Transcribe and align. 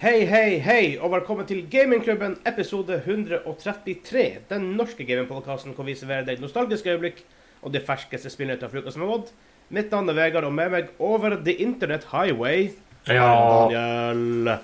Hei, 0.00 0.24
hei, 0.24 0.54
hei, 0.64 0.84
og 0.96 1.10
velkommen 1.12 1.44
til 1.44 1.58
Gamingklubben 1.68 2.38
episode 2.48 2.96
133. 3.04 4.22
Den 4.48 4.62
norske 4.78 5.04
gamingpodkasten 5.04 5.74
hvor 5.76 5.84
vi 5.84 5.92
serverer 5.92 6.24
deg 6.24 6.38
nostalgiske 6.40 6.94
øyeblikk 6.94 7.18
og 7.60 7.74
det 7.74 7.82
ferskeste 7.84 8.32
spillene 8.32 8.56
fra 8.56 8.80
uka 8.80 8.94
med 8.96 9.10
har. 9.10 9.28
Mitt 9.68 9.92
navn 9.92 10.08
er 10.08 10.16
Vegard, 10.16 10.46
og 10.48 10.54
med 10.56 10.72
meg 10.72 10.88
over 10.96 11.36
the 11.36 11.52
internet 11.60 12.06
highway 12.14 12.70
Ja. 13.10 13.26
Daniel. 13.68 14.54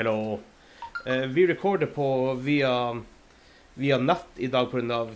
Hello. 0.00 0.40
Eh, 1.06 1.28
vi 1.30 1.46
rekorder 1.46 1.86
på 1.94 2.34
via, 2.42 2.74
via 3.78 4.00
nett 4.02 4.42
i 4.42 4.50
dag 4.50 4.66
pga. 4.74 5.06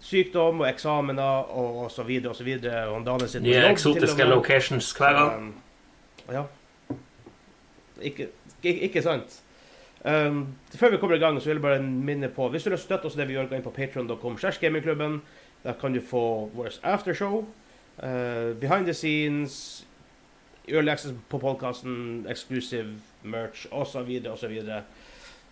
sykdom 0.00 0.66
og 0.66 0.68
eksamener 0.68 1.46
og 1.54 1.90
sitter 3.28 3.46
på 3.46 3.54
Nye 3.54 3.70
eksotiske 3.70 4.24
locations 4.34 4.92
hver 4.98 5.12
gang. 5.12 5.38
Um, 5.38 5.54
ja. 6.34 6.46
Ikke, 8.02 8.28
ikke, 8.62 8.80
ikke 8.80 9.02
sant? 9.02 9.40
Um, 10.04 10.56
før 10.76 10.90
vi 10.90 10.96
kommer 10.96 11.16
i 11.16 11.18
gang, 11.18 11.40
så 11.40 11.48
vil 11.48 11.56
jeg 11.56 11.62
bare 11.62 11.82
minne 11.82 12.28
på 12.28 12.48
Hvis 12.48 12.62
du 12.62 12.70
vil 12.70 12.78
støtte 12.78 13.08
oss 13.08 13.14
det 13.16 13.28
vi 13.28 13.32
gjør, 13.32 13.46
gå 13.48 13.56
inn 13.56 13.64
på 13.64 13.70
patreon.com. 13.70 14.38
gamingklubben. 14.60 15.22
Der 15.62 15.72
kan 15.80 15.94
du 15.94 16.00
få 16.00 16.50
vårt 16.54 16.80
aftershow. 16.82 17.46
Uh, 18.02 18.54
behind 18.60 18.84
the 18.84 18.94
scenes. 18.94 19.86
Early 20.68 20.90
access 20.90 21.14
på 21.28 21.38
podkasten. 21.38 22.26
Exclusive 22.30 22.88
merch 23.22 23.66
osv. 23.70 24.26
osv. 24.32 24.60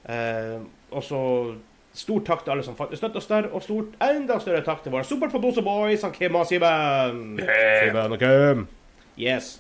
Uh, 0.09 0.63
og 0.91 1.03
så 1.03 1.55
Stort 1.93 2.25
takk 2.25 2.45
til 2.45 2.55
alle 2.55 2.65
som 2.65 2.77
faktisk 2.77 3.03
støtter 3.03 3.21
oss 3.21 3.27
der, 3.29 3.47
og 3.53 3.63
stort, 3.63 3.97
enda 4.01 4.39
større 4.41 4.63
takk 4.65 4.81
til 4.83 4.95
våre 4.95 5.05
superproducer 5.05 5.63
boys, 5.63 6.03
han 6.03 6.15
Kim 6.17 6.39
og 6.41 6.47
Siben. 6.49 7.35
Siben 7.37 8.15
og 8.17 8.19
Kim. 8.19 8.63
Yes. 9.21 9.59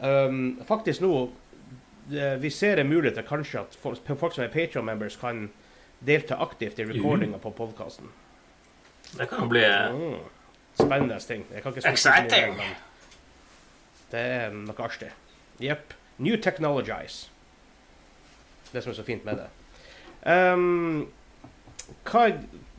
Um, 0.00 0.62
faktisk 0.68 1.04
nå 1.04 1.28
Vi 2.40 2.50
ser 2.50 2.80
en 2.82 2.88
mulighet 2.90 3.14
til 3.20 3.26
kanskje 3.28 3.60
at 3.60 3.76
folk, 3.82 3.98
folk 4.18 4.34
som 4.34 4.44
er 4.44 4.48
Patreon-members, 4.54 5.16
kan 5.20 5.44
delta 6.06 6.34
aktivt 6.42 6.78
i 6.80 6.84
recordinga 6.88 7.38
på 7.38 7.50
podkasten. 7.54 8.08
Det 9.18 9.28
kan 9.30 9.48
bli 9.48 9.62
Mm. 9.92 10.18
Spennende 10.80 11.18
ting. 11.20 11.44
Exciting. 11.84 12.56
men 12.56 12.76
Det 14.10 14.20
er 14.20 14.50
noe 14.50 14.74
artig. 14.82 15.10
Jepp. 15.60 15.94
New 16.18 16.36
technologies. 16.36 17.30
Det 18.72 18.82
som 18.82 18.90
er 18.92 18.96
så 18.96 19.04
fint 19.04 19.24
med 19.24 19.36
det. 19.40 19.48
Um, 20.26 21.08
hva 22.04 22.26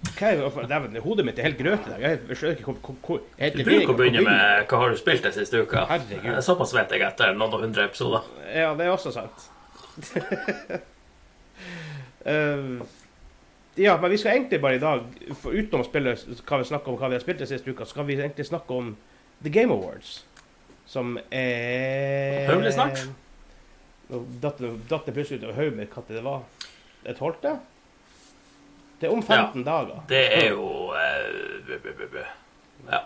Dæven, 0.02 0.96
hodet 1.02 1.26
mitt 1.26 1.40
er 1.40 1.44
helt 1.50 1.58
grøt 1.58 1.86
i 1.86 1.92
dag. 1.92 2.02
Jeg 2.02 2.38
skjønner 2.38 2.58
ikke 2.58 2.72
hvor, 2.72 2.78
hvor, 2.82 2.96
hvor 3.06 3.20
Du 3.54 3.64
bruker 3.66 3.92
å 3.94 3.98
begynne 3.98 4.24
med 4.26 4.66
hva 4.70 4.80
har 4.82 4.94
du 4.94 4.98
spilt 4.98 5.26
den 5.26 5.34
siste 5.36 5.62
uka. 5.62 5.86
Herregud. 5.90 6.32
Eh, 6.34 6.42
Såpass 6.46 6.74
vet 6.74 6.94
jeg 6.96 7.06
etter 7.06 7.36
noen 7.38 7.54
og 7.58 7.62
hundre 7.66 7.86
episoder. 7.90 8.26
Ja, 8.50 8.72
det 8.78 8.88
er 8.88 8.94
også 8.96 9.14
sant. 9.14 9.46
uh, 12.26 12.82
ja, 13.86 13.96
men 14.02 14.14
vi 14.14 14.20
skal 14.22 14.36
egentlig 14.36 14.62
bare 14.64 14.80
i 14.80 14.84
dag, 14.84 15.06
utenom 15.46 15.86
å 15.86 15.90
spille 15.90 16.16
hva 16.18 16.62
vi 16.62 16.70
snakker 16.72 16.94
om 16.94 17.02
hva 17.02 17.12
vi 17.12 17.20
har 17.20 17.26
spilt 17.26 17.44
den 17.44 17.52
siste 17.54 17.74
uka, 17.74 17.90
skal 17.90 18.10
vi 18.10 18.18
egentlig 18.18 18.50
snakke 18.50 18.78
om 18.78 18.94
The 19.46 19.54
Game 19.54 19.74
Awards. 19.74 20.24
Som 20.90 21.18
er 21.30 22.50
Høvelig 22.50 22.74
snart. 22.76 23.06
Nå 24.12 24.26
datt 24.44 24.60
det 24.60 25.14
plutselig 25.16 25.40
ut 25.40 25.52
av 25.52 25.60
hodet 25.62 25.78
mitt 25.78 25.94
når 25.96 26.10
det 26.18 26.26
var. 26.26 26.42
Et 27.06 27.18
tolvte? 27.18 27.54
Det 27.54 27.71
er 29.08 29.14
om 29.14 29.24
15 29.24 29.64
dager. 29.66 30.02
Det 30.10 30.22
er 30.38 30.52
jo 30.52 30.68
eh. 30.98 32.30
Ja. 32.90 33.04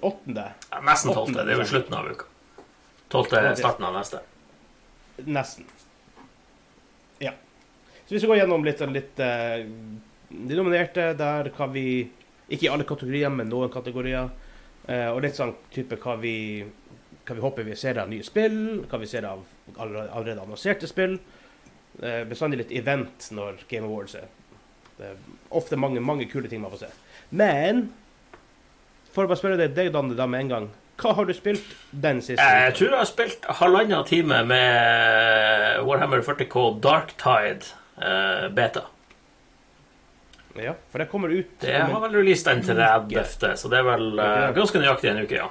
Åttende. 0.00 0.44
Ja, 0.70 0.80
Nesten 0.86 1.14
tolvte. 1.14 1.44
Det 1.44 1.54
er 1.54 1.62
jo 1.62 1.68
slutten 1.68 1.96
av 1.98 2.10
uka. 2.10 2.26
Tolvte 3.12 3.40
er 3.40 3.56
starten 3.58 3.86
av 3.88 3.96
neste. 3.96 4.20
Nesten. 5.26 5.66
Ja. 7.22 7.32
Så 8.06 8.14
hvis 8.14 8.22
vi 8.22 8.30
går 8.30 8.42
gjennom 8.42 8.66
litt, 8.66 8.82
litt 8.94 9.20
eh, 9.20 9.64
De 10.28 10.56
nominerte, 10.58 11.12
der 11.18 11.50
kan 11.56 11.72
vi 11.72 12.08
Ikke 12.48 12.68
i 12.68 12.70
alle 12.72 12.86
kategorier, 12.88 13.32
men 13.32 13.50
noen 13.50 13.72
kategorier. 13.72 14.30
Eh, 14.88 15.08
og 15.10 15.20
litt 15.24 15.36
sånn 15.36 15.56
type 15.74 15.98
hva 16.00 16.14
vi 16.20 16.36
hva 17.28 17.36
vi 17.36 17.44
håper 17.44 17.66
vi 17.66 17.76
ser 17.76 17.98
av 18.00 18.08
nye 18.08 18.24
spill, 18.24 18.86
hva 18.88 18.98
vi 19.02 19.08
ser 19.08 19.26
av 19.28 19.42
allerede, 19.76 20.40
annonserte 20.40 20.88
spill. 20.88 21.18
Eh, 22.00 22.22
bestandig 22.28 22.62
litt 22.62 22.72
event 22.78 23.28
når 23.36 23.64
Game 23.68 23.84
Awards 23.84 24.16
er. 24.16 24.28
Det 24.98 25.06
er 25.12 25.16
ofte 25.54 25.78
mange, 25.78 26.00
mange 26.02 26.26
kule 26.30 26.50
ting 26.50 26.60
man 26.62 26.72
får 26.74 26.86
se. 26.86 26.90
Men 27.30 27.88
for 29.14 29.24
å 29.24 29.30
bare 29.30 29.40
spørre 29.40 29.58
deg, 29.60 29.72
deg 29.76 29.92
Danne, 29.94 30.16
da 30.18 30.26
med 30.30 30.46
en 30.46 30.52
gang. 30.52 30.68
Hva 30.98 31.12
har 31.14 31.28
du 31.28 31.32
spilt 31.36 31.62
den 31.94 32.18
siste 32.24 32.42
Jeg 32.42 32.72
tror 32.74 32.88
jeg 32.90 32.98
har 32.98 33.06
spilt 33.06 33.44
halvannen 33.60 34.06
time 34.08 34.40
med 34.50 35.84
Warhammer 35.86 36.24
40K 36.26 36.64
Darktide 36.82 37.68
uh, 38.02 38.48
beta. 38.54 38.82
Ja, 40.58 40.72
for 40.90 40.98
det 40.98 41.06
kommer 41.12 41.30
ut 41.30 41.60
Det 41.62 41.70
en- 41.70 41.90
har 41.92 42.00
vel 42.02 42.16
released 42.18 42.50
den 42.50 42.64
til 42.66 42.74
30., 42.74 43.54
så 43.56 43.70
det 43.70 43.78
er 43.78 43.86
vel 43.86 44.18
uh, 44.18 44.50
ganske 44.56 44.82
nøyaktig 44.82 45.12
en 45.12 45.22
uke, 45.22 45.38
ja. 45.38 45.48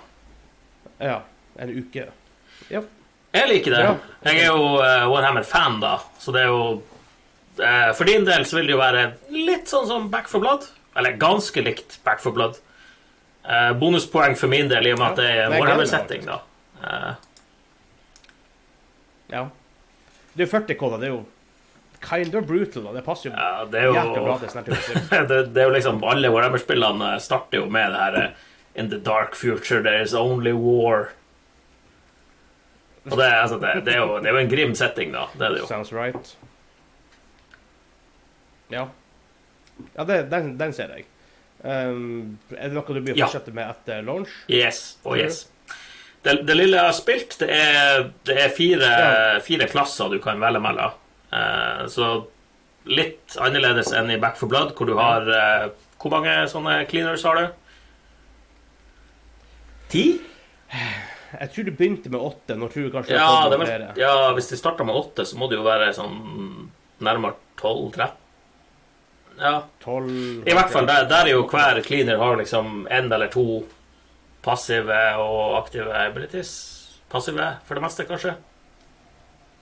Ja, 1.00 1.18
en 1.64 1.72
uke. 1.78 2.08
Ja. 2.68 2.82
Jeg 3.38 3.50
liker 3.54 3.72
det. 3.72 3.84
Jeg 4.28 4.42
er 4.42 4.48
jo 4.52 4.66
uh, 4.82 5.08
Warhammer-fan, 5.14 5.80
da, 5.80 5.96
så 6.20 6.34
det 6.36 6.44
er 6.44 6.52
jo 6.52 6.62
eh, 6.82 6.97
For 7.98 8.06
din 8.10 8.26
del 8.28 8.46
så 8.46 8.60
vil 8.60 8.70
det 8.70 8.76
jo 8.76 8.80
være 8.82 9.04
litt 9.34 9.72
sånn 9.72 9.88
som 9.90 10.10
Back 10.14 10.30
for 10.32 10.44
Blood. 10.44 10.68
Eller 10.98 11.18
ganske 11.18 11.62
likt 11.62 12.00
Back 12.06 12.22
for 12.24 12.36
Blood. 12.36 12.60
Eh, 13.48 13.74
bonuspoeng 13.74 14.36
for 14.36 14.52
min 14.52 14.68
del 14.68 14.90
i 14.90 14.92
og 14.92 15.00
med 15.00 15.14
at 15.14 15.20
det 15.22 15.28
er 15.32 15.46
er 15.46 15.54
Warhammer-setting, 15.56 16.26
da. 16.28 16.42
Eh, 16.84 17.12
ja. 19.32 19.44
Det 20.34 20.44
er 20.44 20.48
jo 20.48 20.52
40 20.52 20.76
K, 20.76 20.90
da. 20.92 20.98
Det 20.98 21.08
er 21.08 21.14
jo 21.14 21.22
kind 22.04 22.36
of 22.36 22.48
brutal, 22.50 22.84
da. 22.90 22.96
Det 22.98 23.04
passer 23.06 23.30
jo 23.30 23.36
ja, 23.38 23.64
det 23.72 23.86
er 23.86 23.94
bra 23.94 24.36
jo 24.36 24.50
til 24.52 24.76
det, 25.32 25.38
det 25.56 25.62
er 25.64 25.70
jo 25.70 25.76
liksom 25.78 26.04
Alle 26.04 26.30
Warhammer-spillene 26.34 27.14
starter 27.24 27.62
jo 27.64 27.70
med 27.72 27.96
det 27.96 28.02
her 28.04 28.20
eh, 28.24 28.44
In 28.78 28.92
the 28.92 29.00
dark 29.00 29.34
future 29.34 29.82
there 29.82 30.04
is 30.04 30.14
only 30.14 30.52
war. 30.52 31.08
Og 33.08 33.16
det, 33.18 33.26
altså, 33.26 33.58
det, 33.58 33.86
det, 33.88 33.96
er 33.96 34.04
jo, 34.04 34.20
det 34.20 34.28
er 34.28 34.36
jo 34.36 34.44
en 34.44 34.52
grim 34.52 34.76
setting, 34.76 35.16
da. 35.16 35.24
Det 35.34 35.48
er 35.48 35.56
det 35.56 35.64
jo. 35.64 35.70
Sounds 35.72 35.94
right. 35.96 36.36
Ja. 38.74 38.88
Ja, 39.96 40.06
det, 40.10 40.24
den, 40.32 40.56
den 40.60 40.74
ser 40.76 40.94
jeg. 40.96 41.06
Um, 41.62 42.38
er 42.54 42.70
det 42.70 42.76
noe 42.76 42.94
du 42.94 43.02
blir 43.02 43.18
å 43.18 43.26
fortsette 43.26 43.54
med 43.56 43.70
etter 43.72 44.04
launch? 44.06 44.34
Yes 44.52 45.00
og 45.04 45.18
yes. 45.22 45.46
Det, 46.22 46.42
det 46.46 46.56
lille 46.58 46.78
jeg 46.78 46.90
har 46.90 46.96
spilt, 46.98 47.38
det 47.42 47.48
er, 47.54 48.08
det 48.28 48.36
er 48.46 48.54
fire, 48.54 48.90
fire 49.46 49.68
klasser 49.70 50.12
du 50.12 50.18
kan 50.22 50.42
velge 50.42 50.62
mellom. 50.64 50.98
Uh, 51.32 51.86
så 51.92 52.10
litt 52.88 53.36
annerledes 53.44 53.92
enn 53.96 54.12
i 54.14 54.20
Back 54.22 54.38
for 54.40 54.50
Blood, 54.52 54.74
hvor 54.78 54.88
du 54.88 54.96
har 54.96 55.28
uh, 55.28 55.66
Hvor 56.00 56.14
mange 56.14 56.34
sånne 56.48 56.80
cleaners 56.88 57.26
har 57.28 57.40
du? 57.42 57.48
Ti? 59.92 60.06
Jeg 60.72 61.52
tror 61.54 61.68
du 61.68 61.74
begynte 61.76 62.12
med 62.12 62.24
åtte. 62.24 62.56
Nå 62.56 62.70
tror 62.72 62.86
jeg 62.86 62.94
kanskje 62.94 63.18
Ja, 63.18 63.48
det 63.52 63.60
var, 63.60 63.74
ja, 64.00 64.14
hvis 64.38 64.52
de 64.52 64.60
starta 64.60 64.86
med 64.88 64.96
åtte, 64.96 65.26
så 65.28 65.40
må 65.40 65.50
det 65.52 65.60
jo 65.60 65.66
være 65.68 65.90
sånn 65.96 66.16
nærmere 67.04 67.36
12-13. 67.60 68.27
Ja. 69.40 69.64
12 69.84 70.48
I 70.48 70.54
hvert 70.58 70.72
fall 70.74 70.88
der, 70.90 71.06
der 71.10 71.26
er 71.28 71.34
jo 71.36 71.44
hver 71.48 71.82
cleaner 71.86 72.18
har 72.18 72.38
liksom 72.40 72.88
én 72.90 73.12
eller 73.14 73.28
to 73.34 73.64
passive 74.42 74.98
og 75.22 75.58
aktive 75.60 75.94
abilities. 75.94 76.52
Passive 77.12 77.52
for 77.68 77.76
det 77.78 77.84
meste, 77.84 78.06
kanskje. 78.10 78.34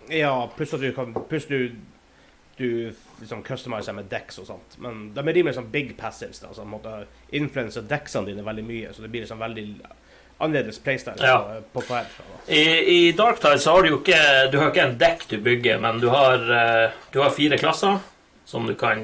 Ja, 0.09 0.31
pluss 0.57 0.73
at 0.73 0.81
du 0.81 0.91
kan 0.93 1.13
Pluss 1.29 1.47
du 1.49 1.71
du 2.57 2.93
liksom 3.19 3.41
customiser 3.43 3.91
med 3.93 4.05
decks 4.07 4.37
og 4.39 4.45
sånt. 4.47 4.77
Men 4.79 5.09
de 5.13 5.19
er 5.19 5.33
rimelig 5.35 5.57
sånn 5.57 5.65
big 5.73 5.89
passives. 5.99 6.39
da, 6.39 6.53
så 6.55 6.63
måtte 6.63 7.01
influenser 7.35 7.83
decksene 7.83 8.29
dine 8.29 8.45
veldig 8.47 8.63
mye. 8.63 8.93
Så 8.95 9.01
det 9.03 9.09
blir 9.11 9.25
liksom 9.25 9.41
veldig 9.43 9.65
annerledes 10.39 10.79
playstyle 10.79 11.19
Ja. 11.19 11.41
på, 11.73 11.81
på 11.81 11.83
hver. 11.89 12.07
I, 12.47 12.61
i 12.95 13.11
Darktide 13.11 13.59
så 13.59 13.73
har 13.75 13.83
du 13.83 13.89
jo 13.89 13.99
ikke 13.99 14.21
Du 14.51 14.57
har 14.61 14.71
ikke 14.71 14.85
en 14.87 14.97
dekk 14.99 15.28
du 15.33 15.37
bygger, 15.43 15.79
men 15.83 15.99
du 15.99 16.07
har, 16.13 16.39
eh, 16.47 16.95
du 17.11 17.19
har 17.19 17.35
fire 17.35 17.57
klasser 17.59 17.99
som 18.45 18.67
du 18.67 18.75
kan 18.79 19.03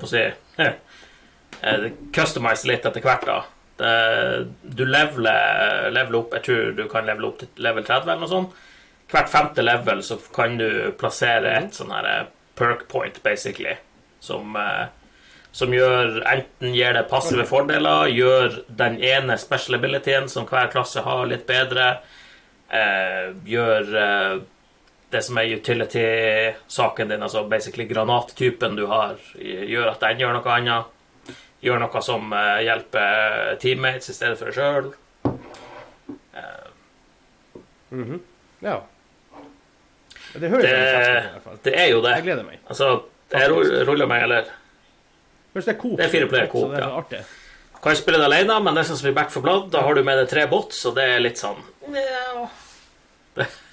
på 0.00 0.08
å 0.08 0.12
si 0.12 0.22
eh, 0.24 1.84
Customize 2.14 2.68
litt 2.68 2.86
etter 2.86 3.04
hvert, 3.04 3.26
da. 3.28 3.40
Det, 3.74 3.92
du 4.62 4.84
leveler, 4.86 5.88
leveler 5.90 6.20
opp 6.20 6.36
Jeg 6.36 6.44
tror 6.46 6.76
du 6.78 6.84
kan 6.86 7.08
levele 7.08 7.26
opp 7.26 7.40
til 7.40 7.64
level 7.66 7.86
30 7.86 8.04
eller 8.06 8.20
noe 8.22 8.30
sånt. 8.30 8.60
Hvert 9.10 9.30
femte 9.32 9.64
level 9.64 10.02
så 10.06 10.18
kan 10.34 10.54
du 10.60 10.68
plassere 10.98 11.56
et 11.58 11.74
sånn 11.76 11.94
her 11.94 12.10
eh, 12.10 12.28
perk 12.58 12.86
point, 12.90 13.18
basically, 13.24 13.74
som 14.22 14.54
eh, 14.58 14.86
som 15.54 15.70
gjør 15.70 16.16
enten 16.26 16.74
gir 16.74 16.96
deg 16.96 17.06
passive 17.06 17.44
fordeler, 17.46 18.08
gjør 18.10 18.56
den 18.74 18.96
ene 19.06 19.36
special 19.38 19.78
abilityen 19.78 20.26
som 20.30 20.48
hver 20.50 20.66
klasse 20.72 21.04
har, 21.06 21.22
litt 21.30 21.44
bedre, 21.46 22.00
eh, 22.74 23.30
gjør 23.46 23.92
eh, 24.00 24.32
det 25.14 25.22
som 25.24 25.38
er 25.40 25.52
utility-saken 25.54 27.08
din, 27.14 27.22
altså 27.22 27.44
basically 27.48 27.86
granattypen 27.90 28.74
du 28.76 28.84
har, 28.90 29.16
gjør 29.38 29.92
at 29.94 30.02
den 30.04 30.20
gjør 30.24 30.36
noe 30.40 30.54
annet. 30.58 30.90
Gjør 31.64 31.80
noe 31.80 32.02
som 32.04 32.32
eh, 32.36 32.58
hjelper 32.66 33.54
teammates 33.62 34.10
i 34.12 34.16
stedet 34.18 34.36
for 34.40 34.50
deg 34.50 34.58
sjøl. 34.58 34.90
Mhm. 37.94 38.20
Ja. 38.60 38.80
Det 40.34 40.50
høres 40.50 40.62
Det- 40.64 41.24
ut, 41.36 41.46
i. 41.46 41.58
Det 41.62 41.74
er 41.78 41.88
jo 41.92 42.00
det. 42.02 42.10
Jeg 42.16 42.22
gleder 42.24 42.42
meg. 42.44 42.58
Altså, 42.68 43.02
jeg 43.32 43.48
ru- 43.50 43.84
ruller 43.86 44.06
meg, 44.06 44.22
eller 44.22 44.44
Hvis 45.54 45.64
det 45.68 45.76
er 45.76 45.80
coop, 45.80 45.96
Det 45.96 46.06
er 46.06 46.10
fire 46.10 46.26
player 46.26 46.46
så 46.50 46.68
det 46.72 46.78
er 46.80 46.88
ja. 46.88 46.96
artig. 46.98 47.18
Kan 47.82 47.90
jeg 47.92 47.96
spille 47.98 48.18
det 48.18 48.24
alene, 48.26 48.60
men 48.64 48.74
det 48.74 48.86
som 48.86 48.96
blir 48.96 49.14
Back 49.14 49.30
for 49.30 49.40
Blood, 49.40 49.70
da 49.70 49.82
har 49.82 49.94
du 49.94 50.02
med 50.02 50.18
deg 50.18 50.28
tre 50.28 50.46
bots, 50.50 50.84
og 50.86 50.96
det 50.96 51.04
er 51.04 51.20
litt 51.20 51.38
sånn 51.38 51.60
ja. 51.94 52.48
Ugh. 53.36 53.46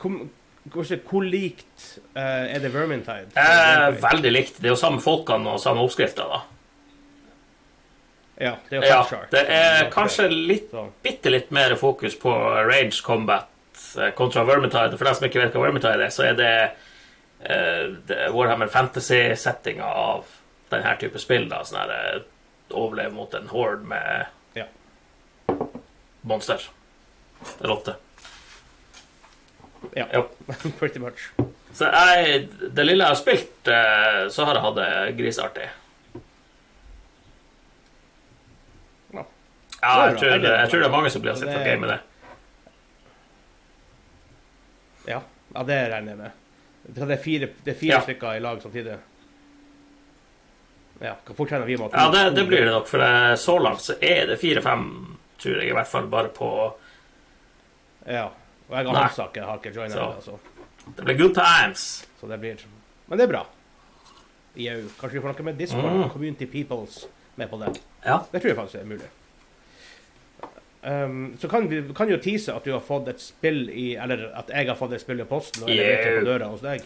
Hvor, 0.00 0.26
hvor, 0.72 0.84
hvor 1.08 1.22
likt 1.24 1.84
uh, 2.16 2.20
er 2.54 2.58
det 2.60 2.70
Vermintide? 2.74 3.30
eh, 3.36 3.86
Veldig 4.02 4.32
likt. 4.32 4.58
Det 4.60 4.68
er 4.68 4.74
jo 4.74 4.80
samme 4.80 5.00
folkene 5.04 5.54
og 5.54 5.60
samme 5.62 5.80
oppskrifter, 5.84 6.28
da. 6.28 6.42
Ja, 8.40 8.52
det 8.68 8.80
er 8.80 8.86
Ja, 8.88 9.02
det 9.30 9.42
er 9.48 9.90
kanskje 9.94 10.26
litt, 10.28 10.72
bitte 11.04 11.30
litt 11.30 11.52
mer 11.54 11.76
fokus 11.78 12.16
på 12.18 12.32
range 12.66 12.98
combat 13.06 13.46
eh, 13.98 14.10
kontra 14.18 14.42
Vermintide. 14.44 14.98
For 14.98 15.06
dem 15.06 15.14
som 15.14 15.28
ikke 15.28 15.44
vet 15.44 15.54
hva 15.54 15.62
Vermintide 15.68 16.02
er, 16.08 16.10
så 16.14 16.26
er 16.32 16.38
det, 16.40 16.52
uh, 17.46 17.94
det 18.08 18.18
er 18.26 18.34
Warhammer 18.34 18.68
Fantasy-settinga 18.74 19.86
av 19.86 20.26
denne 20.72 20.96
type 21.00 21.18
spill. 21.22 21.48
da, 21.48 21.62
sånn 21.64 21.80
her 21.84 22.24
Overleve 22.74 23.12
mot 23.14 23.34
en 23.38 23.46
horde 23.52 23.84
med 23.86 24.26
Ja. 24.58 24.64
monster. 26.24 26.58
Eller 27.60 27.74
åtte. 27.74 27.94
ja, 29.94 30.06
Ja. 30.12 30.22
pretty 30.78 30.98
much. 30.98 31.30
Så 31.74 31.84
jeg, 31.90 32.48
det 32.70 32.84
lille 32.86 33.02
jeg 33.04 33.10
har 33.10 33.18
spilt, 33.18 33.68
eh, 33.68 34.20
så 34.30 34.44
har 34.46 34.54
jeg 34.54 34.62
hatt 34.64 34.76
det 34.78 35.16
griseartig. 35.18 35.64
Ja. 39.14 39.24
Ja, 39.82 39.94
jeg 40.08 40.18
tror, 40.20 40.30
jeg 40.46 40.70
tror 40.70 40.80
det 40.84 40.86
er 40.88 40.94
mange 40.94 41.10
som 41.10 41.24
blir 41.24 41.34
å 41.34 41.38
sitte 41.40 41.56
og 41.58 41.66
game 41.66 41.82
med 41.82 41.90
det. 41.94 41.98
Ja, 45.10 45.18
ja 45.54 45.66
det 45.68 45.80
regner 45.92 46.14
jeg 46.14 46.22
med. 46.22 46.30
Det 46.84 47.10
er 47.10 47.20
fire, 47.24 47.50
det 47.64 47.74
er 47.74 47.80
fire 47.80 47.98
Ja. 47.98 48.00
stykker 48.06 48.36
i 48.38 48.40
lag 48.44 48.62
samtidig. 48.62 48.96
Ja, 51.02 51.16
kan 51.26 51.36
fort 51.36 51.50
vi 51.50 51.74
at 51.74 51.92
Ja, 51.92 52.10
det, 52.10 52.30
det 52.36 52.44
blir 52.46 52.64
det 52.64 52.70
nok, 52.72 52.86
for 52.88 53.02
så 53.36 53.58
langt 53.58 53.82
så 53.82 53.96
er 54.00 54.26
det 54.26 54.38
fire-fem, 54.40 55.16
tror 55.42 55.58
jeg 55.58 55.68
i 55.68 55.74
hvert 55.74 55.90
fall, 55.90 56.06
bare 56.06 56.28
på 56.28 56.50
Ja. 58.06 58.26
Og 58.68 58.76
jeg 58.76 58.86
har. 58.86 59.30
Jeg 59.34 59.44
har 59.44 59.58
ikke 59.60 59.74
joina 59.74 59.94
det, 59.94 60.14
altså. 60.16 60.38
Det 60.96 61.04
blir 61.04 61.18
good 61.18 61.34
times. 61.34 62.06
Så 62.20 62.28
det 62.28 62.40
blir 62.40 62.56
Men 63.08 63.18
det 63.18 63.24
er 63.28 63.32
bra. 63.32 63.44
Jau. 64.56 64.78
Kanskje 65.00 65.12
vi 65.18 65.20
får 65.24 65.32
noe 65.34 65.42
med 65.44 65.58
Discord 65.58 65.84
Mm. 65.84 66.10
Community 66.12 66.46
Peoples 66.46 67.06
med 67.36 67.48
på 67.50 67.58
det. 67.58 67.80
Ja. 68.04 68.18
Det 68.32 68.40
tror 68.40 68.48
jeg 68.52 68.56
faktisk 68.56 68.80
er 68.82 68.84
mulig. 68.86 69.08
Um, 70.84 71.36
så 71.40 71.48
kan 71.48 71.68
vi 71.70 71.78
kan 71.96 72.08
jo 72.10 72.18
tease 72.20 72.52
at 72.52 72.64
du 72.64 72.72
har 72.74 72.80
fått 72.84 73.06
et 73.08 73.20
spill 73.20 73.70
i 73.72 73.94
Eller 73.96 74.26
at 74.36 74.50
jeg 74.52 74.66
har 74.68 74.76
fått 74.76 74.92
et 74.92 75.00
spill 75.00 75.20
i 75.22 75.24
posten 75.24 75.62
og 75.64 75.70
jeg 75.72 75.78
leverte 75.80 76.10
det 76.10 76.18
på 76.20 76.26
døra 76.28 76.48
hos 76.52 76.60
deg. 76.60 76.82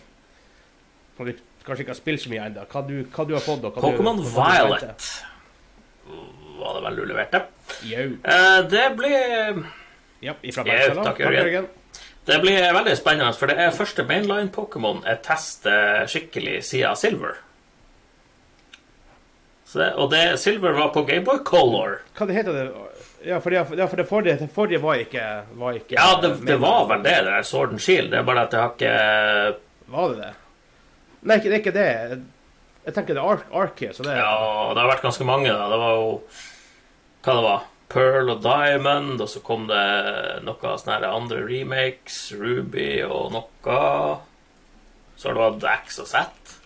Som 1.16 1.26
du 1.26 1.32
kanskje 1.66 1.82
ikke 1.82 1.90
har 1.96 1.98
spilt 1.98 2.22
så 2.22 2.30
mye 2.30 2.44
ennå. 2.46 2.62
Hva, 2.70 2.82
du- 2.86 3.04
hva 3.10 3.26
du 3.26 3.34
har 3.34 3.42
fått, 3.42 3.64
og 3.66 3.74
Pokémon. 3.74 4.22
Violet 4.22 5.18
var 6.58 6.74
det 6.78 6.82
vel 6.86 6.96
du 6.96 7.04
leverte. 7.10 7.42
Eh, 7.82 8.62
det 8.70 8.96
blir 8.96 9.64
Ja, 10.20 10.34
ifra 10.42 10.64
Jau, 10.66 10.94
takk, 10.94 11.04
Takk, 11.04 11.20
Jørgen. 11.22 11.44
Jørgen. 11.46 11.68
Det 12.28 12.38
blir 12.42 12.60
veldig 12.76 12.94
spennende, 12.98 13.32
for 13.38 13.48
det 13.48 13.56
er 13.62 13.70
første 13.72 14.04
mainline-Pokémon 14.04 15.04
jeg 15.06 15.20
tester 15.24 16.08
skikkelig 16.10 16.58
siden 16.68 16.98
Silver. 16.98 17.38
Så 19.68 19.80
det, 19.80 19.88
og 20.00 20.10
det 20.12 20.22
Silver 20.40 20.76
var 20.76 20.90
på 20.92 21.04
Gameboy 21.08 21.42
Color. 21.44 22.00
Hva 22.16 22.28
det 22.28 22.36
heter 22.36 22.56
det? 22.56 22.66
Ja, 23.26 23.40
for 23.42 23.50
det, 23.50 23.64
for 23.66 24.04
forrige, 24.08 24.36
det 24.40 24.50
forrige 24.54 24.80
var 24.82 25.00
ikke, 25.02 25.24
var 25.58 25.78
ikke 25.78 25.96
Ja, 25.96 26.20
det, 26.22 26.34
det 26.46 26.58
var 26.62 26.84
vel 26.88 27.02
det, 27.02 27.16
det 27.16 27.32
der 27.32 27.46
Sword 27.48 27.74
and 27.74 27.82
Shield. 27.82 28.12
Det 28.12 28.20
er 28.20 28.26
bare 28.28 28.44
at 28.46 28.54
jeg 28.54 28.62
har 28.62 28.76
ikke 28.76 29.88
Var 29.94 30.12
det 30.12 30.20
det? 30.20 30.30
Nei, 31.28 31.38
det 31.42 31.50
er 31.52 31.58
ikke 31.58 31.74
det. 31.74 31.88
Jeg 32.88 32.94
tenker 32.96 33.18
det 33.18 33.24
er 33.24 33.42
Ar 33.52 33.72
så 33.92 34.06
det 34.06 34.14
Ja, 34.20 34.36
det 34.72 34.80
har 34.84 34.92
vært 34.92 35.04
ganske 35.04 35.26
mange, 35.28 35.50
da. 35.50 35.66
Det 35.72 35.80
var 35.82 35.96
jo 35.98 36.06
Hva 37.24 37.34
det 37.34 37.44
var? 37.48 37.66
Pearl 37.88 38.34
og 38.34 38.42
Diamond, 38.44 39.20
og 39.20 39.28
så 39.32 39.40
kom 39.44 39.64
det 39.70 39.84
noe 40.44 40.74
sånne 40.76 40.98
her 40.98 41.06
andre 41.08 41.40
remakes. 41.48 42.18
Ruby 42.36 42.90
og 43.06 43.32
noe. 43.32 43.78
Så 45.18 45.30
har 45.30 45.34
du 45.38 45.42
hatt 45.42 45.66
X 45.86 45.98
og 46.04 46.10
Z 46.10 46.58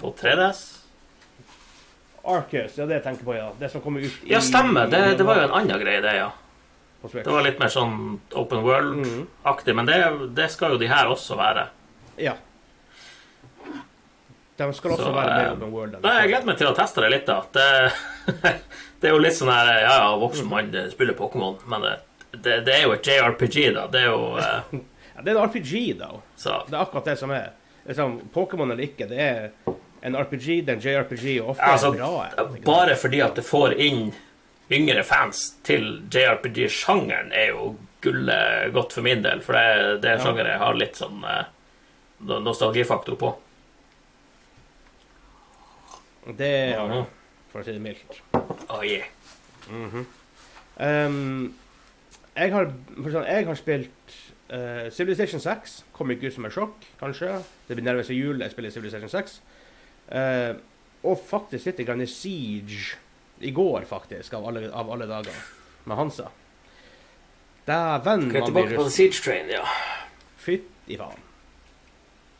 på 0.00 0.12
3DS. 0.16 0.64
Arcus, 2.26 2.74
ja, 2.74 2.86
det 2.88 2.98
jeg 2.98 3.04
tenker 3.04 3.28
på, 3.28 3.36
ja. 3.36 3.50
Det 3.60 3.70
som 3.70 3.84
kommer 3.84 4.02
ut 4.02 4.24
i 4.24 4.32
Ja, 4.32 4.40
stemmer. 4.42 4.88
Det, 4.90 5.02
det 5.20 5.26
var 5.26 5.38
jo 5.38 5.46
en 5.46 5.54
annen 5.60 5.78
greie, 5.78 6.00
det, 6.02 6.16
ja. 6.18 6.32
Det 7.06 7.28
var 7.28 7.44
litt 7.44 7.60
mer 7.60 7.70
sånn 7.70 8.16
open 8.34 8.64
world-aktig, 8.66 9.76
men 9.78 9.86
det, 9.86 10.00
det 10.34 10.48
skal 10.50 10.74
jo 10.74 10.80
de 10.80 10.88
her 10.90 11.06
også 11.12 11.36
være. 11.38 11.68
Ja. 12.18 12.34
De 14.56 14.66
skal 14.72 14.94
også 14.96 15.04
Så, 15.04 15.12
være 15.12 15.36
mer 15.36 15.44
eh, 15.44 15.52
open 15.52 15.72
world. 15.74 15.96
Nei, 16.02 16.14
jeg 16.22 16.32
gleder 16.32 16.48
meg 16.48 16.58
til 16.58 16.70
å 16.70 16.74
teste 16.74 17.04
det 17.04 17.12
litt, 17.12 17.28
da. 17.28 17.38
Det, 17.52 18.54
det 19.06 19.12
er 19.12 19.14
jo 19.14 19.22
litt 19.22 19.36
sånn 19.38 19.52
her 19.54 19.68
Ja, 19.84 19.94
ja, 20.02 20.10
voksen 20.18 20.48
mann 20.50 20.72
spiller 20.90 21.14
Pokémon, 21.14 21.54
men 21.70 21.84
det, 21.86 21.92
det, 22.42 22.56
det 22.66 22.72
er 22.74 22.82
jo 22.88 22.94
et 22.96 23.06
JRPG, 23.06 23.58
da. 23.76 23.84
Det 23.92 24.00
er 24.02 24.08
jo 24.10 24.32
eh, 24.42 24.80
Ja, 25.14 25.22
det 25.22 25.30
er 25.30 25.36
en 25.38 25.44
RPG, 25.46 25.72
da. 26.00 26.08
Så 26.36 26.56
Det 26.66 26.74
er 26.74 26.82
akkurat 26.82 27.06
det 27.12 27.14
som 27.20 27.30
er. 27.36 27.52
Liksom, 27.86 28.16
Pokémon 28.34 28.72
eller 28.74 28.82
ikke, 28.88 29.06
det 29.06 29.20
er 29.22 29.46
en 30.02 30.16
RPG, 30.18 30.48
det 30.66 30.74
er 30.74 30.76
en 30.80 30.82
JRPG, 30.82 31.26
og 31.44 31.52
ofte 31.54 31.62
Ja, 31.62 31.72
altså, 31.76 31.92
bra. 31.94 32.10
Jeg. 32.26 32.64
Bare 32.66 32.96
fordi 32.98 33.20
at 33.22 33.38
det 33.38 33.46
får 33.46 33.76
inn 33.86 34.08
yngre 34.74 35.04
fans 35.06 35.44
til 35.66 35.86
JRPG-sjangeren, 36.10 37.30
er 37.30 37.52
jo 37.54 37.76
gullet 38.02 38.72
godt 38.74 38.92
for 38.98 39.06
min 39.06 39.22
del. 39.22 39.38
For 39.46 39.54
det, 39.54 40.00
det 40.02 40.10
er 40.10 40.18
en 40.18 40.24
sjanger 40.26 40.50
jeg 40.50 40.60
har 40.66 40.78
litt 40.82 40.98
sånn 40.98 41.22
eh, 41.30 41.44
nostalgifaktor 42.42 43.16
på. 43.22 43.30
Det 46.36 46.52
har 46.76 46.88
Mhm. 46.90 47.06
For 47.56 47.64
å 47.64 47.66
si 47.66 47.72
det 47.72 47.80
mildt. 47.80 48.18
Oh, 48.68 48.82
yeah. 48.84 49.08
Um, 50.76 51.54
jeg, 52.36 52.52
har, 52.52 52.68
sånn, 53.00 53.24
jeg 53.24 53.46
har 53.48 53.58
spilt 53.58 54.16
uh, 54.52 54.86
Civilization 54.92 55.40
6. 55.40 55.76
Kom 55.96 56.12
ikke 56.12 56.28
ut 56.28 56.36
som 56.36 56.48
et 56.48 56.54
sjokk, 56.54 56.84
kanskje. 57.00 57.38
Det 57.66 57.78
blir 57.78 57.86
nærmest 57.86 58.12
jul 58.12 58.44
jeg 58.44 58.52
spiller 58.52 58.74
Civilization 58.74 59.12
6. 59.12 59.38
Uh, 60.10 60.58
og 61.06 61.20
faktisk 61.24 61.70
litt 61.70 61.84
grann 61.86 62.04
Siege 62.10 62.98
i 63.40 63.52
går, 63.56 63.86
faktisk, 63.88 64.36
av 64.36 64.48
alle, 64.50 64.66
av 64.72 64.90
alle 64.92 65.08
dager, 65.08 65.40
med 65.88 65.98
Hansa. 65.98 66.28
Dæven, 67.66 68.28
man 68.32 68.52
blir 68.52 68.74
rusten. 68.74 68.92
Siege 68.92 69.22
Train, 69.24 69.48
ja. 69.52 69.64
Fytti 70.40 70.98
faen. 71.00 71.24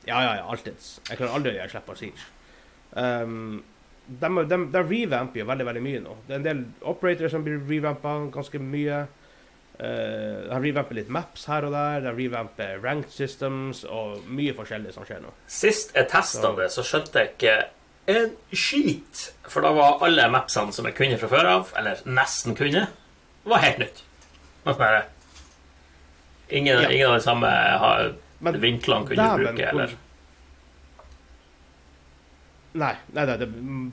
Ja, 0.07 0.21
ja, 0.23 0.37
ja, 0.39 0.45
alltids. 0.47 0.99
Jeg 1.09 1.19
klarer 1.19 1.39
aldri 1.39 1.55
å 1.55 1.57
gjøre 1.57 1.73
slipp 1.73 1.89
på 1.89 1.97
Siege. 1.99 2.29
Um, 2.97 3.65
de, 4.09 4.29
de, 4.49 4.57
de 4.73 4.83
revamper 4.87 5.41
jo 5.43 5.47
veldig 5.49 5.67
veldig 5.67 5.83
mye 5.83 6.01
nå. 6.05 6.17
Det 6.27 6.35
er 6.35 6.41
en 6.41 6.47
del 6.47 6.65
operators 6.87 7.33
som 7.35 7.43
blir 7.47 7.59
revampa 7.69 8.17
ganske 8.35 8.61
mye. 8.63 9.07
Uh, 9.77 10.47
de 10.49 10.61
revamper 10.71 10.97
litt 10.97 11.09
maps 11.13 11.45
her 11.51 11.67
og 11.69 11.75
der. 11.75 12.01
De 12.07 12.13
revamper 12.17 12.79
ranked 12.85 13.11
systems 13.13 13.83
og 13.85 14.23
mye 14.33 14.55
forskjellig 14.57 14.95
som 14.95 15.05
skjer 15.05 15.21
nå. 15.25 15.33
Sist 15.51 15.93
jeg 15.97 16.09
testa 16.13 16.53
det, 16.57 16.71
så 16.73 16.85
skjønte 16.87 17.21
jeg 17.25 17.35
ikke 17.35 17.57
en 18.15 18.31
skit. 18.55 19.27
For 19.51 19.67
da 19.67 19.73
var 19.77 20.01
alle 20.07 20.29
mapsene 20.33 20.73
som 20.73 20.87
jeg 20.89 20.95
kunne 20.97 21.19
fra 21.21 21.29
før 21.35 21.51
av, 21.57 21.75
eller 21.77 22.01
nesten 22.07 22.55
kunne, 22.57 22.87
var 23.45 23.63
helt 23.67 23.83
nytt. 23.83 24.03
Ingen, 26.49 26.83
Ja. 26.83 26.89
ingen 26.91 27.07
av 27.11 27.15
de 27.19 27.23
samme 27.27 27.51
vinklene 28.63 29.07
kunne 29.07 29.29
bruke, 29.39 29.53
hvor- 29.57 29.83
eller 29.83 29.97
Nei, 32.77 32.95
nei, 33.17 33.25
nei 33.25 33.37
det, 33.41 33.49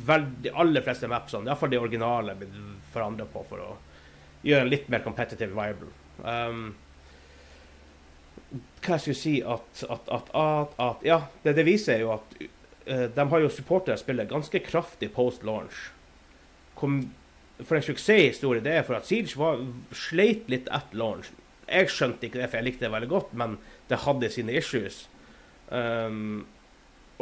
vel, 0.07 0.29
de 0.43 0.51
aller 0.63 0.83
fleste 0.85 1.09
mapsene, 1.11 1.47
iallfall 1.47 1.71
de 1.71 1.79
originale, 1.79 2.35
blir 2.39 2.55
forandra 2.93 3.27
på 3.29 3.43
for 3.49 3.63
å 3.63 3.73
gjøre 4.43 4.65
en 4.65 4.71
litt 4.71 4.89
mer 4.91 5.03
competitive 5.05 5.55
viable. 5.55 5.91
Um, 6.19 6.73
hva 8.83 8.97
jeg 8.97 9.05
skulle 9.05 9.17
si 9.19 9.35
at, 9.41 9.83
at, 9.89 10.09
at, 10.13 10.33
at 10.77 11.05
Ja, 11.07 11.23
det 11.45 11.55
det 11.57 11.65
viser 11.65 12.03
jo 12.03 12.11
at 12.17 12.35
uh, 12.43 13.07
de 13.15 13.27
har 13.31 13.43
jo 13.43 13.51
supportet 13.51 14.01
spillet 14.01 14.29
ganske 14.29 14.61
kraftig 14.65 15.13
post 15.15 15.45
launch. 15.47 15.87
Kom, 16.77 16.99
for 17.63 17.79
en 17.79 17.85
suksesshistorie 17.85 18.63
det 18.65 18.75
er 18.79 18.85
for 18.87 18.99
at 18.99 19.07
Siege 19.07 19.39
var, 19.39 19.63
sleit 19.95 20.49
litt 20.51 20.69
at 20.73 20.93
launch. 20.97 21.31
Jeg 21.69 21.89
skjønte 21.93 22.27
ikke 22.27 22.41
det, 22.41 22.49
for 22.51 22.59
jeg 22.59 22.67
likte 22.67 22.85
det 22.85 22.93
veldig 22.93 23.09
godt, 23.09 23.31
men 23.39 23.57
det 23.89 24.03
hadde 24.03 24.29
sine 24.33 24.57
issues. 24.59 25.05
Um, 25.71 26.43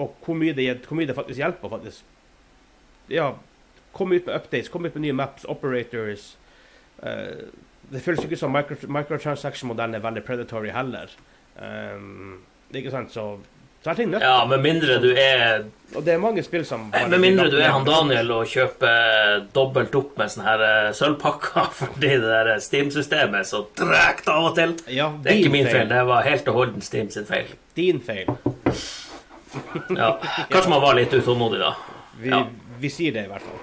og 0.02 0.18
hvor 0.26 0.38
mye, 0.38 0.56
det, 0.58 0.68
hvor 0.88 0.98
mye 1.00 1.10
det 1.10 1.16
faktisk 1.18 1.42
hjelper 1.44 1.72
faktisk 1.78 2.04
Ja, 3.12 3.32
Kom 3.92 4.14
ut 4.16 4.26
med 4.26 4.36
updates, 4.36 4.70
kom 4.72 4.86
ut 4.88 4.94
med 4.96 5.04
nye 5.04 5.14
maps, 5.14 5.44
operators. 5.52 6.30
Uh, 7.04 7.50
det 7.92 8.00
føles 8.06 8.22
jo 8.24 8.30
ikke 8.30 8.40
som 8.40 8.54
micro, 8.56 8.78
microtransaction-modellen 8.88 9.98
er 9.98 10.04
veldig 10.06 10.24
predatory 10.24 10.72
heller. 10.72 11.12
Um, 11.60 12.38
det 12.72 12.86
ikke 12.86 12.94
sant, 12.94 13.12
så 13.12 13.34
Så. 13.84 14.20
Ja, 14.22 14.46
med 14.46 14.62
mindre 14.62 15.00
du 15.02 15.08
er 15.18 15.64
Og 15.96 16.04
det 16.06 16.14
er 16.14 16.20
mange 16.22 16.44
spill 16.46 16.62
som 16.66 16.92
Med 16.94 17.18
mindre 17.20 17.48
du 17.50 17.56
er 17.58 17.72
han. 17.74 17.82
Daniel 17.82 18.30
og 18.36 18.46
kjøper 18.46 19.48
dobbelt 19.56 19.96
opp 19.98 20.20
med 20.22 20.30
sånne 20.30 20.46
her 20.46 20.64
eh, 20.68 20.92
sølvpakker 20.94 21.72
fordi 21.80 22.12
det 22.22 22.30
der 22.30 22.52
Steam-systemet 22.62 23.40
er 23.42 23.48
så 23.50 23.64
tregt 23.74 24.30
av 24.30 24.52
og 24.52 24.56
til. 24.60 24.78
Ja, 24.86 25.10
Det 25.18 25.34
er 25.34 25.42
ikke 25.42 25.56
min 25.58 25.66
feil, 25.68 25.90
det 25.90 26.06
var 26.14 26.30
helt 26.30 26.54
og 26.54 26.60
holden 26.62 26.86
Steam 26.86 27.10
sin 27.10 27.26
feil. 27.26 27.50
Din 27.76 28.04
feil. 28.06 28.30
Ja. 29.98 30.14
Kanskje 30.50 30.70
man 30.72 30.82
var 30.84 30.96
litt 30.98 31.14
utålmodig 31.14 31.60
da. 31.62 31.74
Vi, 32.22 32.30
Ja. 32.30 32.46
vi 32.80 32.90
sier 32.90 33.12
det 33.16 33.26
i 33.26 33.32
hvert 33.32 33.44
fall. 33.46 33.60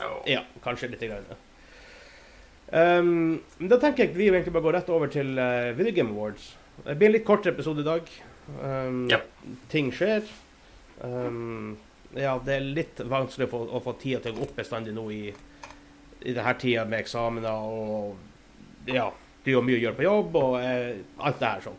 Ja. 0.00 0.10
Ja, 0.26 0.40
kanskje 0.64 0.88
litt. 0.90 1.00
Grann. 1.06 1.24
Um, 2.74 3.40
da 3.60 3.76
tenker 3.78 4.04
jeg 4.04 4.10
at 4.14 4.16
vi 4.18 4.28
egentlig 4.30 4.52
bare 4.54 4.64
går 4.64 4.76
rett 4.80 4.88
over 4.90 5.10
til 5.12 5.36
uh, 5.38 5.70
Video 5.78 5.92
Game 5.94 6.14
Awards. 6.16 6.54
Det 6.84 6.96
blir 6.98 7.10
en 7.12 7.14
litt 7.18 7.26
kortere 7.28 7.52
episode 7.54 7.84
i 7.84 7.86
dag. 7.86 8.08
Um, 8.60 9.04
Ja. 9.12 9.20
Ting 9.70 9.92
skjer. 9.94 10.26
Um, 11.04 11.76
ja, 12.16 12.36
det 12.44 12.56
er 12.56 12.66
litt 12.66 13.00
vanskelig 13.10 13.46
å 13.48 13.52
få, 13.52 13.60
å 13.78 13.82
få 13.84 13.94
tida 14.00 14.20
til 14.24 14.34
å 14.34 14.38
gå 14.40 14.46
opp 14.48 14.56
bestandig 14.58 14.94
nå 14.96 15.04
i, 15.14 15.22
i 16.24 16.32
denne 16.34 16.54
tida 16.58 16.84
med 16.86 17.02
eksamener 17.04 17.50
og 17.50 18.90
ja, 18.90 19.08
du 19.44 19.50
har 19.54 19.64
mye 19.66 19.78
å 19.78 19.82
gjøre 19.82 19.98
på 19.98 20.06
jobb 20.06 20.36
og 20.40 20.56
uh, 20.60 20.90
alt 21.26 21.38
det 21.40 21.50
her 21.54 21.64
sånn. 21.68 21.78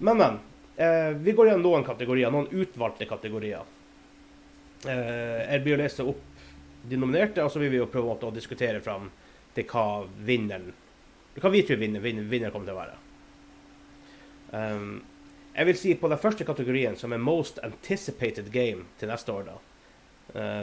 Men, 0.00 0.18
men. 0.20 0.38
Eh, 0.76 1.10
vi 1.10 1.32
går 1.32 1.46
gjennom 1.46 1.62
noen 1.62 1.84
kategorier, 1.86 2.30
noen 2.34 2.50
utvalgte 2.50 3.06
kategorier. 3.06 3.62
Eh, 4.88 5.42
jeg 5.46 5.62
blir 5.62 5.76
å 5.76 5.82
lese 5.82 6.06
opp 6.10 6.24
de 6.84 6.98
nominerte, 6.98 7.44
og 7.44 7.52
så 7.52 7.62
vil 7.62 7.70
vi 7.72 7.78
jo 7.78 7.90
prøve 7.90 8.16
å 8.18 8.32
diskutere 8.34 8.82
fram 8.84 9.08
til 9.54 9.68
hva 9.70 10.04
vinneren 10.26 10.72
Hva 11.34 11.50
vi 11.50 11.64
tror 11.66 11.80
vinner, 11.80 11.98
vinner, 11.98 12.22
vinner 12.30 12.52
kommer 12.54 12.68
til 12.68 12.76
å 12.76 12.78
være. 12.78 12.98
Um, 14.54 15.00
jeg 15.50 15.66
vil 15.66 15.78
si 15.80 15.94
på 15.98 16.06
den 16.06 16.20
første 16.22 16.46
kategorien, 16.46 16.94
som 16.94 17.10
er 17.10 17.18
Most 17.18 17.58
Anticipated 17.66 18.52
Game 18.54 18.84
til 19.00 19.10
neste 19.10 19.34
år, 19.34 19.48
da, 19.48 19.56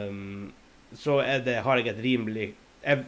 um, 0.08 0.46
så 0.96 1.18
er 1.20 1.44
det, 1.44 1.58
har 1.66 1.76
jeg 1.76 1.90
et 1.92 2.00
rimelig 2.00 2.46
jeg, 2.86 3.04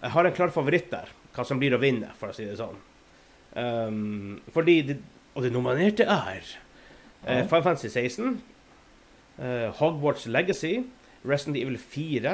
jeg 0.00 0.12
har 0.16 0.26
en 0.26 0.34
klar 0.34 0.50
favoritt 0.50 0.90
der, 0.90 1.14
hva 1.36 1.46
som 1.46 1.62
blir 1.62 1.76
å 1.76 1.80
vinne, 1.82 2.10
for 2.18 2.32
å 2.32 2.34
si 2.34 2.48
det 2.48 2.58
sånn. 2.58 2.82
Um, 3.54 4.40
fordi 4.50 4.76
de, 4.90 4.98
Og 5.34 5.44
det 5.44 5.52
nominerte 5.52 6.04
er 6.04 6.40
uh, 6.42 6.56
Ja. 7.26 7.42
Final 7.44 7.62
Fantasy 7.62 7.86
16, 7.92 8.42
uh, 9.38 9.44
Hogwarts 9.76 10.26
Legacy, 10.26 10.80
Resident 11.24 11.56
Evil 11.56 11.78
4, 11.78 12.32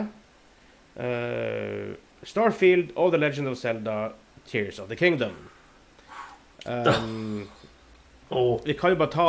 uh, 0.97 1.95
Starfield 2.23 2.93
og 2.97 3.13
The 3.13 3.21
Legend 3.21 3.49
of 3.49 3.57
Zelda 3.57 4.09
Tears 4.47 4.79
of 4.79 4.89
the 4.89 4.97
Kingdom. 4.97 5.33
Um, 6.67 7.49
oh. 8.31 8.61
vi 8.67 8.73
kan 8.73 8.91
jo 8.91 8.97
bare 8.97 9.11
ta, 9.11 9.27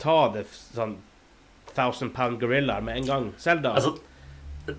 ta 0.00 0.16
det 0.32 0.46
sånn 0.48 0.96
Thousand 1.74 2.14
Pound 2.14 2.40
Gorilla 2.40 2.78
med 2.80 3.02
en 3.02 3.06
gang. 3.08 3.30
Zelda. 3.38 3.74
altså, 3.74 3.96
du, 4.66 4.74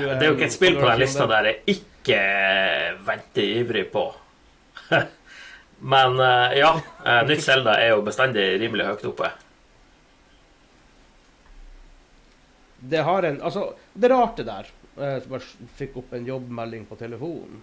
det 0.00 0.22
er 0.22 0.26
jo 0.26 0.34
ikke 0.36 0.48
et 0.48 0.56
spill 0.56 0.80
på 0.80 0.88
den 0.88 1.00
lista 1.00 1.28
der 1.30 1.52
jeg 1.52 1.76
ikke 1.76 2.18
venter 3.06 3.54
ivrig 3.62 3.86
på. 3.92 4.08
Men 5.80 6.20
eh, 6.20 6.58
ja, 6.58 6.80
eh, 7.06 7.20
nytt 7.28 7.44
Selda 7.44 7.76
er 7.78 7.92
jo 7.94 8.02
bestandig 8.06 8.44
rimelig 8.60 8.88
høyt 8.88 9.06
oppe. 9.12 9.30
Det 12.78 13.02
har 13.06 13.26
en 13.26 13.40
Altså, 13.42 13.72
det 13.94 14.10
rart, 14.10 14.36
det 14.38 14.46
der. 14.48 14.70
Jeg 14.98 15.30
bare 15.30 15.68
fikk 15.78 16.00
opp 16.00 16.14
en 16.14 16.26
jobbmelding 16.26 16.86
på 16.88 16.98
telefonen 16.98 17.62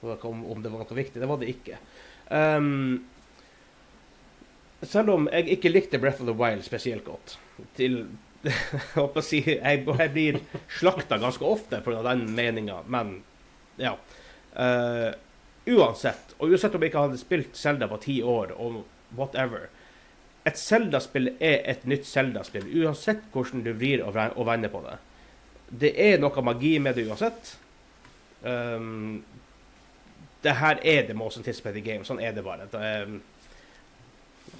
om, 0.00 0.62
det 0.62 0.70
var 0.72 0.80
noe 0.80 0.96
viktig. 0.96 1.20
Det 1.20 1.28
var 1.28 1.40
det 1.40 1.50
ikke. 1.52 1.76
Um, 2.32 3.02
selv 4.80 5.12
om 5.12 5.28
jeg 5.28 5.58
ikke 5.58 5.72
likte 5.72 6.00
Breath 6.00 6.22
of 6.22 6.30
the 6.30 6.36
Wild 6.36 6.64
spesielt 6.64 7.04
godt 7.04 7.36
til 7.76 8.06
jeg 8.46 9.24
si, 9.26 9.42
jeg, 9.44 9.82
jeg 9.84 10.12
blir 10.14 10.38
slakta 10.78 11.18
ganske 11.20 11.44
ofte 11.44 11.82
pga. 11.84 12.00
den 12.06 12.24
meninga, 12.32 12.78
men 12.88 13.18
ja. 13.76 13.92
Uh, 14.56 15.12
uansett, 15.68 16.29
og 16.40 16.50
uansett 16.50 16.74
om 16.74 16.82
jeg 16.82 16.92
ikke 16.92 17.04
hadde 17.04 17.20
spilt 17.20 17.56
Zelda 17.56 17.88
på 17.90 18.00
ti 18.02 18.20
år, 18.22 18.56
og 18.56 18.82
whatever 19.16 19.68
Et 20.48 20.56
Zelda-spill 20.56 21.34
er 21.36 21.58
et 21.68 21.82
nytt 21.84 22.06
Zelda-spill, 22.08 22.64
uansett 22.80 23.26
hvordan 23.34 23.60
du 23.64 23.74
vrir 23.76 24.00
og 24.06 24.46
vender 24.48 24.72
på 24.72 24.80
det. 24.86 24.94
Det 25.82 25.90
er 26.00 26.16
noe 26.18 26.42
magi 26.42 26.78
med 26.80 26.96
det 26.96 27.04
uansett. 27.10 27.58
Um, 28.42 29.20
det 30.40 30.54
her 30.56 30.80
er 30.80 31.04
det 31.06 31.16
most 31.16 31.36
anticipated 31.36 31.84
game. 31.84 32.06
Sånn 32.08 32.22
er 32.24 32.32
det 32.32 32.44
bare. 32.46 32.70
Det 32.72 33.20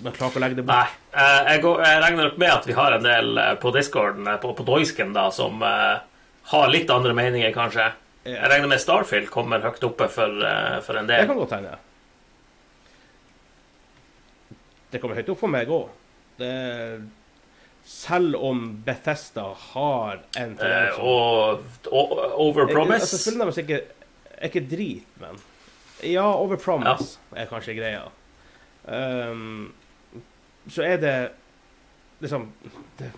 man 0.01 0.15
klarer 0.15 0.31
ikke 0.31 0.41
å 0.41 0.45
legge 0.45 0.59
det 0.61 0.67
bort. 0.69 0.77
Nei. 0.77 1.17
eh, 1.23 1.41
Jeg, 1.55 1.63
går, 1.65 1.83
jeg 1.85 2.03
regner 2.05 2.29
nok 2.29 2.39
med 2.41 2.53
at 2.53 2.69
vi 2.69 2.77
har 2.77 2.97
en 2.97 3.05
del 3.05 3.41
eh, 3.41 3.55
på 3.61 3.73
discorden, 3.75 4.29
eh, 4.31 4.39
på, 4.41 4.53
på 4.57 4.67
Doisken, 4.69 5.13
da, 5.17 5.27
som 5.35 5.65
uh, 5.65 6.01
har 6.53 6.71
litt 6.73 6.93
andre 6.93 7.17
meninger, 7.17 7.53
kanskje. 7.57 7.91
Jeg 8.25 8.51
regner 8.51 8.69
med 8.69 8.81
Starfield 8.83 9.31
kommer 9.33 9.63
høyt 9.65 9.85
oppe 9.87 10.09
for, 10.13 10.29
eh, 10.45 10.81
for 10.85 10.99
en 11.01 11.07
Det 11.07 11.17
del. 11.17 11.27
kan 11.27 11.37
godt 11.37 11.53
hende. 11.57 11.79
Det 14.93 15.01
kommer 15.01 15.17
høyt 15.17 15.29
opp 15.33 15.39
for 15.41 15.49
meg 15.53 15.69
òg. 15.69 15.89
Selv 17.91 18.37
om 18.45 18.83
Bethesda 18.87 19.47
har 19.73 20.19
en 20.37 20.51
Eh, 20.53 20.57
tendens 20.57 20.95
som- 20.97 21.05
og 21.05 21.63
og 21.93 22.11
Altså, 22.19 22.37
Overpromise. 22.37 23.19
spillene 23.19 23.45
deres 23.45 23.59
er 23.59 23.63
ikke, 23.63 23.83
er 24.39 24.49
ikke 24.49 24.69
drit, 24.71 25.05
men 25.21 25.39
Ja, 26.03 26.23
overpromise 26.33 27.19
er 27.37 27.47
kanskje 27.47 27.77
greia. 27.77 28.03
Um, 29.31 29.73
så 30.69 30.83
er 30.83 30.97
det 30.97 31.31
liksom 32.21 32.53
det, 32.99 33.13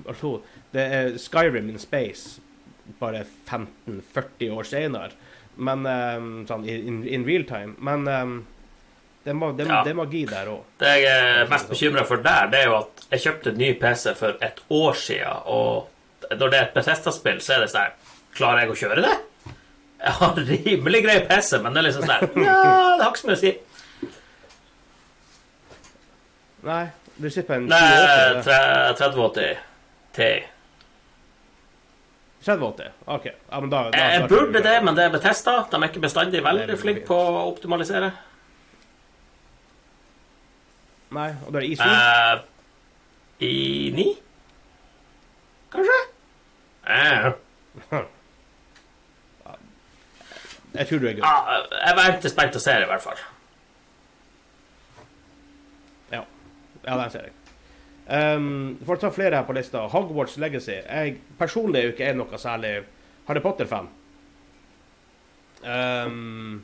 det 0.73 0.81
er 0.93 1.19
Skyrim 1.19 1.69
in 1.69 1.79
space 1.79 2.41
bare 3.01 3.25
15-40 3.51 4.51
år 4.57 4.67
senere. 4.69 5.13
Men 5.57 5.85
um, 5.87 6.31
sånn 6.49 6.65
in, 6.69 7.03
in 7.07 7.27
real 7.29 7.45
time. 7.49 7.75
Men 7.85 8.07
um, 8.09 8.35
det, 9.25 9.35
det, 9.59 9.67
Ja. 9.69 9.83
det 9.85 9.93
er 9.93 9.99
magi 9.99 10.25
der 10.27 10.49
òg. 10.51 10.63
Det 10.81 10.93
jeg 11.03 11.27
er 11.43 11.51
mest 11.51 11.69
bekymra 11.71 12.03
for 12.09 12.23
der, 12.25 12.49
det 12.51 12.63
er 12.65 12.71
jo 12.71 12.79
at 12.81 13.05
jeg 13.13 13.21
kjøpte 13.27 13.53
en 13.53 13.61
ny 13.61 13.73
PC 13.79 14.15
for 14.19 14.39
et 14.43 14.63
år 14.73 14.97
siden, 14.99 15.45
og 15.47 15.89
når 16.33 16.49
det 16.55 16.59
er 16.59 16.65
et 16.71 16.75
Bethesda-spill, 16.75 17.39
så 17.45 17.55
er 17.59 17.67
det 17.67 17.71
sånn 17.75 17.99
Klarer 18.33 18.63
jeg 18.65 18.73
å 18.73 18.79
kjøre 18.81 19.03
det? 19.05 19.13
Jeg 20.03 20.13
har 20.19 20.39
rimelig 20.49 21.03
grei 21.05 21.19
PC, 21.29 21.59
men 21.63 21.75
det 21.77 21.83
er 21.83 21.87
liksom 21.91 22.07
sånn 22.09 22.43
Ja, 22.47 22.57
det 22.97 23.05
har 23.05 23.11
ikke 23.13 23.21
så 23.21 23.29
mye 23.29 23.37
å 23.37 23.43
si. 23.43 23.53
Nei, 26.63 26.83
du 27.19 27.29
sitter 27.31 27.49
på 27.49 27.57
en 27.59 27.67
20 27.69 27.75
Nei, 27.75 27.83
til. 28.43 28.43
3080 28.47 29.63
Ti. 30.17 30.31
3080? 32.45 32.93
OK. 33.17 33.27
Ja, 33.51 33.61
men 33.61 33.71
da, 33.71 33.83
da 33.91 33.99
Jeg, 33.99 34.29
burde 34.29 34.63
det, 34.63 34.75
men 34.85 34.97
det 34.99 35.05
er 35.05 35.13
Betesta. 35.15 35.55
De 35.71 35.79
er 35.79 35.89
ikke 35.91 36.03
bestandig 36.03 36.43
veldig 36.45 36.75
er 36.75 36.81
flinke 36.81 37.05
på 37.07 37.17
å 37.17 37.45
optimalisere. 37.51 38.13
Nei, 41.13 41.29
og 41.45 41.53
da 41.53 41.61
er 41.61 41.67
det 41.67 41.71
ISO. 41.75 41.87
Eh, 41.87 42.35
I 43.47 43.53
ni? 43.95 44.09
Kanskje? 45.73 46.01
Eh, 46.89 47.31
Jeg 50.73 50.89
tror 50.89 50.99
du 51.03 51.07
er 51.07 51.13
good. 51.19 51.25
ja, 51.27 51.57
jeg 51.85 51.97
venter 51.99 52.31
spent 52.33 52.55
og 52.57 52.63
ser, 52.65 52.81
i 52.81 52.89
hvert 52.89 53.03
fall. 53.05 53.19
Ja, 56.87 56.97
den 56.99 57.11
ser 57.11 57.27
jeg. 57.29 57.33
Um, 58.09 58.79
for 58.85 58.97
å 58.97 59.01
ta 59.01 59.11
flere 59.15 59.39
her 59.39 59.45
på 59.47 59.55
lista. 59.57 59.85
Hogwarts 59.93 60.37
Legacy. 60.43 60.81
Jeg 60.83 61.19
personlig 61.39 61.79
er 61.81 61.85
jo 61.89 61.93
ikke 61.95 62.15
noe 62.19 62.39
særlig 62.41 62.73
Harry 63.29 63.41
Potter-fan. 63.45 63.87
Um, 65.63 66.63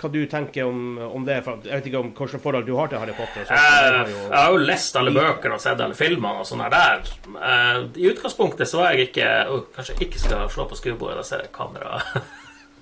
hva 0.00 0.08
du 0.12 0.18
tenker 0.28 0.64
om, 0.68 0.96
om 1.00 1.24
det? 1.24 1.38
Jeg 1.64 1.72
vet 1.80 1.86
ikke 1.88 2.00
om 2.00 2.10
hvilket 2.16 2.42
forhold 2.42 2.66
du 2.68 2.74
har 2.76 2.88
til 2.92 3.00
Harry 3.00 3.14
Potter. 3.16 3.44
jeg 3.48 3.58
har 3.58 4.08
jo- 4.08 4.28
jeg 4.28 4.36
har 4.36 4.50
jo 4.52 4.56
lest 4.64 4.96
alle 4.96 5.10
bøkene 5.12 5.54
og 5.56 5.60
sett 5.60 5.80
alle 5.80 5.94
filmene 5.96 6.40
og 6.40 6.46
sånn 6.48 6.64
der. 6.70 7.02
Eh, 7.26 7.78
I 8.00 8.10
utgangspunktet 8.12 8.68
så 8.68 8.78
var 8.82 8.92
jeg 8.92 9.08
ikke 9.10 9.28
oh, 9.48 9.62
Kanskje 9.76 9.94
jeg 9.98 10.08
ikke 10.08 10.18
skal 10.20 10.48
slå 10.52 10.68
på 10.68 10.76
skrivebordet, 10.76 11.16
da 11.16 11.22
ser 11.22 11.44
jeg 11.44 11.52
kamera. 11.52 12.00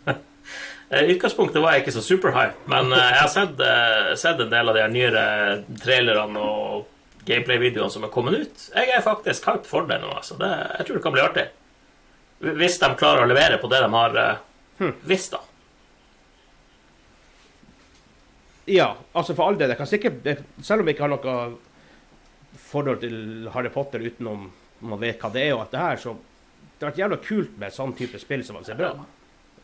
Eh, 0.92 1.00
I 1.08 1.14
utgangspunktet 1.14 1.62
var 1.62 1.72
jeg 1.72 1.80
ikke 1.86 1.94
så 1.96 2.02
superhype, 2.04 2.68
men 2.68 2.92
eh, 2.92 2.98
jeg 3.08 3.20
har 3.22 3.30
sett, 3.32 3.60
eh, 3.64 4.10
sett 4.20 4.38
en 4.44 4.50
del 4.52 4.68
av 4.68 4.74
de 4.76 4.82
nyere 4.92 5.22
trailerne 5.80 6.36
og 6.44 6.84
gameplay-videoene 7.26 7.92
som 7.92 8.04
er 8.06 8.12
kommet 8.12 8.36
ut. 8.38 8.64
Jeg 8.74 8.92
er 8.94 9.04
faktisk 9.04 9.48
hyped 9.48 9.68
for 9.68 9.88
det 9.88 10.00
nå, 10.02 10.10
altså. 10.12 10.36
Det, 10.40 10.50
jeg 10.78 10.86
tror 10.86 10.98
det 10.98 11.04
kan 11.06 11.14
bli 11.16 11.24
artig. 11.24 11.46
Hvis 12.44 12.78
de 12.82 12.90
klarer 13.00 13.24
å 13.24 13.30
levere 13.30 13.58
på 13.62 13.70
det 13.72 13.80
de 13.84 13.90
har 13.94 14.18
uh, 14.20 14.90
visst, 15.08 15.36
da. 15.36 15.40
Ja, 18.72 18.90
altså 19.12 19.36
for 19.36 19.48
all 19.48 19.58
del. 19.60 19.72
Jeg 19.72 19.80
kan 19.80 19.88
sikkert, 19.88 20.28
selv 20.64 20.82
om 20.82 20.88
jeg 20.88 20.96
ikke 20.96 21.04
har 21.06 21.12
noe 21.12 21.38
forhold 22.64 23.02
til 23.02 23.48
Harry 23.54 23.72
Potter 23.72 24.04
utenom 24.04 24.46
man 24.84 25.00
vet 25.00 25.20
hva 25.20 25.30
det 25.32 25.46
er, 25.46 25.54
og 25.54 25.64
alt 25.64 25.74
det 25.74 25.82
her, 25.82 26.00
så 26.00 26.14
det 26.14 26.84
har 26.84 26.90
vært 26.90 27.02
jævla 27.02 27.18
kult 27.24 27.58
med 27.60 27.74
sånn 27.74 27.92
type 27.96 28.20
spill 28.20 28.42
som 28.44 28.58
man 28.58 28.66
ser 28.66 28.78
bra. 28.78 28.92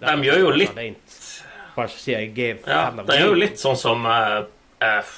De 0.00 0.14
gjør 0.24 0.44
jo 0.46 0.52
litt- 0.56 0.76
Bare 1.74 1.88
sier 1.88 2.20
jeg 2.20 2.60
Ja, 2.66 2.90
de 2.90 2.96
gjør 2.96 3.06
det 3.06 3.16
er 3.16 3.26
jo 3.26 3.34
litt 3.34 3.58
sånn 3.58 3.76
som 3.76 4.04
uh, 4.06 4.44
eh, 4.80 5.10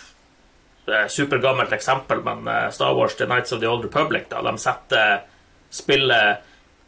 supergammelt 1.09 1.73
eksempel, 1.73 2.23
men 2.27 2.49
eh, 2.49 2.71
Star 2.75 2.95
Wars 2.99 3.15
The 3.17 3.27
Nights 3.31 3.53
of 3.53 3.61
the 3.63 3.69
Old 3.71 3.85
Republic, 3.87 4.29
da, 4.31 4.43
de 4.43 4.57
setter 4.59 5.21
spillet 5.73 6.41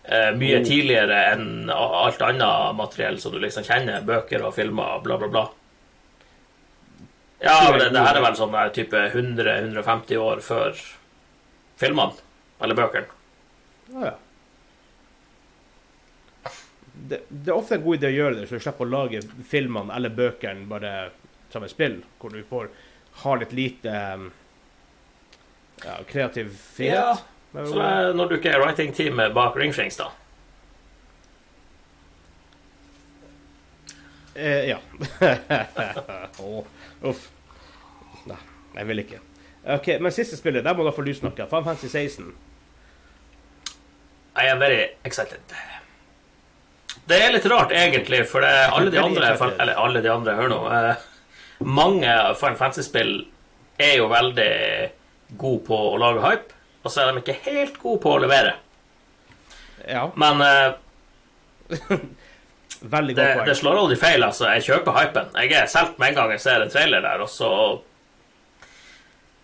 eh, 0.05 0.31
mye 0.37 0.59
Mm. 0.61 0.65
tidligere 0.67 1.21
enn 1.33 1.71
alt 1.71 2.21
annet 2.23 2.75
materiell 2.77 3.21
som 3.23 3.33
du 3.33 3.39
liksom 3.41 3.65
kjenner. 3.65 4.03
Bøker 4.05 4.43
og 4.45 4.55
filmer, 4.57 4.99
bla, 5.05 5.17
bla, 5.19 5.29
bla. 5.29 5.45
Ja, 7.45 7.73
det, 7.77 7.91
det 7.93 8.01
her 8.03 8.17
er 8.17 8.23
vel 8.25 8.37
sånn 8.39 8.53
der 8.53 8.71
type 8.73 9.01
100-150 9.13 10.17
år 10.21 10.41
før 10.45 10.77
filmene. 11.81 12.15
Eller 12.63 12.79
bøkene. 12.79 13.07
Ja, 13.93 14.11
ja. 14.11 14.15
Det, 16.95 17.19
det 17.29 17.51
er 17.51 17.57
ofte 17.59 17.75
en 17.77 17.83
god 17.85 17.99
idé 17.99 18.09
å 18.13 18.15
gjøre 18.15 18.37
det, 18.39 18.45
så 18.49 18.57
du 18.57 18.63
slipper 18.65 18.87
å 18.87 18.93
lage 18.93 19.21
filmene 19.51 19.93
eller 19.97 20.13
bøkene 20.15 20.69
bare 20.71 20.93
som 21.53 21.65
et 21.67 21.73
spill, 21.73 21.99
hvor 22.23 22.33
du 22.33 22.41
får 22.49 22.71
ha 23.23 23.35
litt 23.41 23.53
lite 23.53 23.95
um, 24.15 24.27
ja, 25.85 25.99
kreativ 26.09 26.57
frihet. 26.75 26.95
Ja. 26.95 27.17
Så 27.55 27.81
er 27.81 28.15
når 28.19 28.31
du 28.33 28.37
ikke 28.39 28.51
er 28.51 28.63
writing-teamet 28.63 29.35
bak 29.35 29.57
Ringfrings, 29.57 29.97
da. 30.01 30.11
Eh, 34.35 34.65
ja. 34.73 34.79
oh, 36.43 36.65
uff. 37.07 37.29
Nei, 38.27 38.41
jeg 38.75 38.89
vil 38.91 39.05
ikke. 39.05 39.21
Ok, 39.77 39.87
Men 40.01 40.13
siste 40.13 40.37
spillet, 40.37 40.65
der 40.65 40.75
må 40.75 40.85
du 40.85 40.91
få 40.93 41.05
lyst 41.07 41.23
noe. 41.23 41.47
Fantasy 41.51 41.87
16. 41.87 42.35
I 44.35 44.51
am 44.51 44.59
very 44.59 44.89
excited. 45.07 45.55
Det 47.07 47.21
er 47.21 47.33
litt 47.37 47.47
rart, 47.47 47.73
egentlig, 47.73 48.25
for 48.27 48.43
det 48.43 48.51
alle 48.75 48.91
de 48.91 48.99
andre. 48.99 49.35
Eller 49.53 49.79
alle 49.79 50.03
de 50.03 50.11
andre, 50.11 50.35
hør 50.41 50.51
nå. 50.51 50.61
Mange 51.65 52.13
Final 52.39 52.59
Fantasy-spill 52.61 53.15
er 53.81 53.97
jo 53.99 54.11
veldig 54.13 54.53
gode 55.41 55.63
på 55.67 55.79
å 55.93 55.97
lage 56.01 56.23
hype, 56.25 56.59
og 56.85 56.93
så 56.93 57.03
er 57.03 57.13
de 57.13 57.23
ikke 57.23 57.39
helt 57.47 57.81
gode 57.83 58.03
på 58.05 58.13
å 58.15 58.21
levere. 58.23 58.55
Ja, 59.89 60.07
Men 60.21 60.41
uh, 60.41 60.77
veldig 62.97 63.17
det, 63.17 63.27
poeng. 63.37 63.49
det 63.49 63.57
slår 63.59 63.81
aldri 63.81 63.99
feil, 64.01 64.25
altså. 64.25 64.47
Jeg 64.53 64.67
kjøper 64.69 64.99
hypen. 64.99 65.33
Jeg 65.41 65.57
er 65.59 65.73
solgt 65.73 65.99
med 65.99 66.13
en 66.13 66.21
gang 66.21 66.35
jeg 66.37 66.45
ser 66.45 66.65
en 66.65 66.73
trailer 66.73 67.05
der, 67.05 67.25
og 67.25 67.31
så 67.33 67.51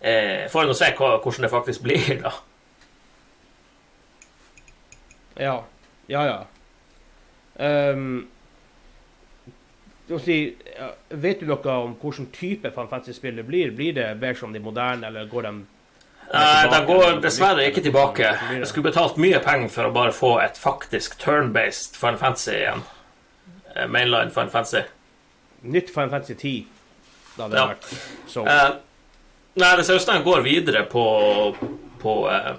eh, 0.01 0.47
får 0.51 0.63
jeg 0.63 0.71
nå 0.71 0.77
se 0.77 0.91
hva, 0.97 1.11
hvordan 1.23 1.47
det 1.47 1.51
faktisk 1.53 1.85
blir, 1.85 2.11
da. 2.23 2.33
Ja, 5.41 5.55
ja. 6.11 6.23
ja. 6.27 6.39
Um, 7.61 8.27
si, 10.19 10.55
vet 11.09 11.39
du 11.39 11.45
noe 11.45 11.73
om 11.85 11.93
hvilken 12.01 12.27
type 12.33 12.71
Final 12.71 12.87
Fantasy-spill 12.89 13.35
det 13.35 13.45
blir? 13.47 13.71
Blir 13.71 13.93
det 13.93 14.07
mer 14.19 14.33
som 14.33 14.51
de 14.53 14.59
moderne, 14.59 15.07
eller 15.07 15.25
går 15.31 15.41
de 15.47 15.51
Nei, 16.31 16.67
de 16.71 16.85
går 16.87 17.17
dessverre 17.21 17.65
ikke 17.67 17.81
tilbake. 17.83 18.23
Jeg 18.55 18.67
skulle 18.67 18.87
betalt 18.91 19.17
mye 19.19 19.39
penger 19.43 19.67
for 19.69 19.83
å 19.89 19.91
bare 19.91 20.13
få 20.15 20.37
et 20.39 20.55
faktisk 20.57 21.17
turn-based 21.19 21.97
Fun 21.99 22.15
Fancy 22.17 22.51
igjen. 22.55 22.83
Eh, 23.75 23.87
Mainline 23.87 24.31
Fun 24.31 24.49
Fancy. 24.49 24.81
nytt 25.63 25.89
Fun 25.93 26.09
Fancy 26.09 26.33
10? 26.35 26.65
Da 27.37 27.43
hadde 27.43 27.51
det 27.55 27.59
Ja. 27.59 27.67
vært 27.67 28.29
så 28.31 28.45
Eh, 28.47 28.71
nei, 29.55 29.75
det 29.75 29.85
ser 29.85 29.95
ut 29.95 30.01
som 30.01 30.15
de 30.15 30.23
går 30.23 30.41
videre 30.41 30.83
på, 30.89 31.55
på 31.99 32.15
eh, 32.31 32.55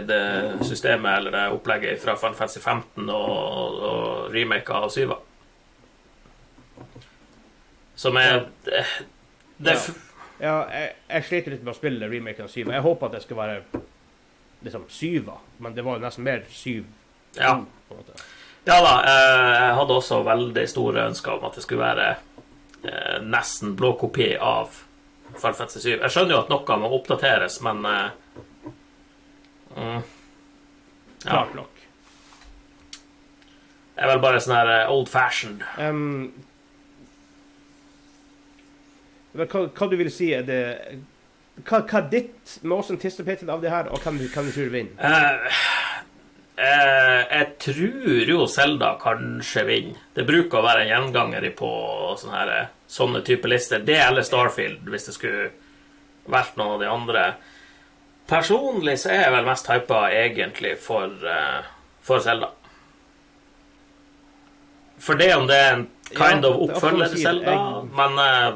det 0.00 0.58
systemet 0.64 1.18
eller 1.18 1.30
det 1.30 1.52
opplegget 1.52 2.00
fra 2.02 2.14
Fun 2.16 2.34
Fancy 2.34 2.60
15 2.60 3.10
og, 3.10 3.82
og 3.82 4.32
remake 4.32 4.72
av 4.72 4.88
7. 4.90 5.12
Som 7.96 8.18
er 8.20 8.46
det, 8.64 8.84
det, 9.56 9.76
Ja. 9.76 10.02
Ja, 10.36 10.56
jeg, 10.68 10.88
jeg 11.08 11.24
sliter 11.24 11.54
litt 11.54 11.62
med 11.64 11.72
å 11.72 11.78
spille 11.78 12.08
remaken 12.10 12.44
av 12.44 12.52
7. 12.52 12.66
Jeg 12.68 12.84
håper 12.84 13.08
at 13.08 13.14
det 13.16 13.22
skal 13.24 13.38
være 13.38 13.60
liksom 14.66 14.82
syva, 14.92 15.38
men 15.64 15.76
det 15.76 15.84
var 15.86 15.96
jo 15.96 16.04
nesten 16.04 16.26
mer 16.26 16.42
syv. 16.52 16.84
Ja. 17.38 17.54
Ja 18.66 18.76
da, 18.82 18.92
eh, 19.06 19.52
jeg 19.54 19.76
hadde 19.78 19.96
også 19.96 20.20
veldig 20.26 20.64
store 20.68 21.06
ønsker 21.08 21.36
om 21.36 21.46
at 21.48 21.56
det 21.56 21.62
skulle 21.64 21.86
være 21.86 22.08
eh, 22.82 23.16
nesten 23.24 23.76
blå 23.78 23.92
kopi 24.00 24.32
av 24.36 24.82
Fantasy 25.36 25.80
7. 25.80 25.88
Jeg 25.94 26.12
skjønner 26.12 26.36
jo 26.36 26.42
at 26.42 26.52
noe 26.52 26.78
må 26.82 26.90
oppdateres, 26.98 27.60
men 27.64 27.84
eh, 27.88 28.74
mm, 29.76 30.02
Ja. 31.24 31.30
Klart 31.30 31.56
nok. 31.56 31.72
Det 33.96 34.04
er 34.04 34.10
vel 34.12 34.20
bare 34.20 34.42
sånn 34.44 34.58
her 34.58 34.90
old 34.92 35.08
fashioned. 35.08 35.64
Um, 35.80 36.34
hva, 39.36 39.66
hva 39.68 39.88
du 39.90 39.96
vil 40.00 40.10
si 40.12 40.30
er 40.34 40.46
det 40.46 40.62
Hva, 41.64 41.80
hva 41.82 42.00
er 42.02 42.08
ditt 42.12 42.58
most 42.68 42.92
anticipated 42.92 43.48
av 43.52 43.62
det 43.62 43.72
her, 43.72 43.88
og 43.88 44.02
hvem 44.04 44.18
du 44.20 44.26
hvem 44.28 44.48
du 44.48 44.52
tror 44.52 44.72
vinner? 44.74 44.96
Uh, 45.00 45.60
uh, 46.60 47.22
jeg 47.32 47.46
tror 47.64 48.32
jo 48.32 48.46
Selda 48.52 48.90
kanskje 49.00 49.64
vinner. 49.68 50.02
Det 50.16 50.26
bruker 50.28 50.60
å 50.60 50.66
være 50.66 50.84
en 50.84 50.92
gjenganger 50.92 51.48
på 51.56 51.70
sånne, 52.20 52.36
her, 52.36 52.52
eh, 52.58 52.74
sånne 52.92 53.24
type 53.24 53.48
lister. 53.48 53.80
Det 53.88 53.96
eller 54.04 54.26
Starfield, 54.26 54.84
hvis 54.92 55.08
det 55.08 55.16
skulle 55.16 55.48
vært 56.28 56.60
noen 56.60 56.76
av 56.76 56.84
de 56.84 56.92
andre. 56.92 57.24
Personlig 58.28 58.98
så 59.00 59.14
er 59.14 59.24
jeg 59.24 59.34
vel 59.38 59.48
mest 59.48 59.72
hypa 59.72 60.04
egentlig 60.12 60.76
for, 60.82 61.08
uh, 61.24 61.64
for 62.04 62.20
Selda. 62.20 62.52
For 64.98 65.14
det 65.20 65.34
om 65.36 65.46
det 65.48 65.56
er 65.56 65.72
en 65.74 65.88
kind 66.14 66.44
Ja, 66.44 66.50
of 66.50 66.54
er 66.54 66.62
oppfølger 66.66 67.12
til. 67.12 67.22
Selda, 67.22 67.56
men 67.96 68.18
eh, 68.22 68.54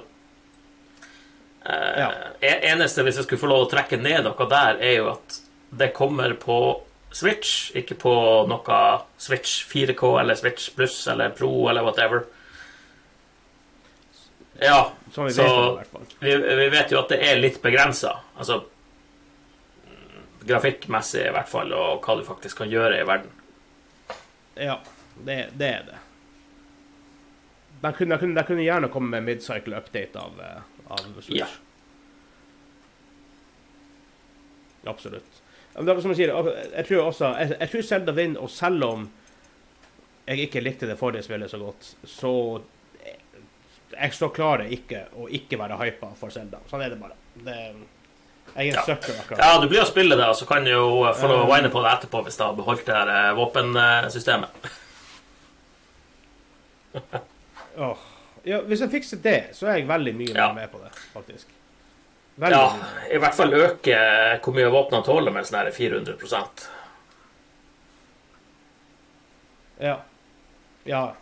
eh, 1.66 1.98
Ja. 1.98 2.10
e- 2.40 2.60
Eneste, 2.72 3.02
hvis 3.02 3.16
jeg 3.16 3.24
skulle 3.24 3.40
få 3.40 3.48
lov 3.48 3.66
å 3.66 3.70
trekke 3.70 4.00
ned 4.00 4.24
noe 4.24 4.48
der, 4.48 4.78
er 4.80 4.96
jo 4.96 5.10
at 5.12 5.40
det 5.76 5.92
kommer 5.94 6.32
på 6.34 6.82
Switch, 7.12 7.72
ikke 7.74 7.96
på 7.98 8.46
noe 8.48 8.80
Switch 9.18 9.64
4K 9.66 10.20
eller 10.20 10.34
Switch 10.38 10.70
Pluss 10.74 11.06
eller 11.08 11.30
Pro 11.30 11.68
eller 11.68 11.82
whatever. 11.82 12.24
Ja, 14.60 14.92
Som 15.12 15.24
vi 15.26 15.32
Så- 15.32 15.82
vi, 16.20 16.36
vi 16.36 16.68
vet 16.68 16.90
jo 16.92 16.98
at 17.00 17.08
det 17.08 17.20
er 17.22 17.36
litt 17.36 17.62
begrensa. 17.62 18.18
Altså 18.38 18.64
grafikkmessig 20.46 21.26
i 21.26 21.32
hvert 21.34 21.48
fall, 21.48 21.72
og 21.76 22.02
hva 22.04 22.16
du 22.18 22.24
faktisk 22.24 22.56
kan 22.62 22.70
gjøre 22.70 23.00
i 23.00 23.06
verden. 23.06 23.30
Ja, 24.56 24.78
det, 25.24 25.50
det 25.58 25.68
er 25.68 25.82
det. 25.88 25.98
De 27.82 27.92
kunne, 27.96 28.14
de 28.16 28.18
kunne, 28.22 28.34
de 28.36 28.44
kunne 28.48 28.64
gjerne 28.64 28.90
komme 28.92 29.10
med 29.10 29.24
midcycle 29.24 29.76
update 29.78 30.16
av, 30.20 30.40
eh, 30.40 30.62
av 30.90 31.04
Switch. 31.22 31.38
Ja. 31.38 31.46
Absolutt. 34.90 35.40
Men 35.74 35.86
det 35.86 35.96
som 36.02 36.10
jeg 36.14 36.18
sier, 36.22 36.32
jeg 36.74 36.86
tror 36.88 37.04
også 37.10 37.28
Jeg, 37.38 37.50
jeg 37.60 37.70
tror 37.70 37.82
Zelda 37.86 38.12
vinner, 38.16 38.40
og 38.42 38.50
selv 38.50 38.84
om 38.88 39.08
jeg 40.26 40.46
ikke 40.46 40.62
likte 40.62 40.86
det 40.88 40.96
forrige 40.98 41.24
spillet 41.26 41.50
så 41.50 41.58
godt, 41.58 41.92
så 42.06 42.32
jeg 43.90 44.14
står 44.14 44.30
klar 44.36 44.62
ikke 44.70 45.04
å 45.18 45.26
ikke 45.34 45.58
være 45.58 45.78
hypa 45.80 46.12
for 46.18 46.30
Zelda. 46.30 46.60
Sånn 46.70 46.84
er 46.84 46.92
det 46.92 46.98
bare. 47.00 47.16
Det, 47.34 47.56
jeg 48.54 48.68
er 48.68 48.70
en 48.70 48.76
Ja. 48.78 48.84
søkker 48.86 49.18
akkurat. 49.18 49.42
Ja, 49.42 49.58
du 49.62 49.66
blir 49.70 49.82
å 49.82 49.88
spille 49.88 50.16
det, 50.18 50.26
og 50.30 50.36
så 50.38 50.46
kan 50.46 50.64
du 50.64 50.70
jo 50.70 50.84
få 51.18 51.28
lov 51.30 51.42
å 51.44 51.50
wine 51.50 51.70
på 51.72 51.82
det 51.82 51.90
etterpå 51.96 52.22
hvis 52.26 52.38
du 52.38 52.44
har 52.44 52.54
beholdt 52.58 52.86
det 52.86 52.94
her 52.94 53.10
eh, 53.16 53.34
våpensystemet. 53.38 54.70
Åh. 57.78 58.06
Ja, 58.44 58.60
hvis 58.64 58.80
jeg 58.80 58.90
fikser 58.90 59.20
det, 59.22 59.38
så 59.56 59.66
er 59.68 59.76
jeg 59.80 59.88
veldig 59.88 60.14
mye 60.16 60.34
Ja. 60.34 60.46
mer 60.52 60.54
med 60.62 60.70
på 60.72 60.78
det, 60.82 60.90
faktisk. 61.12 61.46
Veldig 62.40 62.56
Ja, 62.56 62.76
mye. 62.76 63.14
i 63.14 63.18
hvert 63.18 63.34
fall 63.36 63.52
øke 63.52 63.96
hvor 64.42 64.54
mye 64.56 64.70
våpnene 64.72 65.04
tåler 65.04 65.32
med 65.32 65.44
sånn 65.44 65.58
her 65.64 65.70
400% 65.72 66.68
Ja. 69.80 70.00
Ja. 70.84 71.14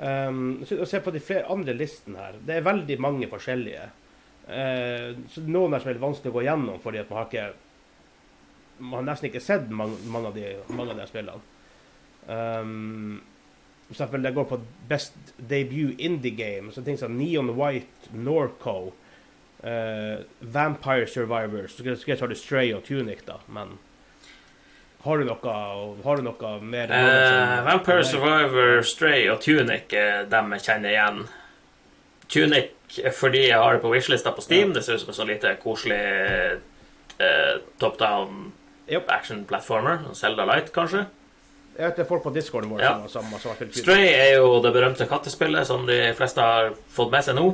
Um, 0.00 0.64
se 0.66 1.00
på 1.00 1.10
de 1.12 1.20
flere 1.20 1.44
andre 1.52 1.74
listene 1.76 2.18
her. 2.22 2.38
Det 2.46 2.56
er 2.56 2.64
veldig 2.64 2.96
mange 3.02 3.28
forskjellige. 3.30 3.88
Uh, 4.50 5.18
noen 5.46 5.74
er 5.76 5.82
som 5.82 5.90
er 5.92 6.00
vanskelig 6.02 6.32
å 6.32 6.36
gå 6.38 6.44
gjennom, 6.46 6.78
fordi 6.82 7.02
at 7.02 7.10
man 7.10 7.18
har 7.20 7.26
ikke 7.30 7.50
Man 8.80 9.04
har 9.04 9.12
nesten 9.12 9.28
ikke 9.28 9.42
sett 9.44 9.66
mange, 9.68 9.98
mange, 10.08 10.26
av, 10.30 10.34
de, 10.34 10.54
mange 10.72 10.90
av 10.94 10.96
de 10.96 11.04
spillene. 11.06 11.40
Um, 12.32 13.20
for 13.90 13.96
eksempel 13.96 14.22
det 14.22 14.30
går 14.36 14.44
på 14.46 14.60
Best 14.88 15.14
Debut 15.36 15.98
Indie 15.98 16.30
Game. 16.30 16.72
Så 16.72 16.84
ting 16.86 16.98
som 16.98 17.16
Neon 17.18 17.50
White, 17.58 18.12
Norco, 18.14 18.92
uh, 19.64 20.22
Vampire 20.40 21.06
Survivors 21.06 21.74
Så 21.74 21.82
skal 21.82 22.12
jeg 22.14 22.20
ta 22.20 22.28
det 22.30 22.38
Stray 22.38 22.70
og 22.74 22.84
Tunic, 22.86 23.24
da, 23.26 23.40
men 23.50 23.78
har 25.02 25.18
du 25.18 25.24
noe, 25.24 25.54
har 26.04 26.20
du 26.20 26.22
noe 26.22 26.52
mer 26.60 26.90
Uh, 26.92 27.64
Vampire 27.66 28.04
Survivor, 28.04 28.82
Stray 28.86 29.26
og 29.32 29.40
Tunic 29.40 29.94
er 29.96 30.28
dem 30.30 30.52
jeg 30.54 30.66
kjenner 30.68 30.94
igjen. 30.94 31.20
Tunic 32.30 32.76
fordi 33.16 33.46
jeg 33.48 33.58
har 33.58 33.74
det 33.74 33.82
på 33.82 33.90
wishlista 33.90 34.30
på 34.34 34.42
Steam. 34.44 34.74
Det 34.74 34.84
ser 34.84 34.98
ut 34.98 35.02
som 35.02 35.12
en 35.12 35.18
sånn 35.18 35.30
lite 35.30 35.54
koselig 35.62 36.00
uh, 37.18 37.60
top 37.82 37.98
down 37.98 38.52
Yep. 38.90 39.06
action 39.08 39.44
platformer. 39.46 40.00
Zelda 40.18 40.44
Light, 40.44 40.72
kanskje. 40.74 41.04
Jeg 41.80 41.86
vet 41.88 41.96
det 41.96 42.02
er 42.04 42.08
folk 42.10 42.22
på 42.26 42.32
discorden 42.34 42.68
vår 42.74 42.82
Ja. 42.84 42.90
som, 43.08 43.24
som. 43.40 43.54
Stray 43.72 44.10
er 44.12 44.34
jo 44.36 44.58
det 44.60 44.72
berømte 44.74 45.06
kattespillet 45.08 45.64
som 45.68 45.86
de 45.88 45.96
fleste 46.18 46.44
har 46.44 46.74
fått 46.92 47.08
med 47.14 47.24
seg 47.24 47.38
nå. 47.38 47.46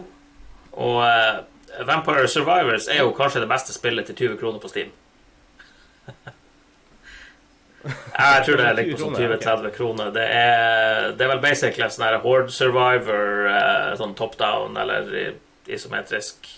Og 0.83 0.97
uh, 0.99 1.45
Vampire 1.87 2.27
Survivors 2.29 2.89
er 2.91 3.05
jo 3.05 3.13
kanskje 3.15 3.45
det 3.45 3.49
beste 3.53 3.73
spillet 3.77 4.09
til 4.11 4.19
20 4.35 4.41
kroner 4.43 4.59
på 4.63 4.69
Steam. 4.73 4.91
Jeg 7.87 8.43
tror 8.47 8.59
det 8.59 8.67
er 8.67 8.77
litt 8.81 8.91
på 8.97 8.99
sånn 9.05 9.15
20-30 9.15 9.71
kroner. 9.77 10.11
Det 10.15 10.25
er, 10.27 11.11
det 11.15 11.23
er 11.27 11.31
vel 11.37 11.43
basically 11.45 11.87
sånn 11.93 12.07
her 12.09 12.17
Horde 12.25 12.51
Survivor, 12.55 13.47
eh, 13.53 13.93
sånn 14.01 14.15
top 14.19 14.35
down 14.41 14.75
eller 14.81 15.37
isometrisk. 15.71 16.49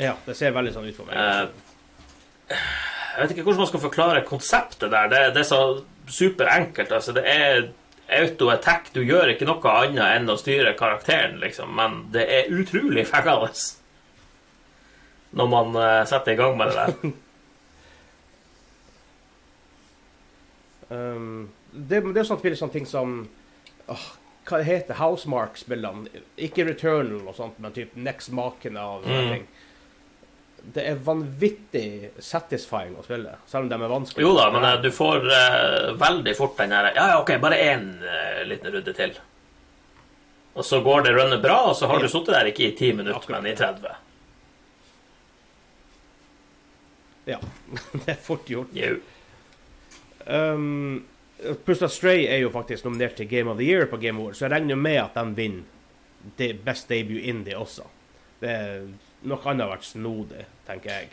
Ja, 0.00 0.14
det 0.24 0.36
ser 0.38 0.54
veldig 0.56 0.72
sånn 0.74 0.88
ut 0.88 0.96
for 0.96 1.10
meg. 1.10 1.18
Eh, 1.20 2.56
Jeg 3.14 3.20
vet 3.20 3.34
ikke 3.36 3.44
hvordan 3.46 3.62
man 3.62 3.68
skal 3.70 3.82
forklare 3.84 4.24
konseptet 4.26 4.90
der. 4.90 5.10
Det, 5.12 5.20
det 5.36 5.44
så 5.46 5.60
superenkelt. 6.06 6.92
Altså, 6.92 7.12
det 7.16 7.24
er 7.30 7.68
auto-attack. 8.20 8.90
Du 8.94 9.00
gjør 9.04 9.30
ikke 9.32 9.46
noe 9.48 9.70
annet 9.72 10.04
enn 10.18 10.28
å 10.30 10.36
styre 10.40 10.74
karakteren, 10.78 11.38
liksom. 11.40 11.72
Men 11.74 12.02
det 12.14 12.26
er 12.28 12.52
utrolig 12.52 13.06
fengende 13.12 13.52
når 15.34 15.48
man 15.50 15.74
uh, 15.74 16.04
setter 16.06 16.32
i 16.32 16.38
gang 16.38 16.56
med 16.58 16.70
det 16.70 16.82
der. 16.82 17.12
Um, 20.94 21.48
det, 21.72 22.02
det 22.12 22.20
er 22.20 22.26
sånn 22.28 22.38
spiller 22.38 22.58
sånne 22.60 22.74
ting 22.74 22.84
som 22.86 23.14
åh, 23.90 24.02
Hva 24.46 24.58
heter 24.62 24.98
Housemark-spillene? 25.00 26.20
Ikke 26.44 26.66
Returnal 26.68 27.22
og 27.24 27.32
sånt, 27.38 27.56
men 27.58 27.72
typ 27.74 27.94
Next 27.96 28.30
Maken 28.36 28.76
og 28.76 29.06
sånne 29.06 29.22
Mm. 29.24 29.30
ting. 29.32 29.46
Det 30.72 30.84
er 30.88 31.00
vanvittig 31.04 32.10
satisfying 32.24 32.94
å 32.96 33.04
spille, 33.04 33.34
selv 33.50 33.66
om 33.66 33.70
de 33.70 33.76
er 33.76 33.92
vanskelige. 33.92 34.24
Jo 34.24 34.32
da, 34.36 34.46
men 34.54 34.64
eh, 34.64 34.78
du 34.80 34.88
får 34.94 35.26
uh, 35.28 35.90
veldig 36.00 36.34
fort 36.38 36.56
den 36.58 36.72
her 36.72 36.88
Ja, 36.94 37.04
ja, 37.12 37.18
OK, 37.20 37.34
bare 37.42 37.58
én 37.60 37.84
uh, 38.00 38.40
liten 38.48 38.72
runde 38.72 38.94
til. 38.96 39.12
Og 40.54 40.64
så 40.64 40.80
går 40.80 41.04
det 41.04 41.14
runnet 41.18 41.42
bra, 41.42 41.58
og 41.68 41.76
så 41.76 41.90
har 41.90 42.00
du 42.00 42.08
sittet 42.08 42.34
der 42.36 42.50
ikke 42.50 42.68
i 42.68 42.72
10 42.72 42.92
minutter, 43.00 43.20
Akkurat. 43.20 43.42
men 43.42 43.52
i 43.52 43.56
30. 43.58 43.94
Ja, 47.28 47.40
det 48.04 48.08
er 48.14 48.20
fort 48.24 48.48
gjort. 48.50 48.72
Jau. 48.76 48.96
Um, 50.24 51.04
pluss 51.66 51.82
at 51.84 51.92
Stray 51.92 52.24
er 52.30 52.40
jo 52.44 52.52
faktisk 52.54 52.86
nominert 52.86 53.18
til 53.20 53.28
Game 53.28 53.50
of 53.50 53.58
the 53.60 53.66
Year 53.68 53.86
på 53.90 54.00
Game 54.00 54.20
Awards, 54.20 54.38
så 54.38 54.46
jeg 54.46 54.56
regner 54.56 54.80
med 54.80 55.02
at 55.02 55.18
de 55.18 55.26
vinner 55.36 56.54
Best 56.64 56.88
Debut 56.88 57.20
Indie 57.20 57.58
også. 57.58 57.84
Det 58.40 58.48
er 58.48 58.86
Noe 59.24 59.40
annet 59.48 59.64
har 59.64 59.70
vært 59.72 59.86
snodig, 59.88 60.42
tenker 60.68 60.90
jeg. 60.90 61.10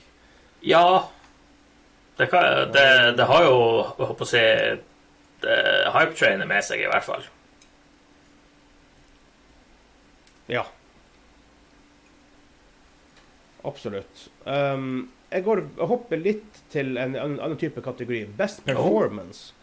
Ja 0.62 0.86
det, 2.18 2.28
kan, 2.28 2.72
det, 2.72 3.12
det 3.18 3.26
har 3.26 3.44
jo, 3.48 3.60
jeg 3.98 4.08
håper 4.12 4.26
å 4.26 4.30
si 4.32 4.42
hypetrainet 5.42 6.46
med 6.50 6.66
seg, 6.66 6.84
i 6.84 6.90
hvert 6.92 7.06
fall. 7.08 7.24
Ja. 10.52 10.68
Absolutt. 13.66 14.28
Um, 14.46 15.10
jeg, 15.32 15.46
går, 15.48 15.64
jeg 15.80 15.90
hopper 15.90 16.22
litt 16.22 16.62
til 16.74 16.98
en, 17.02 17.16
en 17.16 17.40
annen 17.40 17.58
type 17.62 17.82
kategori. 17.82 18.26
Best 18.38 18.62
performance. 18.68 19.56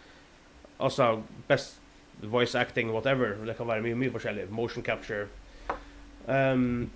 Altså 0.83 1.21
best 1.47 1.79
voice 2.23 2.59
acting, 2.59 2.91
whatever. 2.95 3.37
Det 3.47 3.59
kan 3.59 3.69
være 3.71 3.85
mye, 3.87 3.99
mye 3.99 4.15
forskjellig. 4.15 4.49
Motion 4.55 4.87
capture. 4.87 5.29
Um, 6.27 6.89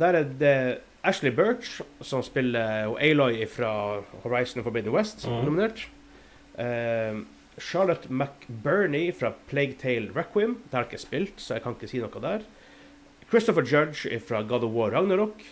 der 0.00 0.20
er 0.20 0.28
det 0.40 0.58
Ashley 1.04 1.30
Birch, 1.36 1.82
som 2.00 2.22
spiller 2.24 2.88
og 2.88 2.98
Aloy 3.02 3.44
fra 3.50 4.00
Horizon 4.22 4.64
Forbidden 4.64 4.94
West, 4.94 5.26
mm. 5.28 5.44
nominert. 5.44 5.84
Um, 6.56 7.26
Charlotte 7.60 8.08
McBurney 8.10 9.12
fra 9.12 9.32
Plague 9.48 9.76
Tale 9.80 10.10
Requiem. 10.16 10.56
Det 10.64 10.72
har 10.72 10.86
jeg 10.86 10.94
ikke 10.94 11.02
spilt, 11.02 11.36
så 11.36 11.54
jeg 11.54 11.64
kan 11.64 11.76
ikke 11.76 11.90
si 11.90 12.00
noe 12.02 12.22
der. 12.24 12.46
Christopher 13.28 13.62
Judge 13.66 14.18
fra 14.20 14.42
God 14.42 14.64
of 14.66 14.74
War 14.74 14.90
Ragnarok. 14.94 15.44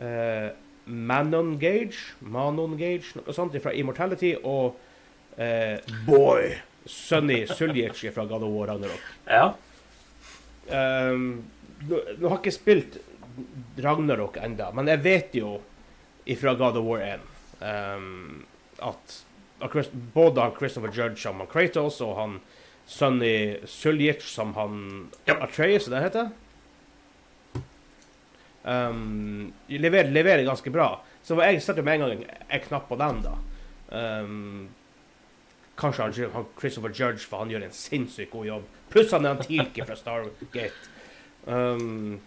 Uh, 0.00 0.54
Manon 0.86 1.58
Gage, 1.58 2.14
Manon 2.20 2.78
Gage, 2.78 3.12
noe 3.18 3.34
sånt 3.36 3.56
fra 3.62 3.74
Immortality. 3.76 4.34
Og 4.40 4.78
uh, 5.36 5.98
Boy 6.06 6.54
Sunny 6.88 7.42
Suljic 7.50 8.06
fra 8.14 8.24
God 8.30 8.46
of 8.46 8.54
War 8.54 8.72
Ragnarok. 8.72 9.12
Ja. 9.28 9.52
Um, 10.68 11.44
nå, 11.88 12.00
nå 12.18 12.28
har 12.28 12.38
jeg 12.38 12.44
ikke 12.46 12.56
spilt 12.56 12.98
Ragnarok 13.76 14.36
enda, 14.42 14.70
men 14.74 14.90
jeg 14.90 15.02
vet 15.04 15.34
jo 15.38 15.58
ifra 16.28 16.54
God 16.58 16.76
of 16.76 16.84
War 16.84 17.04
1 17.06 17.20
um, 17.60 18.46
at, 18.78 19.24
at 19.60 19.70
Chris, 19.72 19.88
både 19.92 20.40
han 20.40 20.56
Christopher 20.58 20.92
Judge 20.92 21.22
som 21.22 21.40
han 21.40 21.50
Kratos, 21.50 22.00
og 22.04 22.16
han 22.18 22.38
Sunny 22.88 23.56
Suljic 23.66 24.22
som 24.22 24.54
han 24.54 25.10
Ja. 25.28 25.38
Atreus, 25.44 25.88
det 25.88 26.02
heter? 26.02 26.30
Um, 28.62 29.52
leverer, 29.68 30.10
leverer 30.10 30.44
ganske 30.44 30.70
bra. 30.70 30.90
Så 31.22 31.36
jeg 31.40 31.62
setter 31.62 31.84
med 31.84 31.98
en 31.98 32.06
gang 32.06 32.24
en 32.48 32.64
knapp 32.68 32.88
på 32.88 32.96
den, 33.00 33.22
da. 33.24 33.36
Um, 33.88 34.68
kanskje 35.78 36.02
han, 36.02 36.32
han 36.34 36.48
Christopher 36.60 36.92
Judge, 36.92 37.24
for 37.24 37.44
han 37.44 37.52
gjør 37.52 37.66
en 37.68 37.76
sinnssykt 37.76 38.32
god 38.32 38.46
jobb. 38.46 38.64
Pluss 38.92 39.12
han 39.12 39.28
er 39.28 39.36
en 39.36 39.72
fra 39.86 39.96
Stargate. 39.96 40.92
Um, 41.46 42.20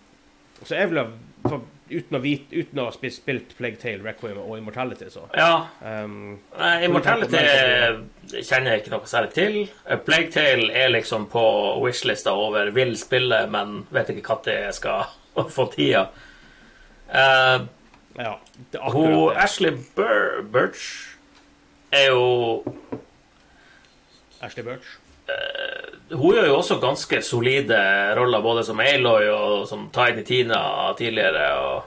så 0.64 0.76
jeg 0.78 0.90
vil 0.92 1.00
ha 1.02 1.06
for, 1.48 1.64
uten, 1.90 2.16
å 2.18 2.22
vite, 2.24 2.54
uten 2.54 2.80
å 2.80 2.86
ha 2.88 2.94
spilt, 2.96 3.56
Plague 3.58 3.80
Tale, 3.82 4.04
Requiem 4.06 4.38
og 4.44 4.54
Immortality, 4.60 5.08
så 5.12 5.26
ja. 5.36 5.66
um, 5.82 6.38
Nei, 6.60 6.72
Immortality 6.86 7.42
kjenner 8.38 8.76
jeg 8.76 8.84
ikke 8.84 8.94
noe 8.94 9.10
særlig 9.10 9.34
til. 9.36 9.58
Eh, 9.88 10.00
Plague 10.06 10.32
Tale 10.34 10.70
er 10.78 10.94
liksom 10.94 11.26
på 11.32 11.44
wishlista 11.84 12.36
over 12.38 12.72
vil 12.76 12.94
spille, 13.00 13.44
men 13.52 13.82
vet 13.92 14.14
ikke 14.14 14.38
når 14.46 14.58
jeg 14.68 14.78
skal 14.80 15.12
få 15.58 15.68
tida. 15.74 16.08
Uh, 17.12 17.68
Ja, 18.20 18.34
hun. 18.92 19.32
Ashley 19.40 19.72
Bur 19.96 20.42
Birch 20.52 21.16
er 21.96 22.10
jo 22.12 22.64
Ashley 24.42 24.64
Birch. 24.64 24.98
Hun 26.12 26.36
gjør 26.36 26.48
jo 26.50 26.56
også 26.58 26.76
ganske 26.82 27.22
solide 27.24 27.78
roller, 28.18 28.42
både 28.44 28.64
som 28.68 28.80
Aloy 28.84 29.28
og 29.32 29.68
som 29.70 29.86
Tiny 29.96 30.24
Tina 30.28 30.60
tidligere. 31.00 31.46
Og, 31.60 31.84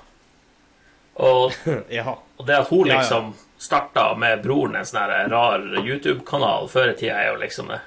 og, 1.14 1.52
Ja. 1.92 2.14
og 2.38 2.46
det 2.46 2.56
at 2.62 2.68
hun 2.68 2.86
Ja, 2.86 2.94
ja. 2.94 3.00
liksom 3.00 3.34
starta 3.58 4.14
med 4.18 4.42
broren 4.44 4.76
en 4.76 4.84
sånn 4.88 5.30
rar 5.32 5.62
YouTube-kanal 5.84 6.68
før 6.68 6.90
i 6.92 6.96
tida, 6.98 7.20
er 7.20 7.32
jo 7.32 7.36
liksom 7.40 7.68
det. 7.72 7.80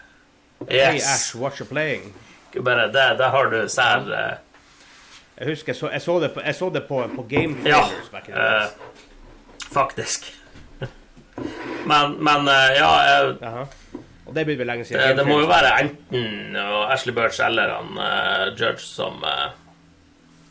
Hey 0.70 0.96
Yes. 0.98 1.06
Ash, 1.06 1.36
you 1.60 1.66
playing? 1.70 2.14
Bare 2.66 2.88
det, 2.90 3.18
der 3.20 3.30
har 3.30 3.50
du 3.52 3.60
sær 3.70 4.08
eh, 4.10 4.38
Jeg 5.38 5.48
husker 5.52 5.74
jeg 5.74 5.78
så, 5.78 5.90
jeg 5.94 6.02
så 6.02 6.20
det 6.24 6.32
på, 6.34 6.42
jeg 6.42 6.56
så 6.56 6.70
det 6.74 6.82
på, 6.88 7.04
på 7.16 7.26
Game 7.30 7.58
Ja. 7.66 7.84
Back 8.12 8.28
in 8.30 8.34
the 8.34 8.42
days. 8.42 8.74
Faktisk. 9.74 10.34
Men, 11.90 12.16
men 12.24 12.48
eh, 12.50 12.72
ja 12.80 12.90
Jeg, 13.06 13.36
uh 13.42 13.60
Og 13.62 14.07
det 14.38 14.46
blir 14.48 14.60
vel 14.62 14.70
lenge 14.70 14.88
siden. 14.88 15.04
det, 15.04 15.20
det 15.20 15.28
må 15.28 15.42
jo 15.42 15.50
være 15.50 15.74
enten 15.82 16.56
uh, 16.56 16.88
Ashley 16.94 17.16
Birch 17.18 17.42
eller 17.44 17.74
han 17.76 18.00
uh, 18.00 18.48
Judge 18.54 18.86
som, 18.86 19.20
uh, 19.26 19.50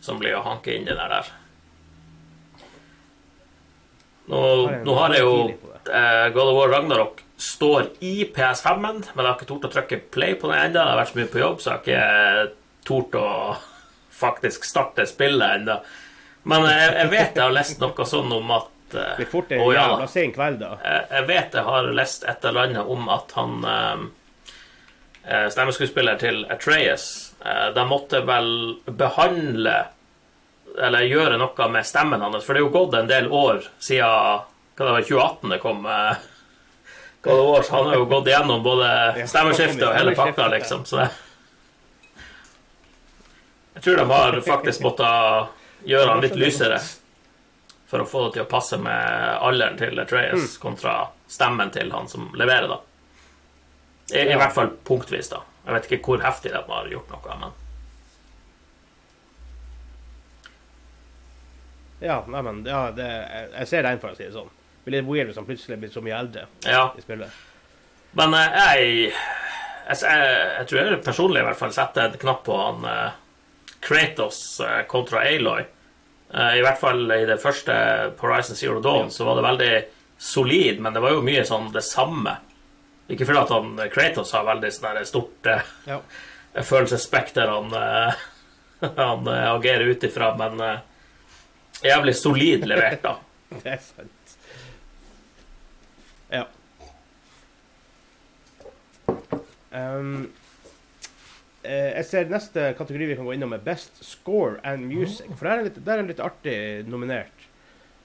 som 0.04 0.18
blir 0.20 0.36
å 0.36 0.44
hanke 0.44 0.74
inn 0.74 0.88
det 0.88 0.98
der. 0.98 1.30
Nå, 4.26 4.42
nå 4.82 4.94
har 4.98 5.14
jeg 5.14 5.22
jo 5.22 5.34
eh, 5.86 6.28
God 6.34 6.48
of 6.50 6.56
War 6.58 6.72
Ragnarok 6.72 7.22
står 7.36 7.90
i 8.04 8.26
PS5-en, 8.34 9.02
men 9.14 9.22
jeg 9.22 9.28
har 9.28 9.36
ikke 9.36 9.48
tort 9.50 9.66
å 9.68 9.72
trykke 9.72 10.00
play 10.14 10.34
på 10.38 10.50
den 10.50 10.58
ennå. 10.58 10.80
Det 10.80 10.86
har 10.88 11.00
vært 11.00 11.12
så 11.12 11.20
mye 11.20 11.32
på 11.32 11.42
jobb, 11.42 11.60
så 11.60 11.70
jeg 11.70 11.76
har 11.76 11.82
ikke 11.84 12.86
tort 12.88 13.18
å 13.20 13.28
faktisk 14.22 14.66
starte 14.66 15.06
spillet 15.08 15.60
ennå. 15.60 15.78
Men 16.46 16.66
jeg, 16.70 16.90
jeg 16.96 17.12
vet 17.12 17.38
jeg 17.38 17.44
har 17.44 17.54
lest 17.54 17.82
noe 17.82 18.08
sånn 18.08 18.34
om 18.34 18.54
at 18.56 18.66
eh, 18.66 18.75
Det 18.90 19.06
blir 19.16 19.26
fort 19.26 19.50
en 19.52 19.60
å 19.64 19.72
ja, 19.74 19.82
jævla 19.82 20.06
sen 20.06 20.32
kveld, 20.34 20.60
da. 20.62 20.76
jeg 20.84 21.06
jeg 21.10 21.26
vet 21.26 21.56
jeg 21.58 21.66
har 21.66 21.88
lest 21.98 22.24
et 22.24 22.44
eller 22.46 22.68
annet 22.68 22.92
om 22.94 23.08
at 23.10 23.32
han 23.34 23.64
eh, 23.66 24.04
eh, 25.26 25.46
Stemmeskuespiller 25.50 26.20
til 26.22 26.44
Atreas 26.50 27.08
eh, 27.44 27.68
De 27.74 27.86
måtte 27.88 28.20
vel 28.28 28.50
behandle 28.86 29.74
Eller 30.76 31.08
gjøre 31.10 31.40
noe 31.40 31.68
med 31.72 31.88
stemmen 31.88 32.22
hans, 32.22 32.44
for 32.44 32.54
det 32.54 32.62
er 32.62 32.68
jo 32.68 32.74
gått 32.74 32.94
en 32.94 33.10
del 33.10 33.26
år 33.32 33.64
siden 33.78 34.46
hva 34.76 34.84
det 34.84 34.92
var, 34.92 35.04
2018 35.08 35.52
det 35.54 35.58
kom. 35.62 35.86
Eh, 35.88 36.24
hva 37.24 37.36
det 37.36 37.44
var, 37.48 37.62
så 37.64 37.74
han 37.78 37.86
har 37.88 37.94
jo 37.96 38.08
gått 38.10 38.26
igjennom 38.28 38.60
både 38.60 38.88
stemmeskifte 39.24 39.86
og 39.88 39.94
hele 39.96 40.12
pakka, 40.18 40.50
liksom. 40.52 40.82
Så 40.84 40.98
det, 41.00 41.06
jeg 43.78 43.86
tror 43.86 44.02
de 44.02 44.04
har 44.10 44.36
faktisk 44.44 44.84
måttet 44.84 45.88
gjøre 45.88 46.12
han 46.12 46.20
litt 46.24 46.36
lysere 46.36 46.76
for 47.86 48.02
å 48.02 48.08
få 48.08 48.24
det 48.24 48.32
til 48.36 48.44
å 48.44 48.50
passe 48.50 48.78
med 48.82 49.36
alderen 49.46 49.78
til 49.78 49.98
Atreas 50.02 50.56
kontra 50.62 50.98
stemmen 51.30 51.70
til 51.74 51.92
han 51.94 52.08
som 52.10 52.32
leverer, 52.34 52.68
da. 52.70 52.80
I, 54.14 54.24
I 54.32 54.38
hvert 54.38 54.54
fall 54.54 54.72
punktvis, 54.86 55.30
da. 55.30 55.42
Jeg 55.66 55.74
vet 55.74 55.88
ikke 55.90 56.12
hvor 56.12 56.22
heftig 56.22 56.52
de 56.54 56.62
har 56.66 56.90
gjort 56.90 57.14
noe, 57.14 57.38
men 57.42 57.54
Ja, 61.98 62.20
nei, 62.28 62.42
men 62.44 62.60
ja, 62.66 62.90
det, 62.92 63.06
jeg, 63.06 63.50
jeg 63.54 63.68
ser 63.70 63.86
den, 63.86 64.00
for 64.02 64.12
å 64.12 64.18
si 64.18 64.26
det 64.26 64.34
sånn. 64.34 64.50
Det 64.50 64.90
blir 64.90 65.00
litt 65.00 65.08
weird 65.08 65.30
hvis 65.30 65.38
han 65.40 65.46
plutselig 65.48 65.78
blir 65.80 65.92
så 65.94 66.02
mye 66.04 66.18
eldre 66.18 66.42
ja. 66.68 66.82
i 66.92 67.02
spillet. 67.02 67.38
Men 68.16 68.34
eh, 68.36 68.58
jeg, 68.58 68.90
jeg, 69.86 70.02
jeg, 70.02 70.26
jeg 70.58 70.68
tror 70.68 70.80
jeg 70.82 70.98
personlig 71.06 71.40
i 71.40 71.46
hvert 71.48 71.60
fall 71.60 71.72
setter 71.74 72.10
en 72.10 72.20
knapp 72.20 72.44
på 72.46 72.58
han 72.60 72.84
eh, 72.90 73.16
Kratos 73.86 74.40
eh, 74.60 74.82
kontra 74.90 75.24
Aloy. 75.24 75.64
Eh, 76.34 76.56
I 76.58 76.62
hvert 76.64 76.80
fall 76.80 77.04
i 77.12 77.24
det 77.28 77.38
første 77.42 77.76
på 78.18 78.26
Horizon 78.26 78.58
Zero 78.58 78.80
Dawn 78.82 79.10
så 79.14 79.26
var 79.28 79.38
det 79.38 79.46
veldig 79.46 79.72
solid, 80.18 80.80
men 80.80 80.94
det 80.96 81.02
var 81.04 81.14
jo 81.14 81.24
mye 81.26 81.44
sånn 81.46 81.70
det 81.74 81.84
samme. 81.86 82.38
Ikke 83.12 83.26
fordi 83.28 83.42
at 83.44 83.52
han 83.54 83.76
Kratos 83.92 84.32
har 84.34 84.46
veldig 84.48 84.72
sånn 84.74 85.04
stort 85.06 85.50
eh, 85.52 85.70
Ja. 85.86 86.00
følelsesspekter 86.70 87.52
han, 87.52 87.72
eh, 87.76 88.26
han 88.96 89.28
eh, 89.28 89.46
agerer 89.52 89.92
ut 89.92 90.04
ifra, 90.08 90.32
men 90.40 90.60
eh, 90.64 90.78
jævlig 91.86 92.16
solid 92.18 92.66
levert, 92.66 93.02
da. 93.04 93.16
Det 93.62 93.76
er 93.76 93.82
sant. 93.84 94.12
Ja. 96.32 96.42
Um, 99.70 100.24
eh, 100.24 100.45
jeg 101.66 102.06
ser 102.06 102.30
neste 102.30 102.70
kategori 102.78 103.10
vi 103.10 103.18
kan 103.18 103.26
gå 103.26 103.34
innom, 103.34 103.54
er 103.56 103.64
Best 103.64 103.98
Score 104.04 104.60
and 104.66 104.86
Music. 104.86 105.28
For 105.34 105.48
der 105.48 105.60
er 105.60 105.68
litt, 105.68 105.80
der 105.86 106.02
er 106.02 106.08
litt 106.08 106.22
artig 106.22 106.56
nominert. 106.86 107.46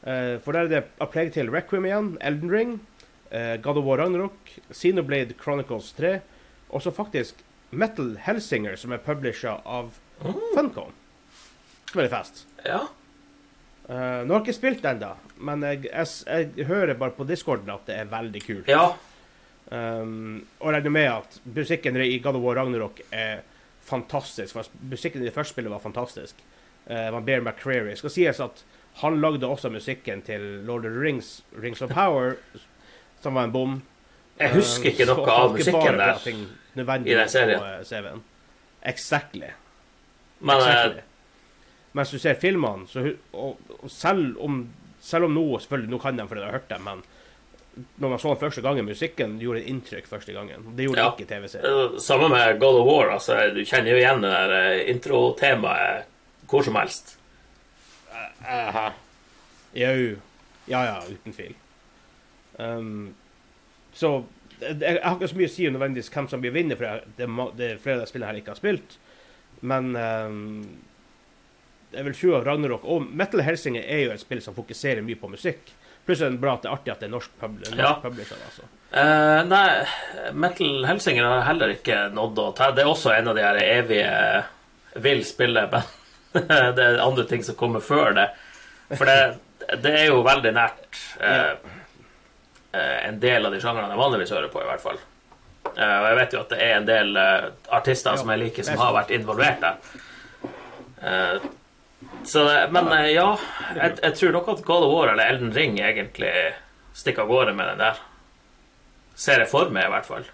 Eh, 0.01 0.39
for 0.41 0.55
der 0.55 0.65
er 0.65 0.71
det 0.71 0.81
A 0.99 1.05
Plague 1.05 1.33
Tale 1.33 1.53
Requiem 1.53 1.85
igjen, 1.85 2.15
Elden 2.25 2.51
Ring, 2.51 2.79
eh, 3.29 3.57
God 3.61 3.77
of 3.77 3.85
War 3.85 4.01
Ragnarok, 4.01 4.55
Xenoblade 4.73 5.37
Chronicles 5.43 5.91
3, 5.97 6.19
og 6.69 6.81
så 6.81 6.93
faktisk 6.95 7.43
Metal 7.69 8.15
Helsinger, 8.25 8.75
som 8.75 8.91
er 8.91 9.03
publisha 9.03 9.59
av 9.65 9.93
Funcom. 10.55 10.91
Veldig 11.93 12.09
fast. 12.11 12.45
Ja. 12.65 12.87
Uh, 13.91 14.21
nå 14.23 14.31
har 14.31 14.39
jeg 14.39 14.45
ikke 14.45 14.55
spilt 14.55 14.83
den 14.83 15.01
ennå, 15.01 15.15
men 15.43 15.63
jeg, 15.65 15.87
jeg, 15.89 16.51
jeg 16.55 16.67
hører 16.69 16.95
bare 16.95 17.15
på 17.15 17.25
discorden 17.27 17.71
at 17.73 17.87
det 17.89 17.97
er 17.99 18.11
veldig 18.11 18.43
kult. 18.45 18.69
ja. 18.71 18.91
Um, 19.71 20.41
og 20.59 20.73
regner 20.75 20.91
med 20.91 21.05
at 21.07 21.35
musikken 21.55 21.95
i 22.03 22.17
God 22.19 22.35
of 22.35 22.43
War 22.43 22.57
Ragnarok 22.59 22.97
er 23.15 23.45
fantastisk. 23.85 24.53
For 24.53 24.87
musikken 24.89 25.21
i 25.21 25.29
det 25.29 25.33
første 25.35 25.55
spillet 25.55 25.71
var 25.71 25.83
fantastisk. 25.83 26.35
Uh, 26.85 27.11
var 27.13 27.21
Bear 27.21 27.41
McCreary. 27.41 27.95
Skal 27.95 28.13
sies 28.13 28.39
at 28.43 28.63
han 29.01 29.21
lagde 29.21 29.47
også 29.47 29.69
musikken 29.69 30.21
til 30.21 30.41
Lord 30.67 30.85
of 30.85 30.91
the 30.91 30.99
Rings, 30.99 31.43
Rings 31.63 31.81
of 31.81 31.93
Power, 31.93 32.35
som 33.21 33.35
var 33.35 33.47
en 33.47 33.51
bom. 33.51 33.81
Jeg 34.39 34.55
husker 34.55 34.91
ikke 34.91 35.05
Uh, 35.05 35.13
noe 35.15 35.27
uh, 35.27 35.33
av 35.43 35.55
musikken 35.55 35.97
der. 35.99 36.19
i 37.05 37.15
den 37.15 37.29
serien. 37.29 37.59
på, 37.59 37.65
uh, 37.79 37.83
Exactly. 38.81 39.51
Men 40.39 40.57
eh, 40.57 40.67
exactly. 40.67 41.01
Mens 41.91 42.11
du 42.11 42.19
ser 42.19 42.37
filmene, 42.39 42.87
så, 42.87 43.03
og, 43.33 43.59
og 43.79 43.91
selv, 43.91 44.37
om, 44.41 44.63
selv 45.03 45.27
om 45.27 45.35
nå 45.35 45.43
selvfølgelig, 45.59 45.91
nå 45.91 45.99
kan 46.01 46.17
de 46.17 46.27
fordi 46.27 46.41
de 46.41 46.47
har 46.47 46.57
hørt 46.57 46.69
dem, 46.71 46.87
men 46.87 47.03
når 47.99 48.09
man 48.09 48.19
så 48.19 48.27
den 48.33 48.41
første 48.41 48.61
gangen, 48.61 48.85
musikken 48.85 49.37
gjorde 49.39 49.63
inntrykk 49.71 50.07
første 50.07 50.33
gangen. 50.35 50.65
Det 50.75 50.85
gjorde 50.89 50.99
Ja. 51.05 51.11
ikke 51.15 51.25
TV-serien. 51.29 51.93
eh, 51.93 51.99
Samme 52.03 52.27
med 52.29 52.59
God 52.59 52.79
of 52.81 52.85
War. 52.87 53.11
altså 53.15 53.53
Du 53.55 53.61
kjenner 53.65 53.91
jo 53.91 53.97
igjen 54.01 54.21
det 54.21 54.31
der 54.31 54.51
eh, 54.57 54.89
introtemaet 54.91 56.03
hvor 56.49 56.63
som 56.63 56.75
helst. 56.75 57.17
Aha. 58.47 58.91
Jau. 59.73 60.17
Ja, 60.67 60.81
ja, 60.83 60.97
uten 61.09 61.33
tvil. 61.33 61.55
Um, 62.59 63.13
så 63.93 64.23
jeg, 64.61 64.77
jeg 64.81 64.99
har 65.03 65.15
ikke 65.15 65.27
så 65.31 65.37
mye 65.39 65.47
å 65.49 65.53
si 65.55 65.69
nødvendigvis 65.71 66.11
hvem 66.13 66.27
som 66.29 66.41
blir 66.43 66.51
vinner, 66.53 66.75
for 66.77 66.85
jeg- 66.85 67.03
det, 67.17 67.27
det 67.57 67.69
er 67.71 67.77
flere 67.81 67.95
av 67.95 68.01
de 68.05 68.11
spillene 68.11 68.27
her 68.33 68.41
ikke 68.41 68.51
har 68.53 68.59
spilt. 68.59 68.97
Men 69.61 69.95
um, 69.95 70.77
jeg 71.93 72.03
vil 72.05 72.13
tro 72.19 72.35
at 72.37 72.45
Ragnarok 72.47 72.83
og 72.83 73.07
Metal 73.13 73.41
Helsinger 73.41 73.83
er 73.87 74.03
jo 74.05 74.11
et 74.11 74.19
spill 74.19 74.41
som 74.41 74.53
fokuserer 74.57 75.01
mye 75.05 75.15
på 75.19 75.29
musikk. 75.31 75.71
Pluss 76.05 76.21
er 76.21 76.31
det 76.33 76.39
bra 76.41 76.55
at 76.57 76.63
det 76.63 76.69
er 76.71 76.75
artig 76.75 76.91
at 76.95 76.99
det 77.03 77.07
er 77.09 77.13
norsk, 77.13 77.33
pub 77.39 77.59
norsk 77.61 77.77
Ja. 77.77 77.91
publisher. 78.01 78.39
Altså. 78.47 78.63
Eh, 78.91 79.43
nei, 79.47 80.31
Metal 80.33 80.85
Helsinger 80.89 81.27
har 81.29 81.41
heller 81.47 81.75
ikke 81.75 81.99
nådd 82.11 82.39
å 82.43 82.47
ta 82.57 82.71
Det 82.75 82.81
er 82.83 82.89
også 82.91 83.13
en 83.15 83.27
av 83.31 83.35
de 83.37 83.43
her 83.45 83.59
evige 83.63 84.43
vil 85.05 85.21
spille, 85.25 85.67
men 85.71 85.83
det 86.75 86.83
er 86.87 86.97
andre 87.03 87.23
ting 87.29 87.43
som 87.43 87.55
kommer 87.59 87.79
før 87.85 88.11
det. 88.17 88.25
For 88.97 89.05
det, 89.07 89.19
det 89.85 89.93
er 90.01 90.09
jo 90.09 90.19
veldig 90.25 90.51
nært 90.57 90.99
eh, 91.23 91.53
eh, 92.73 92.97
en 93.07 93.21
del 93.23 93.45
av 93.47 93.53
de 93.55 93.61
sjangrene 93.63 93.93
jeg 93.93 94.01
vanligvis 94.03 94.33
hører 94.35 94.51
på, 94.51 94.61
i 94.65 94.67
hvert 94.67 94.83
fall. 94.83 94.99
Eh, 95.77 95.95
og 96.01 96.05
jeg 96.09 96.17
vet 96.19 96.33
jo 96.35 96.41
at 96.41 96.49
det 96.51 96.59
er 96.65 96.75
en 96.81 96.89
del 96.89 97.15
eh, 97.21 97.49
artister 97.77 98.17
Ja, 98.17 98.19
som 98.25 98.33
jeg 98.33 98.41
liker, 98.47 98.65
er 98.65 98.73
som 98.73 98.81
har 98.83 98.95
vært 98.97 99.13
involvert 99.15 99.61
der. 99.63 99.75
Eh, 102.01 102.23
så, 102.23 102.43
men 102.71 102.87
eh, 102.91 103.11
ja, 103.13 103.27
jeg, 103.75 103.97
jeg 104.03 104.15
tror 104.19 104.31
nok 104.37 104.47
at 104.55 104.63
God 104.65 104.83
of 104.87 104.93
War 104.93 105.11
eller 105.13 105.29
Elden 105.33 105.53
Ring 105.55 105.79
egentlig 105.79 106.31
stikker 106.93 107.23
av 107.25 107.31
gårde 107.31 107.53
med 107.55 107.67
den 107.71 107.77
der. 107.85 107.99
Ser 109.15 109.39
jeg 109.43 109.49
for 109.51 109.69
meg, 109.73 109.85
i 109.87 109.93
hvert 109.93 110.05
fall. 110.07 110.25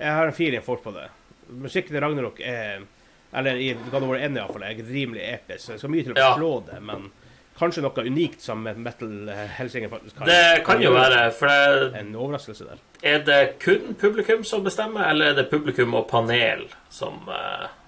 Jeg 0.00 0.12
har 0.12 0.26
en 0.28 0.36
feeling 0.36 0.62
fort 0.64 0.82
på 0.84 0.92
det. 0.94 1.06
Musikken 1.48 1.96
i 1.96 2.00
Ragnarok 2.02 2.40
er 2.42 2.82
Eller 3.36 3.56
i 3.60 3.70
God 3.90 4.02
of 4.02 4.08
War 4.08 4.18
1 4.22 4.36
iallfall, 4.38 4.62
er 4.64 4.78
rimelig 4.86 5.22
episk. 5.34 5.64
Så 5.66 5.72
det 5.74 5.80
skal 5.82 5.90
mye 5.92 6.04
til 6.06 6.14
å 6.14 6.18
Ja. 6.20 6.34
slå 6.38 6.50
det, 6.66 6.78
men 6.82 7.10
kanskje 7.58 7.82
noe 7.82 8.04
unikt 8.06 8.40
som 8.40 8.62
Metal 8.62 9.28
Helsinger 9.58 9.88
faktisk 9.92 10.16
kan. 10.16 10.26
Det 10.30 10.62
kan 10.64 10.80
jo 10.80 10.92
være, 10.94 11.30
for 11.36 11.48
det, 11.48 11.94
En 12.00 12.14
overraskelse 12.14 12.64
der. 12.68 12.78
er 13.02 13.18
det 13.24 13.58
kun 13.60 13.94
publikum 14.00 14.44
som 14.44 14.64
bestemmer, 14.64 15.10
eller 15.10 15.26
er 15.30 15.34
det 15.34 15.50
publikum 15.50 15.94
og 15.94 16.08
panel 16.08 16.66
som 16.88 17.28
eh, 17.28 17.66
pu- 17.66 17.85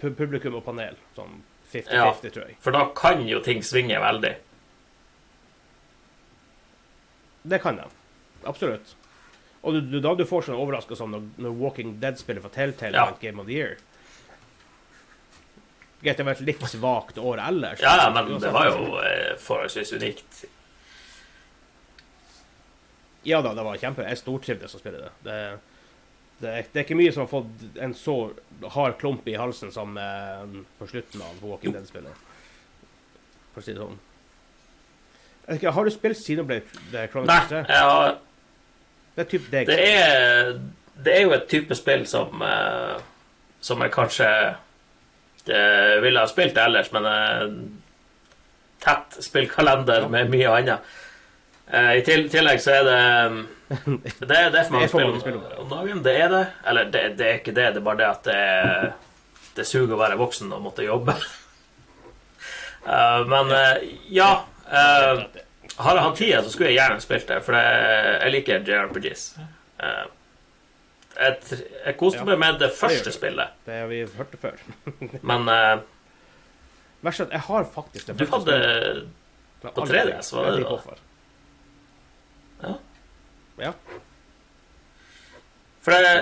publikum 0.00 0.56
og 0.58 0.64
panel. 0.66 0.96
Sånn 1.16 1.40
50-50, 1.72 1.92
Ja. 1.94 2.12
tror 2.34 2.46
jeg. 2.48 2.56
For 2.60 2.74
da 2.74 2.84
kan 2.98 3.26
jo 3.28 3.40
ting 3.46 3.62
svinge 3.62 3.98
veldig. 4.02 4.34
Det 7.42 7.60
kan 7.62 7.76
de. 7.76 7.84
Absolutt. 8.44 8.94
Og 9.62 9.74
du, 9.76 9.80
du, 9.92 10.00
da 10.00 10.14
du 10.16 10.24
får 10.28 10.46
sånne 10.48 10.60
overraskelser 10.60 11.02
som 11.04 11.12
når, 11.14 11.24
når 11.44 11.56
Walking 11.60 11.94
Dead-spillet 12.00 12.42
for 12.44 12.52
Telltale 12.54 12.96
Ja. 12.96 13.04
vant 13.10 13.20
Game 13.20 13.40
of 13.40 13.46
the 13.46 13.56
Year. 13.58 13.76
Greit, 16.00 16.16
det 16.16 16.24
var 16.24 16.32
et 16.32 16.40
litt 16.48 16.62
svakt 16.64 17.18
år 17.20 17.42
ellers. 17.44 17.80
Ja, 17.84 17.96
ja, 18.00 18.10
men 18.14 18.38
det 18.40 18.52
var 18.54 18.70
jo 18.70 18.94
eh, 19.04 19.34
forholdsvis 19.36 19.92
unikt. 19.98 20.44
Ja 23.28 23.42
da, 23.44 23.52
det 23.52 23.64
var 23.66 23.76
kjempe. 23.76 24.06
Jeg 24.08 24.16
stortrivdes 24.16 24.74
å 24.74 24.80
spille 24.80 25.02
det. 25.02 25.10
Det, 25.26 25.36
det, 26.40 26.48
er, 26.50 26.68
det 26.72 26.80
er 26.80 26.86
ikke 26.86 26.96
mye 26.98 27.12
som 27.12 27.26
har 27.26 27.30
fått 27.30 27.80
en 27.84 27.92
så 27.96 28.14
hard 28.74 28.96
klump 29.00 29.26
i 29.28 29.36
halsen 29.36 29.72
som 29.74 29.96
eh, 30.00 30.44
på 30.78 30.88
slutten 30.88 31.22
av 31.24 31.42
Walking 31.44 31.74
Dead-spillet. 31.76 32.26
For 33.52 33.60
å 33.60 33.66
si 33.66 33.74
det 33.74 33.82
sånn. 33.82 33.98
Ikke, 35.50 35.72
har 35.74 35.84
du 35.86 35.90
spilt 35.92 36.20
Xenoblade 36.20 36.80
The 36.92 36.96
Nei, 37.00 37.06
Chronicles 37.12 37.48
3? 37.50 37.62
jeg 37.68 37.86
har, 37.90 38.16
Det 39.16 39.24
er 39.24 39.30
typ 39.32 39.46
deg. 39.50 39.70
det, 39.70 39.78
er, 39.90 40.50
det 41.04 41.14
er 41.16 41.24
jo 41.26 41.32
et 41.34 41.48
type 41.50 41.74
spill 41.74 42.04
som 42.06 42.44
eh, 42.46 43.00
Som 43.60 43.82
jeg 43.82 43.92
kanskje 43.92 44.28
det 45.48 45.62
ville 46.04 46.20
ha 46.20 46.28
spilt 46.28 46.58
ellers, 46.60 46.90
men 46.92 47.06
eh, 47.08 47.44
tett 48.84 49.16
spillkalender 49.24 50.04
med 50.12 50.28
mye 50.30 50.50
annet. 50.52 50.90
Eh, 51.72 51.90
I 52.00 52.02
tillegg 52.04 52.60
så 52.62 52.72
er 52.80 52.86
det 52.88 53.00
Det 54.18 54.34
er, 54.34 54.48
det 54.50 54.58
er 54.58 54.64
for 54.66 54.74
mange 54.74 54.86
Det 54.88 55.20
spill 55.22 55.36
om 55.38 55.44
det. 55.44 55.68
dagen. 55.70 56.00
Det 56.02 56.14
er 56.24 56.32
det. 56.32 56.40
Eller 56.66 56.88
det, 56.90 57.02
det 57.20 57.26
er 57.28 57.36
ikke 57.38 57.54
det, 57.54 57.68
det 57.76 57.80
er 57.82 57.86
bare 57.86 58.00
det 58.00 58.08
at 58.10 58.24
det, 58.26 58.34
er- 58.34 58.90
det 59.60 59.66
suger 59.66 59.94
å 59.94 60.00
være 60.00 60.18
voksen 60.18 60.50
og 60.56 60.62
måtte 60.64 60.86
jobbe. 60.86 61.14
Uh, 62.86 63.22
men 63.32 63.50
uh, 63.52 63.76
ja 64.08 64.30
uh, 64.70 65.22
Har 65.80 65.96
jeg 65.98 66.04
hatt 66.06 66.16
tida, 66.18 66.40
så 66.42 66.50
skulle 66.54 66.70
jeg 66.72 66.78
gjerne 66.80 67.02
spilt 67.04 67.28
det, 67.30 67.38
for 67.46 67.54
det, 67.56 67.62
jeg 68.24 68.32
liker 68.34 68.64
JRPGs. 68.66 69.24
Eh, 69.80 70.02
jeg, 71.20 71.58
jeg 71.86 71.94
koste 72.00 72.24
meg 72.28 72.38
med 72.42 72.58
det 72.60 72.68
første 72.76 73.12
spillet, 73.14 73.54
Det 73.66 73.78
har 73.82 73.88
vi 73.90 74.00
hørt 74.16 74.34
det 74.34 74.40
før. 74.42 74.58
men 75.30 75.48
Verst 77.00 77.22
at 77.24 77.32
jeg 77.32 77.40
har 77.46 77.64
faktisk 77.72 78.10
det 78.10 78.16
du 78.18 78.24
første 78.26 78.52
hadde 78.52 79.06
Du 79.62 79.68
hadde 79.68 79.74
på 79.78 79.86
aldri- 79.86 80.02
3DS, 80.10 80.32
var 80.36 80.44
det 80.44 80.50
jeg 80.50 80.52
vet 80.52 80.58
da? 80.58 80.60
ikke 80.60 80.74
hvorfor. 80.74 80.98
Ja. 82.60 82.74
Ja. 83.60 83.72
For 85.80 85.96
det, 85.96 86.12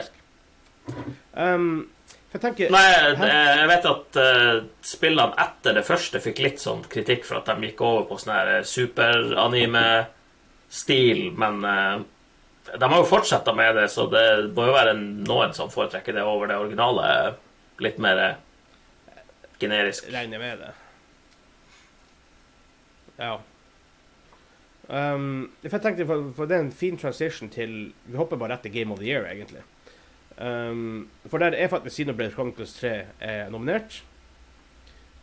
Um, 1.33 1.89
for 2.29 2.37
jeg 2.39 2.43
tenker 2.43 2.71
Nei, 2.73 2.93
det, 3.21 3.29
jeg 3.31 3.69
vet 3.71 3.85
at 3.89 4.17
uh, 4.19 4.65
spillene 4.85 5.35
etter 5.39 5.75
det 5.77 5.87
første 5.87 6.21
fikk 6.23 6.39
litt 6.45 6.61
sånn 6.63 6.83
kritikk 6.91 7.25
for 7.29 7.37
at 7.39 7.47
de 7.51 7.67
gikk 7.69 7.81
over 7.85 8.05
på 8.09 8.17
sånn 8.21 8.35
her 8.35 8.49
superanime-stil, 8.67 11.21
men 11.39 11.55
uh, 11.65 11.97
de 12.69 12.85
har 12.85 12.99
jo 13.01 13.07
fortsatt 13.09 13.57
med 13.57 13.77
det, 13.79 13.89
så 13.93 14.03
det 14.13 14.27
må 14.57 14.63
jo 14.69 14.75
være 14.77 14.95
noen 14.99 15.51
som 15.57 15.71
foretrekker 15.73 16.13
det 16.19 16.25
over 16.27 16.45
det 16.51 16.61
originale. 16.61 17.05
Litt 17.81 17.99
mer 18.03 18.17
eh, 18.21 18.37
generisk. 19.63 20.03
regner 20.13 20.39
med 20.43 20.55
det. 20.61 20.73
Ja. 23.17 23.35
Um, 24.89 25.51
for 25.67 25.77
jeg 25.77 25.85
tenkte, 25.85 26.07
for, 26.09 26.31
for 26.37 26.49
det 26.49 26.57
er 26.57 26.63
en 26.65 26.73
fin 26.73 26.97
transition 26.97 27.51
til 27.53 27.91
Vi 28.09 28.17
hopper 28.17 28.39
bare 28.41 28.55
rett 28.55 28.63
til 28.65 28.73
Game 28.73 28.93
of 28.93 29.03
the 29.03 29.09
Year, 29.11 29.27
egentlig. 29.29 29.61
Um, 30.39 31.09
for 31.29 31.39
der 31.39 31.53
er 31.53 31.69
faktisk 31.69 31.97
Xenoblade 31.97 32.33
Chronicles 32.33 32.73
3 32.81 33.05
er 33.21 33.51
nominert. 33.51 34.03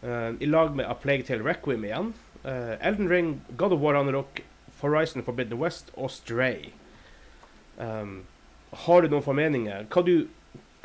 Uh, 0.03 0.35
I 0.39 0.45
lag 0.45 0.75
med 0.75 0.85
A 0.85 0.93
Plague 0.93 1.23
Tale 1.23 1.45
Requiem 1.45 1.83
igjen. 1.83 2.13
Uh, 2.43 2.75
Elden 2.81 3.09
Ring, 3.09 3.41
God 3.57 3.73
of 3.73 3.81
War 3.81 3.93
Ragnarok, 3.93 4.41
Horizon 4.81 5.23
Forbidden 5.23 5.57
West 5.57 5.89
og 5.95 6.11
Stray. 6.11 6.69
Um, 7.77 8.23
har 8.85 9.01
du 9.01 9.09
noen 9.09 9.23
formeninger? 9.23 9.87
Hva 9.89 10.03
du, 10.05 10.27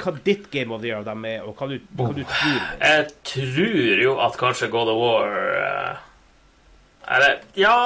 hva 0.01 0.15
ditt 0.25 0.49
game 0.51 0.73
of 0.73 0.81
the 0.81 0.89
year 0.89 1.03
av 1.03 1.09
dem 1.09 1.25
er, 1.29 1.45
og 1.45 1.59
hva 1.59 1.69
du, 1.71 1.77
hva 1.99 2.11
du 2.17 2.23
tror. 2.25 2.61
Jeg 2.81 3.07
tror 3.27 4.03
jo 4.05 4.17
at 4.25 4.39
kanskje 4.41 4.71
God 4.73 4.93
of 4.93 5.01
War 5.01 5.37
eh, 5.59 6.01
Eller, 7.17 7.41
ja 7.59 7.77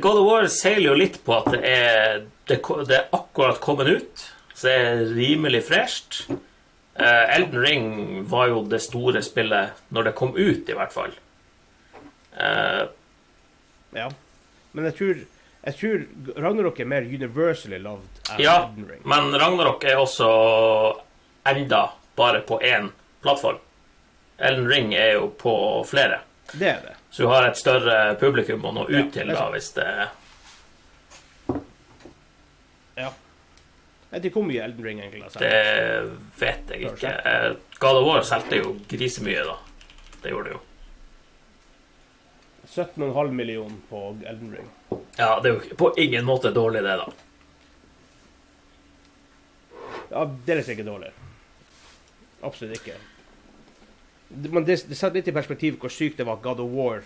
God 0.00 0.18
of 0.20 0.26
War 0.26 0.46
seiler 0.52 0.90
jo 0.92 0.98
litt 0.98 1.18
på 1.24 1.34
at 1.38 1.48
det 1.54 1.60
er, 1.64 2.22
det, 2.50 2.58
det 2.88 2.96
er 2.98 3.08
akkurat 3.16 3.60
kommet 3.64 3.88
ut. 3.88 4.24
Så 4.54 4.68
det 4.68 4.74
er 4.76 5.02
rimelig 5.16 5.62
fresht. 5.70 6.24
Uh, 7.00 7.24
Elden 7.36 7.62
Ring 7.64 7.86
var 8.28 8.50
jo 8.52 8.60
det 8.68 8.82
store 8.84 9.22
spillet 9.24 9.78
når 9.94 10.10
det 10.10 10.14
kom 10.18 10.34
ut, 10.36 10.68
i 10.68 10.76
hvert 10.76 10.92
fall. 10.92 11.14
Uh, 12.36 12.88
Ja. 13.96 14.06
Men 14.72 14.84
jeg 14.86 14.94
tror, 15.00 15.22
jeg 15.66 15.74
tror 15.80 16.02
Ragnarok 16.44 16.76
er 16.78 16.86
mer 16.86 17.02
universally 17.02 17.80
loved 17.82 18.20
enn 18.30 18.38
Ja, 18.44 18.52
Elden 18.68 18.86
Ring. 18.86 19.00
men 19.10 19.32
Ragnarok 19.40 19.82
er 19.90 19.98
også 19.98 20.28
enda 21.50 21.80
bare 22.20 22.44
på 22.46 22.60
én 22.62 22.92
plattform. 23.24 23.58
Elden 24.38 24.68
Ring 24.70 24.94
er 24.94 25.16
jo 25.16 25.26
på 25.40 25.54
flere. 25.90 26.20
Det 26.52 26.68
er 26.70 26.84
det. 26.84 26.94
Så 27.10 27.22
du 27.22 27.28
har 27.28 27.48
et 27.48 27.58
større 27.58 28.14
publikum 28.20 28.64
å 28.64 28.72
nå 28.74 28.86
ut 28.88 28.94
Ja, 28.94 29.06
til 29.10 29.32
da, 29.34 29.48
hvis 29.50 29.72
det 29.74 29.88
Ja. 32.96 33.10
Jeg 34.10 34.18
vet 34.18 34.24
ikke 34.28 34.40
hvor 34.40 34.46
mye 34.46 34.62
Elden 34.64 34.84
Ring 34.84 35.00
egentlig 35.00 35.22
har 35.22 35.30
solgt. 35.30 35.44
Det 35.46 36.40
vet 36.40 36.72
jeg 36.74 36.88
ikke. 36.90 37.12
Eh, 37.30 37.52
God 37.78 38.00
of 38.00 38.06
War 38.08 38.24
solgte 38.26 38.58
jo 38.58 38.72
grisemye, 38.90 39.44
da. 39.46 39.56
Det 40.22 40.32
gjorde 40.32 40.50
det 40.50 40.56
jo. 40.56 40.62
17,5 42.70 43.30
millioner 43.34 43.76
på 43.88 44.02
Elden 44.26 44.52
Ring. 44.56 44.68
Ja, 45.16 45.40
det 45.40 45.50
er 45.50 45.54
jo 45.54 45.76
på 45.78 45.92
ingen 45.98 46.26
måte 46.26 46.50
dårlig, 46.54 46.82
det, 46.86 46.96
da. 47.00 47.08
Ja, 50.10 50.24
det 50.46 50.56
er 50.56 50.70
ikke 50.74 50.86
dårlig. 50.86 51.10
Absolutt 52.42 52.78
ikke. 52.80 52.98
Det- 54.30 54.52
Men 54.52 54.64
det, 54.64 54.78
det 54.88 54.96
setter 54.96 55.18
litt 55.20 55.28
i 55.28 55.34
perspektiv 55.34 55.78
hvor 55.82 55.90
sykt 55.90 56.16
det 56.20 56.26
var 56.26 56.38
at 56.38 56.42
God 56.44 56.60
of 56.62 56.70
War 56.72 57.02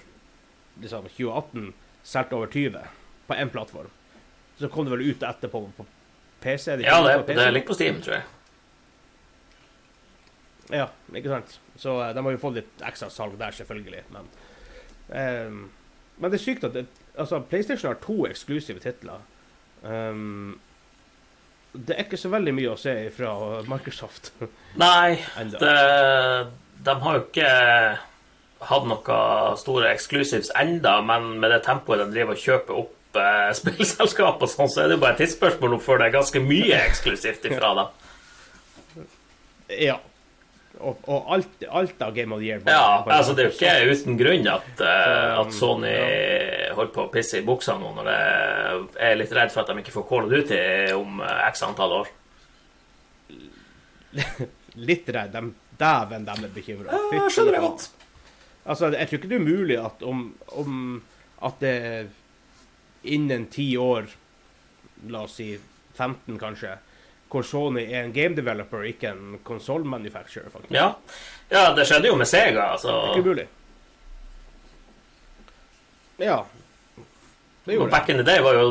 liksom, 0.81 1.07
2018 1.09 1.73
solgte 2.05 2.37
over 2.37 2.47
20 2.53 2.83
på 3.27 3.35
én 3.41 3.51
plattform. 3.51 3.89
Så 4.59 4.69
kom 4.71 4.85
det 4.87 4.93
vel 4.97 5.07
ut 5.11 5.23
etterpå 5.25 5.65
på 5.77 5.87
PC? 6.45 6.77
Ja, 6.85 7.01
det, 7.03 7.15
PC? 7.27 7.35
det 7.41 7.51
ligger 7.57 7.67
på 7.73 7.75
Steam, 7.79 8.01
tror 8.05 8.15
jeg. 8.21 8.25
Ja, 10.73 10.87
ikke 11.15 11.29
sant? 11.33 11.59
Så 11.77 11.97
eh, 12.01 12.13
de 12.17 12.23
har 12.25 12.35
jo 12.37 12.41
fått 12.41 12.59
litt 12.59 12.85
ekstra 12.89 13.11
salg 13.13 13.35
der, 13.41 13.53
selvfølgelig. 13.57 14.05
Men, 14.15 14.29
um, 15.13 15.59
men 16.17 16.31
det 16.33 16.39
er 16.39 16.45
sykt 16.45 16.65
at 16.69 16.77
det, 16.77 16.87
altså, 17.21 17.41
PlayStation 17.51 17.91
har 17.91 17.99
to 18.05 18.25
eksklusive 18.29 18.81
titler. 18.85 19.25
Um, 19.83 20.59
det 21.75 21.97
er 21.97 22.05
ikke 22.07 22.21
så 22.21 22.31
veldig 22.33 22.55
mye 22.57 22.71
å 22.73 22.79
se 22.79 22.93
fra 23.13 23.33
Microsoft 23.67 24.31
Nei, 24.79 25.17
det, 25.51 25.73
de 26.85 26.95
har 27.01 27.15
jo 27.19 27.23
ikke 27.29 27.51
hatt 28.65 28.87
noe 28.89 29.19
store 29.61 29.91
exclusives 29.93 30.51
enda, 30.57 31.01
men 31.05 31.39
med 31.41 31.51
det 31.53 31.63
tempoet 31.67 32.01
de 32.01 32.07
driver 32.15 32.33
og 32.35 32.41
kjøper 32.41 32.79
opp 32.81 33.21
eh, 33.21 33.51
spillselskap 33.61 34.43
og 34.43 34.49
sånn, 34.51 34.71
så 34.73 34.83
er 34.85 34.89
det 34.91 34.97
jo 34.99 35.03
bare 35.05 35.15
et 35.19 35.23
tidsspørsmål 35.25 35.79
før 35.85 36.01
det 36.01 36.09
er 36.11 36.17
ganske 36.19 36.41
mye 36.45 36.81
eksklusivt 36.87 37.45
ifra 37.51 37.75
dem. 37.79 39.07
Ja. 39.81 39.99
Og, 40.85 40.99
og 41.09 41.29
alt, 41.33 41.63
alt 41.71 42.01
av 42.03 42.11
Game 42.17 42.35
of 42.35 42.41
the 42.43 42.49
Year 42.49 42.59
bare- 42.65 42.75
Ja, 42.75 43.03
bare- 43.07 43.21
altså 43.21 43.33
det 43.39 43.45
er 43.45 43.47
jo 43.49 43.55
ikke 43.55 43.95
uten 43.95 44.17
grunn 44.19 44.49
at, 44.51 44.81
eh, 44.83 45.39
Um, 45.39 45.47
at 45.47 45.53
Sony 45.55 45.93
holder 46.75 46.91
på 46.97 47.05
å 47.07 47.13
pisse 47.13 47.39
i 47.39 47.45
buksa 47.47 47.77
nå 47.79 47.93
når 47.95 48.09
det 48.11 48.19
er 49.07 49.15
litt 49.21 49.33
redd 49.33 49.53
for 49.55 49.63
at 49.63 49.71
de 49.71 49.79
ikke 49.85 49.95
får 49.95 50.09
Call 50.09 50.33
ut 50.35 50.51
om 50.99 51.21
eh, 51.23 51.47
x 51.53 51.63
antall 51.63 51.95
år. 52.01 52.11
Litt 54.75 55.09
redd. 55.15 55.33
De, 55.35 55.43
dæven, 55.81 56.25
de 56.27 56.31
er 56.45 56.55
bekymra. 56.55 56.99
Jeg 57.13 57.31
skjønner 57.35 57.57
det 57.59 57.61
godt. 57.65 57.89
Altså, 58.65 58.89
jeg 58.95 59.09
tror 59.09 59.19
ikke 59.19 59.29
det 59.29 59.37
er 59.37 59.45
umulig 59.45 59.79
at 59.81 60.03
om, 60.03 60.25
om 60.57 61.03
at 61.45 61.61
det 61.61 61.75
innen 63.05 63.47
ti 63.53 63.67
år, 63.77 64.07
la 65.13 65.25
oss 65.27 65.35
si 65.37 65.51
15 65.99 66.39
kanskje, 66.41 66.79
hvor 67.35 67.43
Sony 67.43 67.83
er 67.91 68.05
en 68.07 68.13
game 68.15 68.37
developer, 68.39 68.85
ikke 68.87 69.11
en 69.11 69.39
konsollmanufacturer, 69.45 70.49
faktisk. 70.55 70.73
Ja. 70.77 70.93
ja, 71.51 71.65
det 71.75 71.85
skjedde 71.91 72.09
jo 72.13 72.17
med 72.17 72.29
Sega. 72.31 72.69
Altså. 72.77 72.89
Det 72.95 73.11
er 73.11 73.17
ikke 73.19 73.29
mulig. 73.35 73.47
Ja. 76.23 76.45
Det 77.65 77.75
gjorde 77.75 77.89
det. 77.89 77.91
Back 77.97 78.09
in 78.09 78.17
the 78.21 78.27
day 78.27 78.43
var 78.45 78.55
jo 78.55 78.67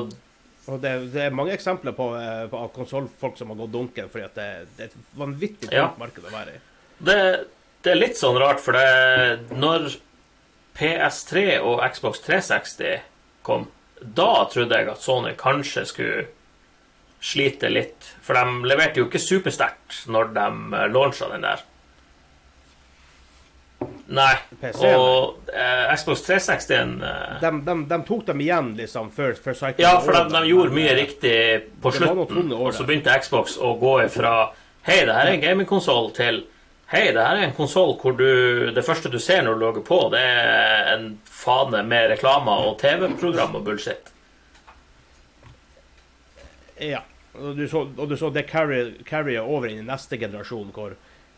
Og 0.72 0.78
det, 0.80 0.92
det 1.12 1.26
er 1.26 1.34
mange 1.36 1.52
eksempler 1.52 1.92
på, 1.92 2.06
eh, 2.16 2.46
på 2.48 2.60
konsollfolk 2.72 3.36
som 3.36 3.50
har 3.52 3.58
gått 3.60 3.74
dunken 3.74 4.06
fordi 4.08 4.24
at 4.24 4.38
det, 4.38 4.46
det 4.78 4.86
er 4.86 4.92
et 4.94 5.10
vanvittig 5.20 5.68
tungt 5.68 5.76
Ja. 5.76 5.90
marked 6.00 6.24
å 6.24 6.32
være 6.32 6.54
i. 6.56 6.62
det, 7.08 7.20
det 7.84 7.94
er 7.94 8.00
litt 8.00 8.20
sånn 8.20 8.40
rart, 8.42 8.62
for 8.64 8.78
det 8.78 9.56
Når 9.60 9.92
PS3 10.78 11.60
og 11.62 11.84
Xbox 11.94 12.24
360 12.26 13.04
kom, 13.46 13.68
da 14.02 14.48
trodde 14.52 14.80
jeg 14.80 14.90
at 14.90 15.04
Sony 15.04 15.36
kanskje 15.38 15.84
skulle 15.86 16.24
slite 17.24 17.70
litt. 17.72 18.10
For 18.24 18.36
de 18.36 18.68
leverte 18.68 19.00
jo 19.00 19.08
ikke 19.08 19.22
supersterkt 19.22 20.04
når 20.12 20.34
de 20.36 20.48
launcha 20.92 21.30
den 21.32 21.46
der. 21.46 21.62
Nei. 24.14 24.34
Og 24.84 25.50
eh, 25.52 25.94
Xbox 25.98 26.24
360 26.28 26.74
eh, 27.04 27.40
De, 27.42 27.50
de, 27.66 27.76
de 27.90 27.98
tok 28.08 28.26
dem 28.30 28.44
igjen 28.44 28.70
liksom 28.78 29.10
før, 29.16 29.34
før 29.36 29.58
Cycle 29.58 29.84
Ja, 29.84 29.98
for 30.04 30.16
de, 30.16 30.24
de 30.32 30.52
gjorde 30.52 30.76
mye 30.76 30.92
eh, 30.92 31.00
riktig 31.02 31.36
på 31.84 31.92
slutten. 31.96 32.52
Og 32.56 32.72
så 32.76 32.86
begynte 32.88 33.16
Xbox 33.24 33.58
å 33.60 33.74
gå 33.82 33.98
ifra 34.06 34.34
Hei, 34.84 35.02
det 35.08 35.16
her 35.16 35.30
er 35.30 35.38
en 35.38 35.44
gamingkonsoll 35.44 36.12
til 36.16 36.42
Hei, 36.92 37.08
det 37.16 37.22
her 37.24 37.40
er 37.40 37.48
en 37.48 37.56
konsoll 37.58 37.96
hvor 38.02 38.14
du 38.18 38.72
Det 38.76 38.84
første 38.86 39.10
du 39.10 39.18
ser 39.22 39.42
når 39.46 39.56
du 39.56 39.64
logger 39.64 39.86
på, 39.88 40.00
det 40.14 40.20
er 40.22 40.92
en 40.94 41.08
fane 41.26 41.82
med 41.88 42.12
reklamer 42.12 42.68
og 42.68 42.78
TV-program 42.82 43.56
og 43.58 43.66
bullshit. 43.66 44.12
Ja. 46.82 47.02
Og 47.34 47.58
du 47.58 47.66
så, 47.68 47.88
og 47.98 48.10
du 48.10 48.16
så 48.18 48.30
det 48.30 48.46
carry- 48.46 49.40
over 49.42 49.72
inn 49.72 49.82
i 49.82 49.88
neste 49.88 50.20
generasjon, 50.22 50.70
hvor 50.76 50.94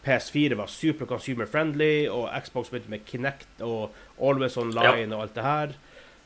PS4 0.05 0.58
var 0.60 0.67
super 0.67 1.08
consumer 1.10 1.47
friendly, 1.49 2.08
og 2.12 2.27
Xbox 2.43 2.69
begynte 2.69 2.91
med 2.91 3.05
Kinect 3.08 3.63
og 3.63 3.95
Always 4.19 4.58
Online 4.58 5.15
og 5.15 5.23
alt 5.23 5.38
det 5.38 5.45
her. 5.45 5.75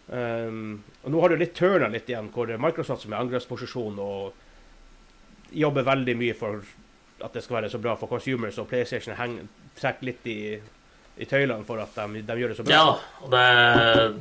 Um, 0.09 0.81
og 1.03 1.13
nå 1.13 1.21
har 1.21 1.29
du 1.29 1.37
litt 1.37 1.53
turna 1.53 1.87
litt 1.93 2.09
igjen, 2.09 2.31
hvor 2.33 2.49
Microsoft 2.57 3.05
som 3.05 3.13
er 3.13 3.21
angrepsposisjon 3.21 3.99
og 4.01 5.53
jobber 5.53 5.85
veldig 5.85 6.15
mye 6.17 6.35
for 6.37 6.65
at 7.25 7.33
det 7.35 7.43
skal 7.43 7.59
være 7.59 7.69
så 7.71 7.79
bra 7.81 7.95
for 7.99 8.11
consumers, 8.11 8.57
og 8.61 8.67
PlayStation 8.69 9.15
trekker 9.79 10.09
litt 10.09 10.27
i, 10.29 10.39
i 11.19 11.27
tøylene 11.29 11.65
for 11.67 11.81
at 11.83 11.95
de, 11.95 12.23
de 12.25 12.37
gjør 12.39 12.53
det 12.53 12.59
så 12.59 12.65
bra. 12.67 12.75
Ja, 12.75 12.93
og 13.23 13.33
det, 13.33 13.45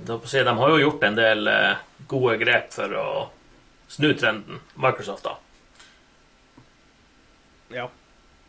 det 0.09 0.19
si, 0.31 0.43
de 0.47 0.57
har 0.61 0.75
jo 0.75 0.81
gjort 0.83 1.07
en 1.09 1.19
del 1.19 1.53
eh, 1.53 1.85
gode 2.11 2.37
grep 2.43 2.73
for 2.75 2.97
å 2.99 3.09
snu 3.89 4.13
trenden, 4.19 4.61
Microsoft, 4.77 5.25
da. 5.25 5.37
Ja. 7.75 7.89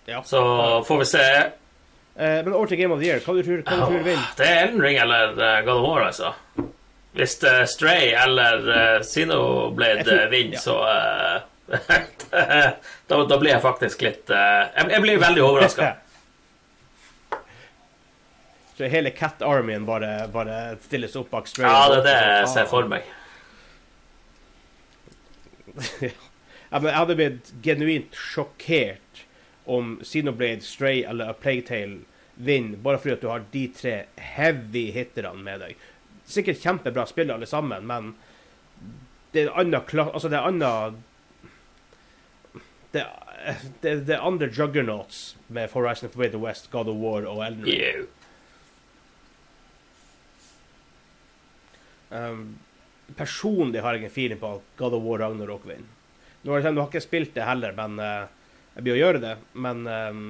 ja. 0.06 0.24
Så 0.24 0.42
får 0.88 1.02
vi 1.04 1.06
se. 1.06 1.26
Eh, 2.16 2.40
men 2.44 2.54
over 2.54 2.68
til 2.68 2.78
Game 2.78 2.94
of 2.94 3.00
the 3.00 3.08
Year. 3.08 3.24
Hva 3.24 3.36
du 3.36 3.44
tror 3.44 3.64
hva 3.64 3.80
du 3.80 3.86
tror 3.86 4.04
vinner? 4.04 4.28
Det 4.40 4.48
er 4.48 4.66
Elden 4.66 4.84
Ring 4.84 5.00
eller 5.00 5.34
eh, 5.36 5.62
God 5.68 5.76
of 5.78 5.88
War, 5.88 6.06
altså. 6.10 6.34
Hvis 7.18 7.40
uh, 7.44 7.66
Stray 7.66 8.12
eller 8.14 8.60
uh, 8.70 9.02
tror- 9.02 9.80
eh, 9.82 10.30
vinner, 10.30 10.54
ja. 10.54 10.60
så 10.62 10.76
eh, 10.88 11.42
da, 13.08 13.18
da 13.30 13.38
blir 13.38 13.52
jeg 13.52 13.62
faktisk 13.62 14.02
litt 14.06 14.30
eh, 14.34 14.64
jeg, 14.76 14.90
jeg 14.96 15.02
blir 15.06 15.20
veldig 15.22 15.44
overraska. 15.46 15.92
Så 18.80 18.88
hele 18.88 19.12
Cat 19.12 19.42
Armyen 19.44 19.86
bare, 19.86 20.28
bare 20.32 20.78
stilles 20.86 21.16
opp 21.20 21.30
bak 21.34 21.50
Stray? 21.52 21.68
Ja, 21.68 21.90
det 21.92 21.98
er 22.00 22.06
det 22.08 22.18
jeg 22.40 22.52
ser 22.54 22.70
for 22.72 22.88
meg. 22.90 23.04
Jeg 26.70 26.94
hadde 26.94 27.16
blitt 27.18 27.50
genuint 27.66 28.14
sjokkert 28.14 29.24
om 29.70 29.96
Xenoblade, 30.06 30.62
Stray 30.62 31.02
eller 31.02 31.32
A 31.32 31.34
Plague 31.34 31.66
Tale 31.66 32.04
vinner, 32.38 32.78
bare 32.78 33.02
fordi 33.02 33.16
at 33.16 33.24
du 33.24 33.30
har 33.32 33.46
de 33.52 33.64
tre 33.74 33.96
heavy 34.16 34.86
hitterne 34.94 35.42
med 35.44 35.64
deg. 35.64 35.86
Sikkert 36.30 36.62
kjempebra 36.62 37.08
spill 37.10 37.34
alle 37.34 37.50
sammen, 37.50 37.88
men 37.90 38.14
det 39.34 39.44
er 39.44 39.50
en 39.50 39.74
annen 39.74 40.06
Altså, 40.06 40.30
det 40.30 40.38
er 40.38 40.48
annen 40.48 41.02
det, 42.92 43.06
det, 43.82 43.96
det 44.10 44.20
andre 44.20 44.50
juggernauts 44.52 45.38
med 45.48 45.70
Horizon 45.72 46.10
Forbidden 46.10 46.42
West, 46.42 46.72
God 46.72 46.90
of 46.90 46.98
War 46.98 47.28
og 47.30 47.46
Elden 47.46 47.66
Ring. 47.66 47.82
Yeah. 47.82 48.08
Um, 52.10 52.58
personlig 53.18 53.82
har 53.82 53.98
jeg 53.98 54.08
en 54.08 54.14
feeling 54.14 54.40
på 54.42 54.56
at 54.58 54.70
God 54.78 54.98
of 54.98 55.04
War 55.06 55.22
Ragnarok 55.22 55.66
vinner. 55.70 55.98
Nå 56.42 56.54
har 56.54 56.64
jeg, 56.64 56.74
nå 56.74 56.82
har 56.82 56.90
ikke 56.90 57.04
spilt 57.04 57.36
det 57.36 57.46
heller, 57.46 57.76
men 57.78 58.00
uh, 58.00 58.30
jeg 58.76 58.86
blir 58.86 58.96
å 58.96 59.02
gjøre 59.02 59.22
det. 59.24 59.36
Men 59.60 59.84
um, 59.86 60.24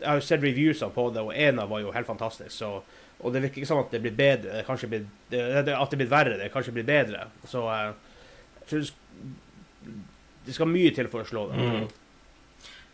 jeg 0.00 0.08
har 0.08 0.18
jo 0.18 0.24
sett 0.24 0.42
reviewsene 0.42 0.94
på 0.94 1.10
det, 1.14 1.22
og 1.26 1.36
ena 1.36 1.66
var 1.70 1.84
jo 1.84 1.92
helt 1.94 2.08
fantastisk. 2.08 2.52
Så, 2.54 2.72
og 3.20 3.34
det 3.34 3.44
virker 3.44 3.60
ikke 3.60 3.70
som 3.70 3.82
at 3.82 3.92
det 3.92 4.02
blir 4.02 4.16
bedre. 4.16 4.56
Det 4.56 4.66
kanskje 4.66 4.90
blir, 4.90 5.06
det, 5.30 5.44
at 5.76 5.92
det 5.92 6.00
blir 6.00 6.10
verre. 6.10 6.38
Det 6.40 6.50
kanskje 6.54 6.74
blir 6.78 6.88
bedre. 6.88 7.28
Så 7.50 7.66
uh, 7.68 7.92
jeg 8.62 8.70
tror 8.72 8.90
det 10.46 10.54
skal 10.56 10.70
mye 10.70 10.92
til 10.96 11.08
for 11.12 11.24
å 11.24 11.28
slå 11.28 11.46
dem. 11.50 11.60
Mm. 11.60 11.88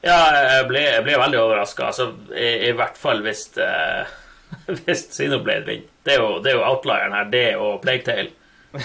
Ja, 0.06 0.16
jeg 0.34 0.66
ble, 0.68 0.82
jeg 0.84 1.02
ble 1.06 1.18
veldig 1.18 1.38
overraska. 1.40 1.88
Altså, 1.90 2.10
i, 2.36 2.68
I 2.68 2.72
hvert 2.76 2.98
fall 3.00 3.22
hvis, 3.24 3.46
uh, 3.58 4.06
hvis 4.84 5.06
Sinoblade 5.16 5.66
vinner. 5.66 5.90
Det 6.06 6.14
er, 6.14 6.22
jo, 6.22 6.38
det 6.44 6.52
er 6.52 6.58
jo 6.60 6.64
outlieren 6.68 7.16
her, 7.16 7.28
det 7.32 7.46
og 7.58 7.80
Plague 7.82 8.04
Tale, 8.06 8.30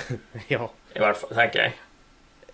ja. 0.54 0.70
i 0.96 1.04
hvert 1.04 1.20
fall, 1.20 1.34
tenker 1.38 1.66
jeg. 1.68 1.78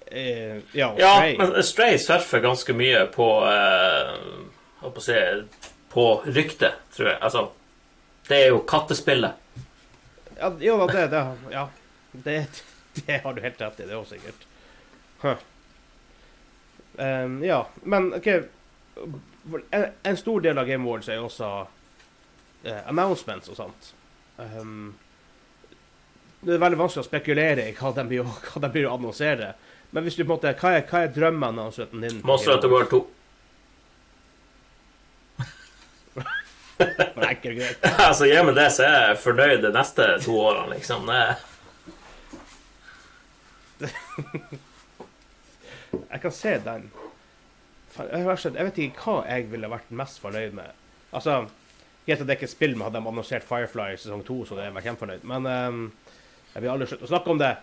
Uh, 0.07 0.59
ja, 0.75 0.93
Ja, 0.99 1.13
Stray. 1.19 1.33
men 1.39 1.63
Stray 1.67 1.97
surfer 1.99 2.43
ganske 2.43 2.71
mye 2.79 3.01
på 3.11 3.25
uh, 3.43 4.13
Hva 4.79 4.91
på 4.95 5.01
å 5.01 5.03
si 5.03 5.17
På 5.91 6.05
ryktet, 6.23 6.77
tror 6.95 7.09
jeg. 7.11 7.17
Altså, 7.27 7.41
det 8.29 8.39
er 8.45 8.49
jo 8.53 8.61
kattespillet. 8.67 9.43
Ja, 10.37 10.51
jo 10.61 10.77
det, 10.91 11.07
det 11.11 11.25
Ja. 11.51 11.67
Det, 12.11 12.37
det 13.05 13.19
har 13.23 13.33
du 13.35 13.41
helt 13.43 13.61
rett 13.61 13.79
i, 13.83 13.85
det 13.87 13.95
òg, 13.97 14.07
sikkert. 14.09 14.45
Huh. 15.21 15.35
Um, 16.97 17.43
ja, 17.45 17.61
men 17.85 18.09
OK 18.17 18.27
en, 19.69 19.85
en 20.03 20.17
stor 20.17 20.41
del 20.41 20.57
av 20.57 20.65
Game 20.65 20.83
Awards 20.83 21.09
er 21.09 21.19
jo 21.19 21.27
også 21.27 21.49
uh, 22.65 22.79
announcements 22.89 23.49
og 23.53 23.59
sånt. 23.59 23.91
Um, 24.37 24.95
det 26.41 26.55
er 26.55 26.61
veldig 26.61 26.79
vanskelig 26.79 27.05
å 27.05 27.07
spekulere 27.07 27.67
i 27.69 27.75
hva 27.77 27.91
de 27.95 28.05
blir, 28.09 28.25
hva 28.25 28.63
de 28.63 28.71
blir 28.73 28.87
å 28.89 28.95
annonsere. 28.97 29.53
Men 29.95 30.03
hvis 30.05 30.17
du 30.17 30.23
på 30.23 30.27
en 30.27 30.33
måte, 30.35 30.55
hva 30.59 30.73
er, 30.77 30.83
hva 30.89 31.05
er 31.05 31.13
drømmeannonseten 31.15 32.03
din? 32.03 32.19
Monster 32.27 32.57
Hunter 32.57 32.73
World 32.73 32.91
2. 32.91 32.97
Awards? 32.97 33.13
Enkelt 36.77 37.57
greit. 37.57 37.77
altså, 38.07 38.27
Gi 38.29 38.41
meg 38.45 38.55
det, 38.57 38.67
så 38.75 38.85
er 38.85 38.97
jeg 39.09 39.21
fornøyd 39.23 39.61
de 39.63 39.71
neste 39.73 40.03
to 40.25 40.33
årene, 40.37 40.75
liksom. 40.75 41.09
Det, 43.79 43.91
Jeg 45.93 46.21
kan 46.23 46.33
se 46.35 46.57
den. 46.65 46.89
Jeg, 47.97 48.25
vet 48.27 48.81
ikke 48.83 49.05
hva 49.05 49.21
jeg 49.25 49.47
ville 49.51 49.69
vært 49.71 49.93
mest 49.95 50.19
fornøyd 50.21 50.57
med. 50.57 50.75
Altså, 51.15 51.45
Greit 52.07 52.21
at 52.23 52.27
det 52.29 52.37
ikke 52.37 52.47
er 52.47 52.51
spill, 52.51 52.75
men 52.77 52.85
hadde 52.87 53.01
de 53.01 53.09
annonsert 53.09 53.43
Firefly 53.43 53.97
sesong 53.99 54.21
to, 54.23 54.41
så 54.45 54.55
hadde 54.55 54.67
jeg 54.69 54.75
vært 54.77 54.85
kjempefornøyd. 54.87 55.23
Men 55.27 55.47
um, 55.47 55.79
jeg 56.53 56.63
vil 56.63 56.71
aldri 56.71 56.87
slutte 56.87 57.07
å 57.07 57.11
snakke 57.11 57.33
om 57.33 57.41
det. 57.41 57.53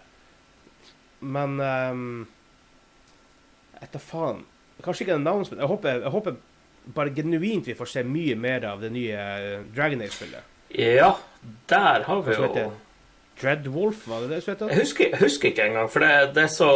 Men 1.24 1.54
um, 1.60 2.02
etter 3.80 4.02
faen. 4.02 4.42
Kanskje 4.84 5.06
ikke 5.06 5.14
en 5.16 5.22
announcement. 5.22 5.62
Jeg 5.62 5.70
håper, 5.70 6.02
jeg 6.02 6.12
håper 6.12 6.36
bare 6.94 7.14
genuint 7.16 7.70
vi 7.70 7.76
får 7.78 7.88
se 7.94 8.02
mye 8.04 8.34
mer 8.36 8.66
av 8.68 8.82
det 8.84 8.90
nye 8.92 9.16
eh, 9.16 9.62
Dragon 9.72 10.02
Age-spillet. 10.04 10.50
ja, 10.74 11.14
der 11.70 12.04
har 12.04 12.22
vi 12.26 12.34
jo 12.34 12.50
det? 12.52 12.66
Dreadwolf, 13.40 14.04
var 14.08 14.20
det 14.20 14.28
det 14.34 14.42
som 14.44 14.68
Jeg 14.68 14.82
husker, 14.82 15.16
husker 15.18 15.48
ikke 15.50 15.70
engang, 15.70 15.88
for 15.90 16.04
det, 16.04 16.34
det 16.36 16.44
er 16.44 16.52
så 16.52 16.68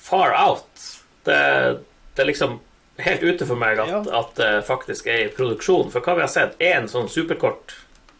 far 0.00 0.32
out. 0.34 0.84
Det, 1.28 1.36
det 2.16 2.24
er 2.24 2.28
liksom 2.30 2.58
helt 3.00 3.22
ute 3.24 3.46
for 3.48 3.60
meg 3.60 3.78
at, 3.80 3.88
Ja. 3.92 4.00
at 4.20 4.34
det 4.40 4.50
faktisk 4.68 5.06
er 5.08 5.26
i 5.26 5.32
produksjon. 5.34 5.90
For 5.92 6.00
hva 6.04 6.16
vi 6.18 6.24
har 6.26 6.32
sett, 6.32 6.56
én 6.60 6.88
sånn 6.90 7.08
superkort 7.12 7.76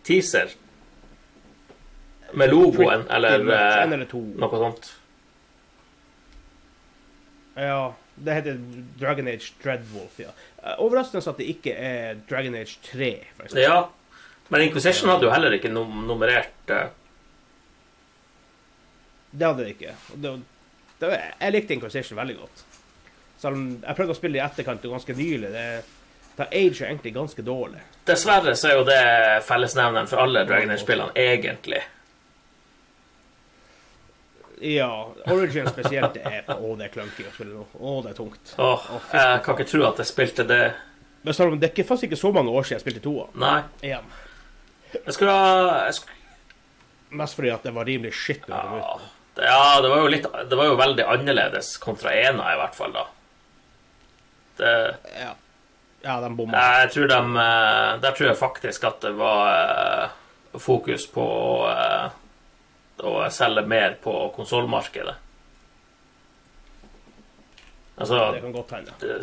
teaser 0.07 0.53
med 2.33 2.53
logoen, 2.53 3.07
eller 3.11 3.43
eh, 3.43 3.83
eller 3.83 4.05
noe 4.07 4.61
sånt. 4.63 4.93
Ja, 7.59 7.95
det 8.15 8.37
heter 8.39 8.61
Dragon 9.01 9.29
Age 9.29 9.53
Dreadwolf, 9.63 10.21
ja. 10.23 10.31
Eh, 10.63 10.77
Overraskende 10.79 11.25
at 11.33 11.41
det 11.41 11.49
ikke 11.51 11.75
er 11.75 12.21
Dragon 12.31 12.55
Age 12.57 12.79
3, 12.87 13.11
for 13.37 13.49
eksempel. 13.49 13.65
Ja, 13.65 13.81
men 14.51 14.65
Inquisition 14.69 15.11
hadde 15.11 15.27
jo 15.29 15.33
heller 15.35 15.55
ikke 15.57 15.71
num 15.73 16.05
nummerert 16.09 16.73
uh... 16.75 16.89
Det 19.31 19.47
hadde 19.47 19.63
det 19.63 19.75
ikke. 19.77 19.93
Det 20.15 20.23
Det, 20.23 20.39
det, 21.01 21.21
jeg 21.41 21.55
likte 21.55 21.77
Inquisition 21.77 22.19
veldig 22.19 22.37
godt. 22.41 22.67
Selv 23.41 23.57
om 23.57 23.65
jeg 23.81 23.97
prøvde 23.97 24.15
å 24.15 24.19
spille 24.19 24.41
i 24.41 24.45
etterkant 24.45 24.85
og 24.85 24.99
ganske 24.99 25.17
nylig. 25.17 25.53
Det, 25.55 25.69
det 26.37 26.49
age 26.49 26.83
er 26.83 26.91
egentlig 26.91 27.15
ganske 27.15 27.45
dårlig. 27.45 27.81
Dessverre 28.09 28.53
så 28.57 28.69
er 28.69 28.77
jo 28.79 28.85
det 28.89 29.01
fellesnevneren 29.49 30.11
for 30.11 30.23
alle 30.25 30.45
Dragon 30.49 30.75
Age-spillene, 30.75 31.17
egentlig. 31.17 31.81
Ja, 34.61 34.91
Origin 35.33 35.69
spesielt 35.73 36.19
er 36.21 36.45
Å, 36.53 36.73
det 36.77 36.91
er 36.91 36.93
clunky 36.93 37.25
å 37.25 37.31
spille 37.33 37.55
nå. 37.55 37.63
Å, 37.81 37.95
det 38.05 38.13
er 38.13 38.17
tungt. 38.19 38.53
Åh, 38.61 38.89
jeg 39.15 39.39
kan 39.47 39.57
ikke 39.57 39.69
tro 39.71 39.87
at 39.89 40.03
jeg 40.03 40.11
spilte 40.11 40.45
det 40.45 40.61
Men 41.25 41.39
om 41.47 41.57
det 41.61 41.71
er 41.71 41.87
faktisk 41.89 42.11
ikke 42.11 42.21
så 42.21 42.33
mange 42.37 42.53
år 42.53 42.69
siden 42.69 42.77
jeg 42.77 42.85
spilte 42.85 43.03
toa. 43.05 43.27
Nei. 43.41 43.63
Igjen. 43.85 44.13
Jeg 44.99 45.17
skulle 45.17 45.37
ha 45.37 45.87
jeg 45.87 45.97
skulle, 46.01 46.19
Mest 47.21 47.35
fordi 47.35 47.51
at 47.51 47.65
det 47.67 47.73
var 47.75 47.89
rimelig 47.89 48.13
shit. 48.15 48.45
det 48.47 48.55
ja, 48.55 48.93
det, 49.01 49.09
ja, 49.43 49.81
det 49.81 49.89
var 49.89 50.09
litt 50.13 50.27
Det 50.51 50.57
var 50.57 50.71
jo 50.71 50.79
veldig 50.81 51.07
annerledes 51.15 51.77
kontra 51.83 52.15
ena, 52.15 52.53
i 52.55 52.59
hvert 52.61 52.77
fall, 52.77 52.93
da. 52.97 53.07
Det 54.61 54.73
Ja, 55.21 55.35
ja 56.05 56.17
de 56.21 56.33
bomma. 56.37 56.65
Jeg 56.81 56.93
tror 56.95 57.11
de 57.13 57.21
eh, 57.45 57.93
Der 58.05 58.17
tror 58.17 58.29
jeg 58.31 58.41
faktisk 58.41 58.85
at 58.91 59.01
det 59.05 59.13
var 59.19 59.53
eh, 59.55 60.59
fokus 60.61 61.07
på 61.11 61.27
eh, 61.71 62.09
å 63.07 63.15
selge 63.33 63.65
mer 63.65 63.95
på 64.03 64.15
konsollmarkedet. 64.37 65.15
Altså 68.01 68.19
Det 68.33 68.43
kan 68.43 68.53
godt 68.53 68.75
hende. 68.77 69.15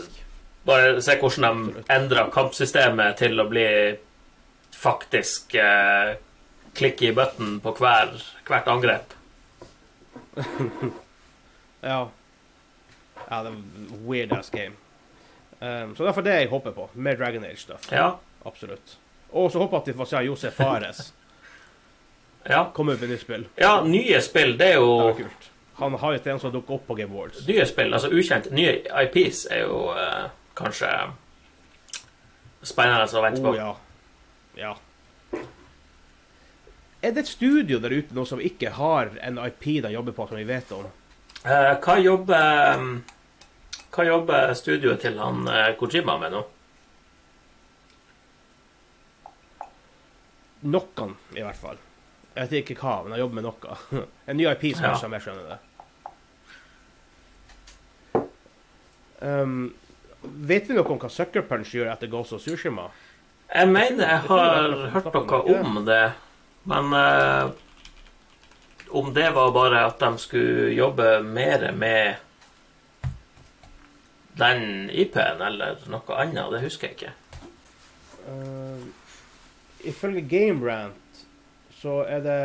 Bare 0.67 1.01
se 1.01 1.15
hvordan 1.19 1.67
de 1.67 1.83
endra 1.93 2.27
kampsystemet 2.33 3.17
til 3.21 3.39
å 3.39 3.47
bli 3.49 3.67
faktisk 4.77 5.55
eh, 5.57 6.17
klikk 6.77 7.01
i 7.01 7.13
button 7.15 7.57
på 7.63 7.73
hver, 7.79 8.13
hvert 8.47 8.69
angrep. 8.69 9.16
Ja. 11.83 12.09
Ja, 13.29 13.43
det 13.43 13.51
er 13.51 13.57
weird 14.07 14.31
ass 14.33 14.49
game. 14.49 14.75
Um, 15.59 15.95
så 15.95 16.05
derfor 16.05 16.21
det 16.21 16.33
jeg 16.33 16.49
håper 16.49 16.71
på. 16.71 16.89
Mer 16.93 17.15
Dragon 17.15 17.45
Age-stuff. 17.45 17.91
Ja. 17.91 18.11
Absolutt. 18.45 18.97
Og 19.29 19.51
så 19.51 19.59
håper 19.59 19.77
jeg 19.77 19.81
at 19.81 19.87
vi 19.87 19.97
får 19.97 20.09
se 20.09 20.23
Josef 20.25 20.53
Fares 20.53 21.13
ja. 22.49 22.63
komme 22.73 22.93
ut 22.93 23.01
med 23.01 23.09
nytt 23.09 23.21
spill. 23.21 23.47
Ja, 23.59 23.81
nye 23.83 24.21
spill, 24.21 24.55
det 24.59 24.67
er 24.67 24.79
Det 24.79 24.81
jo 24.81 24.97
er 25.09 25.13
kult. 25.13 25.51
Han 25.77 25.93
har 25.93 26.13
jo 26.13 26.19
en 26.31 26.39
som 26.39 26.51
dukker 26.51 26.59
dukke 26.61 26.73
opp 26.73 26.87
på 26.87 26.95
Game 26.95 27.13
Awards. 27.13 27.47
Nye 27.47 27.65
spill, 27.65 27.93
altså 27.93 28.09
ukjent. 28.09 28.51
Nye 28.51 28.79
IPs 29.03 29.45
er 29.51 29.59
jo 29.67 29.91
uh, 29.93 30.29
kanskje 30.57 30.89
spennende 32.65 33.05
å 33.05 33.21
vente 33.21 33.43
på. 33.43 33.51
Oh, 33.51 33.57
ja. 33.57 33.73
ja. 34.57 34.73
Er 37.01 37.11
det 37.13 37.23
et 37.25 37.29
studio 37.29 37.77
der 37.79 37.93
ute 37.93 38.15
nå 38.17 38.23
som 38.25 38.39
ikke 38.41 38.71
har 38.73 39.11
en 39.21 39.37
IP 39.43 39.67
de 39.85 39.91
jobber 39.93 40.15
på, 40.17 40.27
som 40.31 40.37
vi 40.39 40.47
vet 40.49 40.71
om? 40.73 40.87
Eh, 41.45 41.73
hva 41.83 41.97
jobber 42.01 42.83
Hva 43.93 44.05
jobber 44.07 44.53
studioet 44.57 45.01
til 45.05 45.19
han 45.21 45.45
eh, 45.47 45.71
Kojima 45.79 46.17
med 46.21 46.33
nå? 46.33 46.41
Noen, 50.67 51.13
i 51.37 51.43
hvert 51.45 51.59
fall. 51.61 51.77
Jeg 52.37 52.49
vet 52.49 52.55
ikke 52.63 52.77
hva, 52.81 52.95
men 53.05 53.13
han 53.15 53.21
jobber 53.21 53.39
med 53.39 53.45
noe. 53.47 53.77
En 54.29 54.37
ny 54.37 54.47
IP 54.49 54.71
som 54.75 54.85
Ja. 54.89 54.95
jeg 55.17 55.21
skjønner 55.25 55.51
det. 55.53 55.59
Um, 59.19 59.73
vet 60.21 60.67
vi 60.69 60.75
noe 60.77 60.85
om 60.93 60.99
hva 61.01 61.09
Sucker 61.09 61.41
Punch 61.49 61.71
gjør 61.73 61.89
etter 61.93 62.09
Ghost 62.11 62.33
of 62.37 62.41
Tsushima? 62.43 62.89
Jeg 63.53 63.69
mener 63.71 64.03
jeg 64.05 64.19
har 64.27 64.75
hørt 64.93 65.13
noe 65.15 65.39
om 65.61 65.79
det, 65.87 66.01
men 66.67 66.93
eh, 66.93 67.49
om 68.89 69.13
det 69.13 69.29
var 69.35 69.51
bare 69.55 69.85
at 69.87 69.99
de 69.99 70.17
skulle 70.19 70.71
jobbe 70.75 71.21
mer 71.23 71.71
med 71.71 72.15
den 74.37 74.89
IP-en 74.93 75.41
eller 75.41 75.79
noe 75.89 76.19
annet, 76.19 76.51
det 76.53 76.61
husker 76.65 76.91
jeg 76.91 76.97
ikke. 76.97 77.13
Uh, 78.27 78.83
ifølge 79.87 80.25
Game 80.27 80.59
Rant 80.67 81.21
så 81.77 82.01
er 82.03 82.23
det 82.25 82.41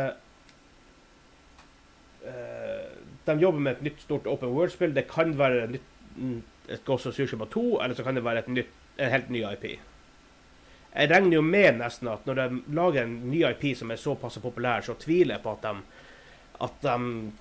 uh, 2.23 2.91
De 3.27 3.35
jobber 3.41 3.59
med 3.59 3.75
et 3.75 3.85
nytt 3.89 4.01
stort 4.03 4.27
open 4.27 4.51
world-spill. 4.55 4.95
Det 4.95 5.05
kan 5.11 5.35
være 5.39 5.63
et, 5.63 5.75
nytt, 5.75 5.89
mm, 6.15 6.39
et 6.69 6.85
Ghost 6.85 7.07
of 7.07 7.15
Tsushima 7.15 7.45
2, 7.51 7.81
eller 7.83 7.95
så 7.95 8.03
kan 8.03 8.15
det 8.15 8.23
være 8.25 8.45
et 8.45 8.51
nytt, 8.51 8.71
en 8.97 9.11
helt 9.11 9.29
ny 9.29 9.43
IP. 9.51 9.67
Jeg 10.93 11.09
regner 11.09 11.39
jo 11.39 11.41
med 11.45 11.79
nesten 11.81 12.09
at 12.11 12.27
når 12.29 12.39
de 12.39 12.61
lager 12.77 13.07
en 13.07 13.13
ny 13.31 13.41
IP 13.47 13.71
som 13.77 13.91
er 13.91 13.97
såpass 13.97 14.37
populær, 14.43 14.83
så 14.85 14.93
tviler 15.01 15.35
jeg 15.35 15.43
på 15.43 15.55
at 15.55 15.65
de, 15.65 16.03
at 16.67 16.75
de 16.85 16.97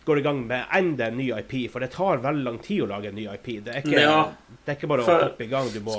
går 0.08 0.20
i 0.20 0.24
gang 0.24 0.40
med 0.48 0.72
enda 0.78 1.10
en 1.10 1.18
ny 1.20 1.28
IP, 1.36 1.54
for 1.72 1.84
det 1.84 1.90
tar 1.92 2.22
veldig 2.24 2.46
lang 2.46 2.58
tid 2.64 2.86
å 2.86 2.88
lage 2.94 3.12
en 3.12 3.18
ny 3.20 3.26
IP. 3.28 3.50
Det 3.66 3.74
er 3.74 3.84
ikke, 3.84 4.00
Ja, 4.00 4.16
det 4.56 4.72
er 4.72 4.80
ikke 4.80 4.90
bare 4.94 5.04
å 5.04 5.18
hoppe 5.26 5.44
i 5.44 5.50
gang. 5.52 5.68
Du 5.74 5.82
må 5.84 5.98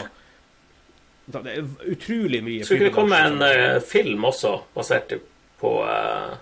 Det 1.26 1.44
er 1.54 1.70
utrolig 1.94 2.42
mye 2.44 2.66
Skulle 2.66 2.82
ikke 2.82 2.90
det 2.90 2.98
komme 2.98 3.22
en 3.28 3.46
eh, 3.46 3.78
film 3.86 4.26
også, 4.32 4.58
basert 4.74 5.14
på 5.62 5.78
uh... 5.86 6.34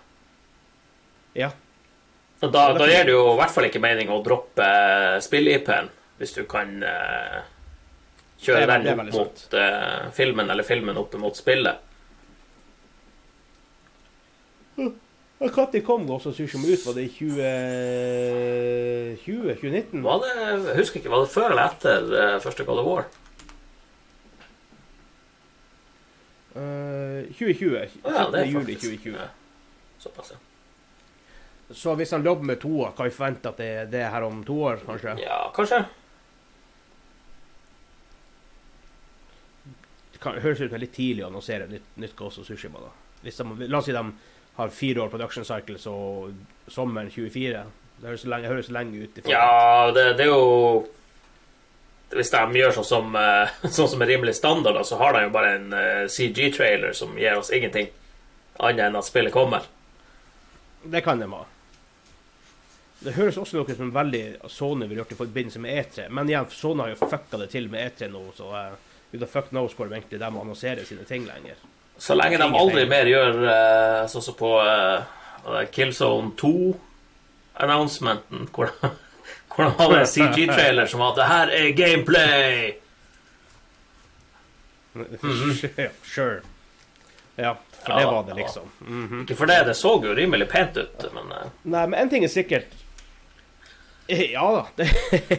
Ja. 1.38 1.52
Da, 2.42 2.72
da 2.74 2.88
gir 2.90 3.06
det 3.06 3.14
jo 3.14 3.34
i 3.36 3.38
hvert 3.38 3.54
fall 3.54 3.68
ikke 3.68 3.84
mening 3.84 4.10
å 4.10 4.24
droppe 4.26 4.66
eh, 4.66 5.20
spill-IP-en, 5.22 5.92
hvis 6.18 6.34
du 6.40 6.46
kan 6.50 6.80
eh, 6.88 7.42
Kjører 8.42 8.72
den 8.72 8.90
opp 8.90 9.14
mot 9.14 9.42
uh, 9.54 10.10
filmen, 10.16 10.50
eller 10.50 10.66
filmen 10.66 10.98
opp 10.98 11.14
mot 11.22 11.38
spillet. 11.38 11.88
Mm. 14.80 14.94
Når 15.42 15.82
kom 15.86 16.06
Ghost 16.06 16.30
Sushi 16.38 16.58
ut? 16.58 16.86
Var 16.86 16.94
det 16.98 17.04
i 17.04 17.10
20... 17.16 17.46
20 19.24 19.56
2019? 19.58 20.04
Var 20.06 20.20
det, 20.22 20.34
jeg 20.42 20.78
husker 20.78 21.02
ikke. 21.02 21.14
Var 21.14 21.24
det 21.24 21.34
før 21.34 21.50
eller 21.50 21.66
etter 21.66 22.12
uh, 22.14 22.38
første 22.44 22.66
God 22.66 22.82
of 22.82 22.90
War? 22.90 23.10
Uh, 26.52 27.26
2020. 27.34 28.02
Oh, 28.04 28.14
ja, 28.14 28.28
det 28.30 28.44
er 28.44 28.54
faktisk. 28.60 29.06
Ja. 29.10 29.30
Såpass, 30.02 30.34
ja. 30.34 30.38
Så 31.72 31.96
hvis 31.96 32.12
han 32.12 32.26
jobber 32.26 32.44
med 32.44 32.60
to 32.62 32.74
år, 32.82 32.94
kan 32.98 33.08
vi 33.08 33.16
forvente 33.16 33.50
at 33.50 33.58
det 33.92 34.02
er 34.02 34.12
her 34.12 34.26
om 34.28 34.44
to 34.46 34.58
år, 34.68 34.82
kanskje? 34.86 35.16
Ja, 35.24 35.46
kanskje. 35.56 35.86
Kan, 40.22 40.38
høres 40.42 40.62
ut 40.62 40.70
som 40.72 40.82
litt 40.82 40.94
tidlig 40.96 41.26
å 41.26 41.30
annonsere 41.32 41.68
nytt, 41.70 41.96
nytt 42.02 42.16
Ghost 42.16 42.42
of 42.42 42.48
Tsushima. 42.48 42.82
da. 42.84 42.92
Hvis 43.26 43.38
de, 43.38 43.48
la 43.68 43.80
oss 43.80 43.90
si 43.90 43.96
de 43.96 44.06
har 44.56 44.74
fire 44.76 45.02
år 45.02 45.12
production 45.12 45.46
cycles 45.48 45.86
og 45.90 46.34
sommeren 46.68 47.12
24. 47.12 47.64
Det 48.02 48.10
høres 48.10 48.26
lenge, 48.26 48.50
høres 48.50 48.72
lenge 48.74 49.06
ut. 49.06 49.18
i. 49.18 49.30
Ja, 49.32 49.92
det, 49.96 50.14
det 50.20 50.26
er 50.26 50.34
jo 50.34 50.88
Hvis 52.12 52.34
de 52.34 52.60
gjør 52.60 52.74
sånn 52.76 52.88
som, 52.90 53.14
eh, 53.16 53.54
sånn 53.78 53.88
som 53.94 54.02
er 54.04 54.12
rimelig 54.12 54.36
standard, 54.36 54.76
da, 54.76 54.84
så 54.84 55.00
har 55.00 55.16
de 55.16 55.24
jo 55.26 55.32
bare 55.32 55.56
en 55.56 55.74
eh, 55.78 56.04
CG-trailer 56.12 56.94
som 56.98 57.16
gir 57.18 57.40
oss 57.40 57.54
ingenting 57.56 57.88
annet 58.60 58.90
enn 58.90 59.00
at 59.00 59.08
spillet 59.08 59.34
kommer. 59.34 59.64
Det 60.84 61.02
kan 61.06 61.22
de 61.22 61.30
ha. 61.32 61.46
Det 63.02 63.16
høres 63.16 63.40
også 63.40 63.58
noe 63.58 63.76
som 63.78 63.94
veldig 63.96 64.24
Sony 64.52 64.86
vil 64.90 65.00
gjort 65.00 65.14
i 65.16 65.18
forbindelse 65.18 65.62
med 65.64 65.78
E3. 65.80 66.10
Men 66.14 66.30
igjen, 66.30 66.52
Sony 66.54 66.84
har 66.84 66.92
jo 66.92 67.00
fucka 67.00 67.40
det 67.42 67.48
til 67.54 67.70
med 67.72 67.88
E3 67.88 68.12
nå, 68.12 68.26
så 68.38 68.52
uh, 69.14 69.20
the 69.20 69.28
fuck 69.28 69.50
knows 69.50 69.74
hvor 69.78 69.86
egentlig 69.92 70.20
de 70.20 70.26
annonserer 70.26 70.86
sine 70.86 71.04
ting 71.08 71.26
lenger. 71.28 71.56
Så 71.98 72.16
lenge 72.18 72.38
de 72.38 72.44
aldri 72.58 72.86
mer 72.90 73.06
gjør 73.06 73.44
uh, 73.46 74.08
sånn 74.10 74.22
som 74.26 74.36
på 74.40 74.62
uh, 74.66 75.02
Killzone 75.72 76.32
2-announcementen, 76.42 78.48
hvor, 78.56 78.68
hvor 79.54 79.64
de 79.68 79.72
hadde 79.78 80.00
en 80.00 80.08
CG-trailer 80.08 80.86
som 80.90 81.00
var 81.04 81.12
'det 81.16 81.26
her 81.30 81.48
er 81.60 81.68
gameplay'. 81.78 82.74
ja, 85.78 85.90
sure. 86.04 86.42
Ja, 87.36 87.58
for 87.84 87.92
Ja, 87.92 88.00
det 88.00 88.06
var 88.06 88.24
det, 88.24 88.34
liksom. 88.34 88.64
-hmm. 88.80 89.22
Ikke 89.22 89.36
for 89.36 89.46
det, 89.46 89.64
det 89.66 89.74
så 89.74 90.06
jo 90.06 90.16
rimelig 90.16 90.50
pent 90.50 90.78
ut, 90.78 91.06
men 91.14 91.32
uh... 91.32 91.38
Nei, 91.64 91.88
men 91.88 92.00
en 92.00 92.10
ting 92.10 92.24
er 92.24 92.28
sikkert 92.28 92.66
Ja 94.08 94.52
da, 94.52 94.66
det 94.76 94.90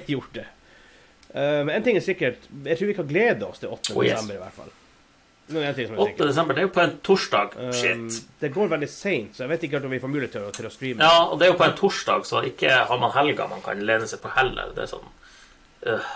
gjorde 0.06 0.28
det. 0.32 0.46
Eh, 1.32 1.58
men 1.64 1.74
en 1.76 1.84
ting 1.84 1.96
er 1.96 2.04
sikkert 2.04 2.44
Jeg 2.66 2.76
tror 2.76 2.90
vi 2.90 2.94
kan 2.96 3.08
glede 3.08 3.46
oss 3.48 3.62
til 3.62 3.72
8. 3.72 3.94
Oh, 3.96 4.04
yes. 4.04 4.14
desember, 4.14 4.34
i 4.34 4.42
hvert 4.42 4.56
fall. 4.56 4.72
Det 5.52 5.60
er 5.60 5.68
en 5.68 5.76
ting 5.76 5.88
som 5.88 5.96
er 5.96 6.02
8. 6.04 6.26
desember, 6.28 6.56
det 6.56 6.62
er 6.62 6.68
jo 6.68 6.72
på 6.72 6.82
en 6.82 6.98
torsdag. 7.04 7.56
Um, 7.58 7.70
Shit. 7.76 8.18
det 8.40 8.52
går 8.54 8.68
veldig 8.72 8.88
seint, 8.88 9.36
så 9.36 9.44
jeg 9.44 9.52
vet 9.52 9.64
ikke 9.66 9.80
om 9.82 9.92
vi 9.92 10.00
får 10.00 10.12
mulighet 10.12 10.36
til, 10.36 10.50
til 10.56 10.68
å 10.68 10.72
streame. 10.72 11.08
Ja, 11.08 11.24
og 11.26 11.40
det 11.40 11.48
er 11.48 11.54
jo 11.54 11.58
på 11.60 11.66
en 11.66 11.78
torsdag, 11.78 12.28
så 12.28 12.44
ikke 12.48 12.82
har 12.88 13.00
man 13.00 13.14
helga 13.16 13.48
man 13.50 13.64
kan 13.64 13.80
lene 13.82 14.08
seg 14.08 14.22
på 14.22 14.32
heller. 14.36 14.70
Det 14.76 14.86
er 14.86 14.92
sånn 14.92 15.08
uh. 15.88 16.12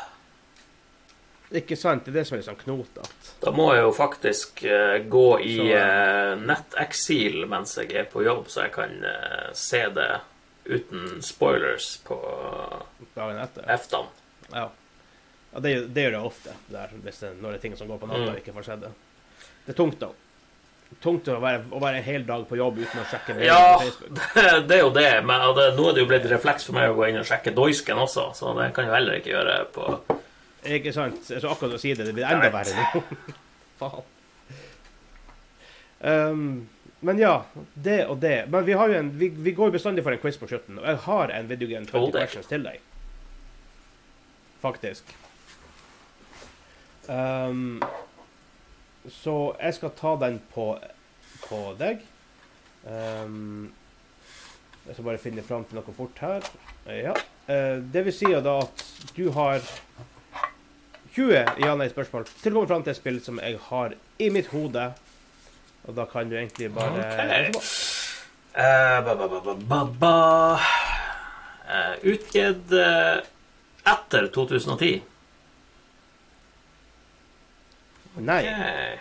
Ikke 1.56 1.76
sant? 1.78 2.02
Det 2.06 2.10
er 2.10 2.20
det 2.20 2.24
som 2.26 2.34
er 2.34 2.40
litt 2.40 2.48
sånn 2.48 2.58
knotete. 2.58 3.34
Da 3.42 3.52
må 3.54 3.68
jeg 3.74 3.84
jo 3.84 3.92
faktisk 3.94 4.64
uh, 4.66 4.96
gå 5.10 5.26
i 5.46 5.58
uh, 5.74 6.32
netteksil 6.40 7.44
mens 7.50 7.76
jeg 7.78 7.92
er 7.94 8.08
på 8.10 8.24
jobb, 8.26 8.48
så 8.50 8.64
jeg 8.66 8.74
kan 8.74 8.96
eh, 9.06 9.52
se 9.54 9.84
det 9.94 10.10
uten 10.66 11.20
spoilers 11.22 11.92
på 12.06 12.16
dagen 13.14 13.38
etter. 13.38 13.68
F-dan. 13.76 14.10
Ja. 14.50 14.66
Ja 15.56 15.60
det, 15.64 15.72
det 15.96 16.04
gjør 16.06 16.16
jeg 16.18 16.28
ofte, 16.28 16.54
der, 16.68 16.92
hvis 17.02 17.18
det, 17.24 17.32
når 17.40 17.54
det 17.56 17.58
er 17.58 17.64
ting 17.66 17.76
som 17.80 17.88
går 17.90 17.98
på 18.04 18.08
natta 18.12 18.22
Mm. 18.26 18.30
og 18.34 18.40
ikke 18.44 18.52
får 18.60 18.66
sett 18.68 18.84
det. 18.84 18.92
Det 19.66 19.72
er 19.74 19.78
tungt, 19.80 19.96
da. 20.04 20.12
Tungt 21.02 21.26
å 21.32 21.40
være, 21.42 21.64
å 21.74 21.80
være 21.82 21.98
en 21.98 22.04
hel 22.06 22.22
dag 22.28 22.44
på 22.46 22.58
jobb 22.60 22.76
uten 22.78 23.00
å 23.02 23.06
sjekke 23.10 23.34
mailen 23.34 23.48
Ja. 23.48 23.72
på 23.80 23.88
Facebook. 23.88 24.20
det 24.70 24.76
er 24.76 24.82
jo 24.84 24.92
det, 24.94 25.08
men 25.26 25.42
det, 25.56 25.64
nå 25.78 25.88
er 25.88 25.96
det 25.96 26.04
jo 26.04 26.10
blitt 26.12 26.28
refleks 26.30 26.68
for 26.68 26.76
meg 26.78 26.92
å 26.92 26.94
gå 27.00 27.08
inn 27.08 27.18
og 27.18 27.26
sjekke 27.26 27.50
Doisken 27.56 27.98
også, 28.04 28.28
så 28.38 28.52
det 28.60 28.68
kan 28.76 28.84
jeg 28.86 28.92
jo 28.92 28.98
heller 29.00 29.18
ikke 29.18 29.32
gjøre 29.32 29.56
på 29.74 29.88
Ikke 30.76 30.92
sant? 30.94 31.18
Så 31.26 31.42
akkurat 31.50 31.74
å 31.74 31.80
si 31.82 31.94
det. 31.94 32.06
Det 32.06 32.14
blir 32.14 32.26
enda 32.28 32.52
verre 32.54 32.86
nå. 32.94 33.02
Faen. 33.80 34.06
Um, 36.00 36.68
men 37.06 37.18
ja, 37.18 37.34
det 37.74 38.00
og 38.10 38.18
det. 38.22 38.46
Men 38.50 38.64
vi, 38.66 38.72
har 38.78 38.88
jo 38.90 38.98
en, 38.98 39.10
vi, 39.18 39.28
vi 39.30 39.52
går 39.56 39.70
jo 39.70 39.76
bestandig 39.76 40.02
for 40.04 40.12
en 40.14 40.20
quiz 40.22 40.38
på 40.40 40.48
slutten, 40.50 40.78
og 40.80 40.86
jeg 40.90 41.02
har 41.06 41.32
en 41.36 41.48
Video 41.50 41.68
Game 41.70 41.86
20 41.86 41.98
Oh, 42.02 42.10
questions 42.14 42.46
til 42.50 42.62
deg. 42.66 42.80
Faktisk. 44.62 45.12
Um, 47.08 47.82
så 49.08 49.54
jeg 49.60 49.74
skal 49.76 49.92
ta 49.98 50.14
den 50.20 50.40
på, 50.54 50.72
på 51.46 51.60
deg. 51.78 52.02
Um, 52.86 53.72
jeg 54.86 54.94
skal 54.94 55.06
bare 55.08 55.22
finne 55.22 55.44
fram 55.46 55.64
til 55.66 55.78
noe 55.78 55.96
fort 55.96 56.22
her. 56.22 56.46
Ja. 56.90 57.14
Uh, 57.46 57.82
det 57.92 58.06
vil 58.06 58.14
si 58.14 58.30
da 58.30 58.58
at 58.62 58.84
du 59.16 59.28
har 59.34 59.62
20 61.16 61.62
ja-nei-spørsmål 61.62 62.26
til 62.28 62.52
å 62.52 62.58
komme 62.58 62.70
fram 62.70 62.84
til 62.86 62.94
et 62.94 63.00
spill 63.00 63.20
som 63.24 63.40
jeg 63.42 63.60
har 63.70 63.96
i 64.22 64.30
mitt 64.34 64.50
hode. 64.52 64.90
Og 65.86 65.94
da 65.94 66.06
kan 66.10 66.30
du 66.30 66.36
egentlig 66.38 66.72
bare 66.74 67.02
okay. 67.06 67.50
uh, 68.58 68.98
ba, 69.06 69.14
ba, 69.14 69.54
ba, 69.54 69.84
ba. 70.00 70.16
Eh, 71.66 71.94
utgitt 72.14 72.70
etter 73.86 74.28
2010. 74.34 75.00
Nei. 78.16 78.42
Okay. 78.46 78.98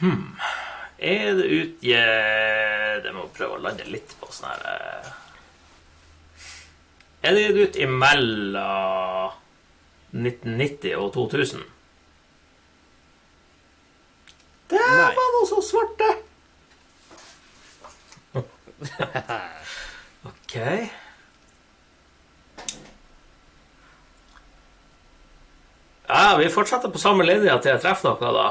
Hmm. 0.00 0.36
Er 1.00 1.34
det 1.36 1.48
utgitt 1.48 1.82
Jeg 3.04 3.12
må 3.16 3.26
prøve 3.36 3.56
å 3.56 3.62
lande 3.64 3.84
litt 3.88 4.14
på 4.20 4.28
sånn 4.32 4.48
her 4.48 4.62
eh. 4.68 5.10
Er 7.20 7.36
det 7.36 7.42
gitt 7.44 7.60
ut 7.60 7.76
imellom 7.84 9.36
1990 10.16 10.96
og 10.96 11.12
2000? 11.14 11.66
Det 14.70 14.80
Nei. 14.80 15.12
var 15.18 15.28
noe 15.34 15.46
så 15.50 15.60
svart, 15.66 16.00
det! 16.00 16.14
OK. 20.30 20.54
Ja, 26.10 26.36
vi 26.38 26.48
fortsetter 26.50 26.90
på 26.90 26.98
samme 26.98 27.24
linje 27.26 27.54
til 27.62 27.70
jeg 27.70 27.82
treffer 27.84 28.16
noe, 28.18 28.30
da. 28.34 28.46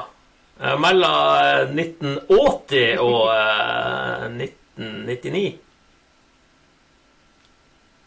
Eh, 0.59 0.75
Mellom 0.79 1.15
eh, 1.43 1.73
1980 1.75 3.01
og 3.03 3.23
eh, 3.33 4.23
1999. 4.47 5.43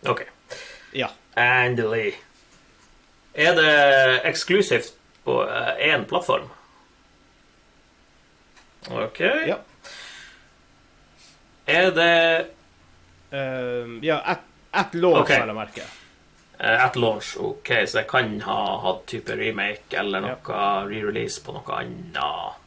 OK. 0.08 0.22
Ja. 0.96 1.10
Endelig. 1.36 2.14
Er 3.32 3.56
det 3.56 3.74
eksklusivt 4.28 4.96
på 5.24 5.36
én 5.80 6.08
plattform? 6.08 6.48
OK. 8.90 9.20
Ja. 9.48 9.60
Er 11.70 11.92
det 11.94 12.16
uh, 13.30 13.92
ja, 14.02 14.18
ett 14.34 14.48
et 14.72 14.94
lån, 14.94 15.20
okay. 15.20 15.40
vel 15.42 15.52
å 15.52 15.56
merke. 15.56 15.84
Eh, 16.62 16.84
at 16.86 16.96
launch? 16.96 17.34
OK, 17.36 17.72
så 17.86 17.98
jeg 18.02 18.08
kan 18.10 18.40
ha 18.46 18.58
hatt 18.86 19.06
type 19.10 19.36
remake 19.36 19.98
eller 19.98 20.22
Ja. 20.22 20.36
noe 20.36 20.88
re-release 20.88 21.42
på 21.44 21.52
noe 21.52 21.78
annet. 21.82 22.62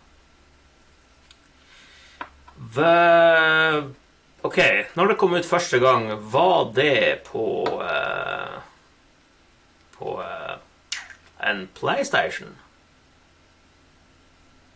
OK, 4.45 4.59
når 4.93 5.07
det 5.07 5.17
kom 5.17 5.33
ut 5.33 5.45
første 5.45 5.79
gang, 5.81 6.05
var 6.31 6.71
det 6.75 7.23
på 7.25 7.65
uh, 7.81 8.61
På 9.97 10.19
uh, 10.21 10.57
en 11.41 11.65
PlayStation? 11.73 12.53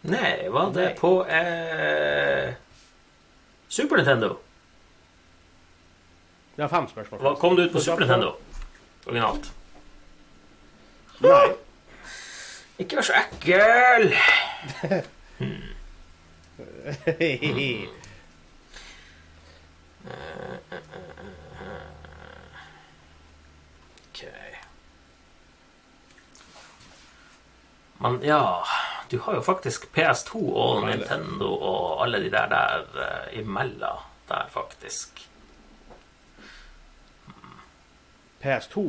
Nei, 0.01 0.47
var 0.49 0.71
det 0.73 0.85
Nei. 0.85 0.95
på 0.97 1.11
uh, 1.27 2.53
Super 3.69 3.99
Nintendo? 3.99 4.37
Det 6.55 6.63
er 6.65 6.71
fem 6.71 6.87
spørsmål. 6.89 7.35
Kom 7.39 7.55
det 7.55 7.69
ut 7.69 7.75
på 7.77 7.79
Super 7.83 7.99
Nintendo? 8.03 8.33
Originalt. 9.09 9.49
Nei. 11.25 11.47
Ikke 12.79 12.99
vær 12.99 13.07
så 13.09 13.17
ekkel! 13.19 14.13
Ok. 24.09 24.23
Men 27.97 28.19
ja 28.23 28.65
Du 29.11 29.19
har 29.19 29.33
jo 29.33 29.41
faktisk 29.41 29.87
PS2 29.95 30.41
og 30.53 30.85
Nintendo 30.87 31.49
og 31.55 32.03
alle 32.03 32.21
de 32.23 32.31
der 32.31 32.47
der 32.51 33.29
imellom 33.33 33.97
der, 34.29 34.45
faktisk. 34.53 35.28
PS2. 38.43 38.83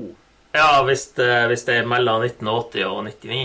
Ja, 0.54 0.82
hvis 0.86 1.06
det, 1.18 1.30
hvis 1.50 1.64
det 1.68 1.76
er 1.78 1.88
mellom 1.88 2.24
1980 2.26 2.84
og 2.90 3.04
99. 3.06 3.44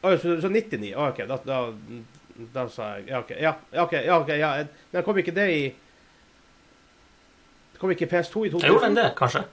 Å, 0.00 0.14
så, 0.16 0.38
så 0.40 0.48
99? 0.48 0.94
Å, 0.96 1.10
OK, 1.12 1.22
da, 1.28 1.36
da, 1.44 1.60
da 2.54 2.66
sa 2.72 2.94
jeg 2.96 3.10
Ja, 3.10 3.20
OK. 3.20 3.32
Ja, 3.36 3.54
ja, 3.74 3.84
ok, 3.84 3.96
ja, 4.00 4.18
ok, 4.22 4.34
ja. 4.40 4.52
Men 4.94 5.04
kom 5.04 5.20
ikke 5.20 5.36
det 5.36 5.48
i 5.52 5.62
Kom 7.80 7.92
ikke 7.94 8.08
PS2 8.08 8.44
i 8.44 8.50
2000? 8.52 8.64
Jeg 8.64 8.74
gjorde 8.74 8.88
den 8.88 8.96
det, 8.98 9.06
kanskje? 9.16 9.44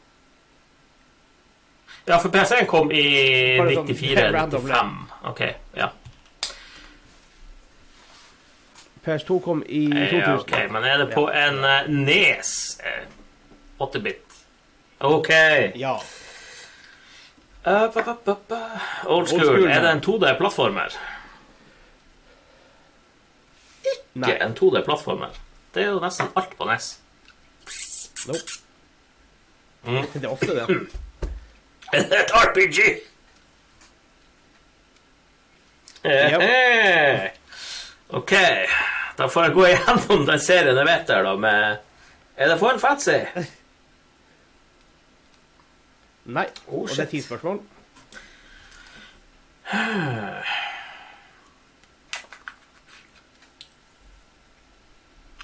Ja, 2.08 2.18
for 2.20 2.32
PC-en 2.32 2.68
kom 2.68 2.92
i 2.92 3.04
Bare 3.60 3.76
sånn 3.76 3.88
94-95. 3.92 4.92
OK, 5.32 5.42
ja. 5.80 5.92
PS2 9.08 9.40
kom 9.44 9.64
i 9.66 9.84
ja. 9.88 10.10
2000. 10.12 10.40
ok, 10.40 10.72
Men 10.72 10.84
er 10.84 10.98
det 10.98 11.10
på 11.14 11.30
en 11.32 11.60
uh, 11.64 11.90
Nes 11.90 12.80
eh, 12.84 13.06
8-bit? 13.80 14.24
OK. 15.00 15.30
Ja. 15.76 15.96
Uh, 17.68 17.94
ba, 17.94 18.16
ba, 18.26 18.36
ba. 18.50 18.62
Old 19.06 19.28
school. 19.28 19.46
school, 19.46 19.68
Er 19.68 19.82
det 19.82 19.92
en 19.92 20.04
2D-plattformer? 20.04 20.98
Nei. 24.14 24.32
Ikke 24.32 24.46
en 24.46 24.56
2D-plattformer. 24.58 25.36
Det 25.74 25.84
er 25.84 25.92
jo 25.92 26.00
nesten 26.02 26.32
alt 26.36 26.56
på 26.58 26.66
NES. 26.66 27.00
Nope. 28.28 28.58
Mm. 29.84 30.06
Det 30.14 30.24
er 30.24 30.32
ofte 30.32 30.56
det. 30.56 30.88
Et 31.98 32.32
RPG! 32.34 32.80
Eh, 36.04 37.30
OK. 38.10 38.34
Da 39.18 39.26
får 39.30 39.48
jeg 39.48 39.54
gå 39.56 39.64
igjennom 39.68 40.26
den 40.28 40.42
serien 40.42 40.78
jeg 40.78 40.86
vet 40.86 41.08
der, 41.10 41.24
da, 41.26 41.36
med 41.42 41.78
Er 42.38 42.52
det 42.52 42.60
for 42.62 42.70
en 42.76 42.80
fancy? 42.82 43.18
Nei. 46.28 46.46
Oh, 46.68 46.84
Og 46.84 46.90
det 46.92 47.00
er 47.06 47.10
ti 47.10 47.22
spørsmål. 47.24 47.62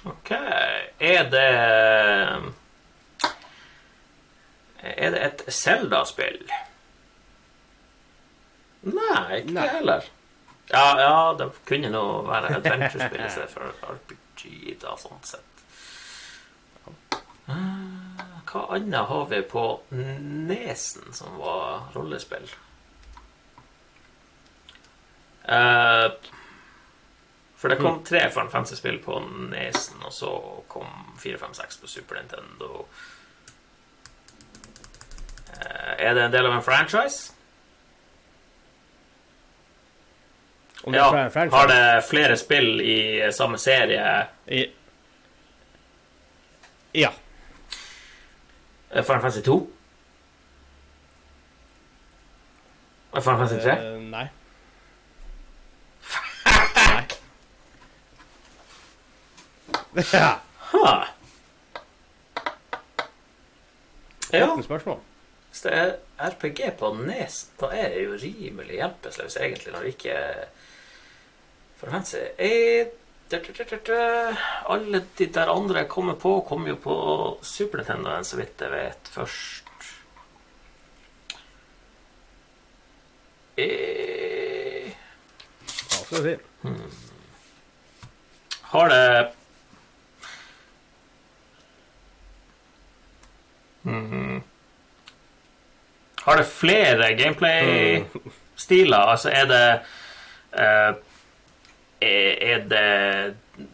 OK. 0.04 0.30
Er 1.00 1.30
det 1.30 1.48
Er 4.82 5.10
det 5.10 5.22
et 5.24 5.44
Zelda-spill? 5.48 6.42
Nei, 8.84 9.36
ikke 9.38 9.54
Nei. 9.54 9.62
det 9.62 9.70
heller. 9.78 10.08
Ja, 10.70 11.00
ja, 11.00 11.16
det 11.38 11.50
kunne 11.68 11.90
nå 11.92 12.04
være 12.26 12.54
adventure-spill 12.56 13.26
istedenfor 13.26 13.72
for 13.80 13.96
RPG, 13.96 14.76
da, 14.82 14.94
sånn 14.98 15.20
sett. 15.28 15.64
Eh, 17.48 18.22
Hva 18.48 18.62
annet 18.76 19.10
har 19.10 19.26
vi 19.28 19.42
på 19.48 19.64
Nesen 19.90 21.12
som 21.12 21.36
var 21.40 21.90
rollespill? 21.96 22.48
Uh, 25.44 26.08
for 27.64 27.68
det 27.68 27.76
kom 27.80 28.00
tre 28.04 28.20
Final 28.30 28.50
Fantasy-spill 28.52 28.98
på 29.04 29.18
Nesen, 29.50 30.00
og 30.04 30.12
så 30.12 30.30
kom 30.68 30.88
4, 31.20 31.38
5, 31.38 31.54
6 31.54 31.78
på 31.80 31.88
Super 31.88 32.18
Nintendo. 32.20 32.86
Eh, 35.48 35.92
er 35.96 36.14
det 36.14 36.24
en 36.26 36.32
del 36.32 36.46
av 36.46 36.52
en 36.58 36.62
franchise? 36.62 37.32
Om 40.73 40.73
det 40.73 40.73
Ja. 40.92 41.28
Har 41.50 41.68
det 41.68 42.02
flere 42.08 42.36
spill 42.36 42.80
i 42.80 43.32
samme 43.32 43.58
serie? 43.58 44.26
I... 44.46 44.66
Ja. 46.92 47.12
Eh, 48.90 49.02
Final 49.02 49.20
Fantasy 49.20 49.42
2? 49.42 49.66
Eh, 53.12 53.20
Final 53.22 53.38
Fantasy 53.38 53.60
3? 53.60 53.72
Uh, 53.72 54.00
nei. 54.00 54.28
nei. 56.76 57.04
ja. 60.12 60.40
Ja, 64.32 64.62
spørsmål. 64.62 64.98
hvis 65.50 65.60
det 65.60 65.72
er 65.72 65.92
RPG 66.18 66.60
på 66.78 66.94
nesen, 66.94 67.50
da 67.60 67.66
er 67.66 67.88
jeg 67.94 68.04
jo 68.04 68.16
rimelig 68.22 68.74
hjelpeløs 68.74 69.36
egentlig 69.36 69.72
når 69.72 69.84
vi 69.86 69.92
ikke 69.94 70.16
For 71.84 71.90
da, 73.30 73.38
da, 73.38 73.76
da. 73.86 74.36
Alle 74.72 75.00
de 75.18 75.26
der 75.34 75.50
andre 75.52 75.82
jeg 75.82 75.88
kommer 75.92 76.14
på, 76.20 76.38
kom 76.48 76.66
jo 76.68 76.76
på 76.80 76.94
Super 77.44 77.78
Nintendo, 77.82 78.14
så 78.24 78.36
vidt 78.40 78.60
jeg 78.64 78.72
vet, 78.72 79.10
først. 79.12 79.60
Eh, 83.60 84.90
Hva 85.64 86.00
skal 86.04 86.18
du 86.18 86.28
si? 86.28 86.36
Har 88.72 88.88
det 88.90 89.04
Mhm. 93.84 94.42
Har 96.24 96.36
det 96.40 96.46
flere 96.48 97.10
gameplay-stiler? 97.18 98.96
Altså, 99.12 99.28
er 99.30 99.44
det 99.44 99.80
eh, 100.56 100.94
er, 102.04 102.64
det 102.70 102.84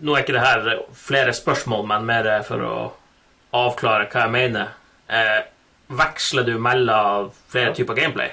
Nå 0.05 0.13
er 0.15 0.23
ikke 0.25 0.35
det 0.37 0.43
her 0.45 0.67
flere 0.93 1.33
spørsmål, 1.33 1.87
men 1.89 2.05
mer 2.09 2.29
for 2.45 2.61
å 2.67 2.75
avklare 3.57 4.09
hva 4.13 4.27
jeg 4.27 4.35
mener. 4.35 4.75
Eh, 5.09 5.41
veksler 5.97 6.45
du 6.47 6.59
mellom 6.61 7.31
flere 7.51 7.73
typer 7.75 7.97
gameplay? 7.97 8.31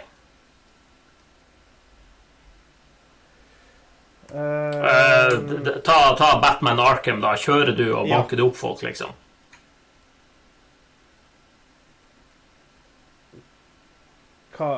Eh, 4.29 5.37
d- 5.63 5.79
ta, 5.87 6.15
ta 6.19 6.33
Batman 6.43 6.79
Arkham, 6.83 7.21
da. 7.23 7.31
Kjører 7.39 7.75
du 7.77 7.85
og 7.95 8.07
Ja. 8.07 8.17
banker 8.17 8.35
du 8.37 8.43
opp 8.49 8.55
folk, 8.59 8.81
liksom? 8.83 9.13
hva 14.57 14.69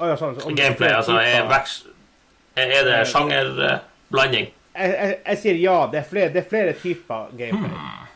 Å 0.00 0.06
ja, 0.08 0.14
sånn. 0.16 0.38
Gameplay, 0.56 0.94
altså. 0.96 1.12
Er, 1.20 1.42
veks, 1.50 1.74
er 2.56 2.70
det 2.86 3.72
sjangerblanding? 4.10 4.52
jeg, 4.76 4.90
jeg, 4.90 5.18
jeg 5.26 5.38
sier 5.38 5.54
ja. 5.60 5.76
Det 5.92 5.98
er 6.00 6.08
flere, 6.08 6.32
det 6.34 6.44
er 6.44 6.48
flere 6.48 6.72
typer 6.82 7.30
gameplay. 7.38 7.70
Hmm. 7.70 8.06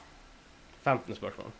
15 0.84 1.14
spørsmål. 1.16 1.52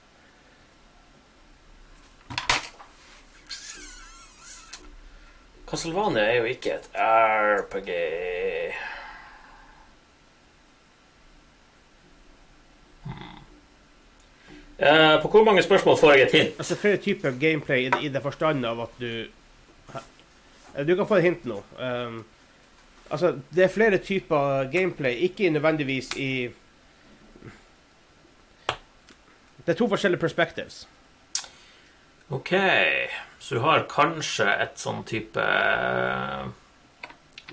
Castlevania 5.69 6.23
er 6.29 6.37
jo 6.41 6.45
ikke 6.51 6.75
et 6.77 6.89
RPG. 7.01 7.91
Hmm. 13.05 13.39
Eh, 14.79 15.23
på 15.23 15.29
hvor 15.31 15.45
mange 15.45 15.63
spørsmål 15.63 15.97
får 16.01 16.13
jeg 16.13 16.23
et 16.27 16.33
hint? 16.39 16.55
Altså 16.59 16.77
flere 16.77 16.97
typer 16.97 17.31
gameplay 17.41 17.87
i, 17.87 17.89
det- 17.91 18.03
i 18.03 18.09
det 18.09 18.23
forstand 18.23 18.67
av 18.67 18.81
at 18.81 19.01
du 19.01 19.25
Du 20.87 20.97
kan 20.97 21.07
få 21.07 21.15
et 21.15 21.23
hint 21.23 21.45
nå. 21.47 21.61
Um, 21.79 22.25
altså, 23.11 23.35
det 23.55 23.65
er 23.65 23.69
flere 23.75 23.99
typer 23.99 24.69
gameplay, 24.73 25.15
ikke 25.29 25.51
nødvendigvis 25.51 26.13
i 26.17 26.31
Det 29.67 29.73
er 29.73 29.79
to 29.79 29.89
forskjellige 29.89 30.21
perspectives. 30.21 30.83
Ok, 32.31 32.51
så 33.41 33.55
du 33.55 33.61
har 33.65 33.85
kanskje 33.89 34.47
et 34.65 34.77
sånn 34.81 35.03
type 35.09 35.41
eh, 35.41 36.47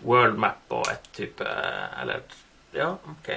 world 0.03 0.39
map 0.39 0.71
og 0.71 0.87
et 0.91 1.09
type 1.15 1.45
Eller 2.01 2.23
Ja, 2.73 2.93
ok. 3.11 3.29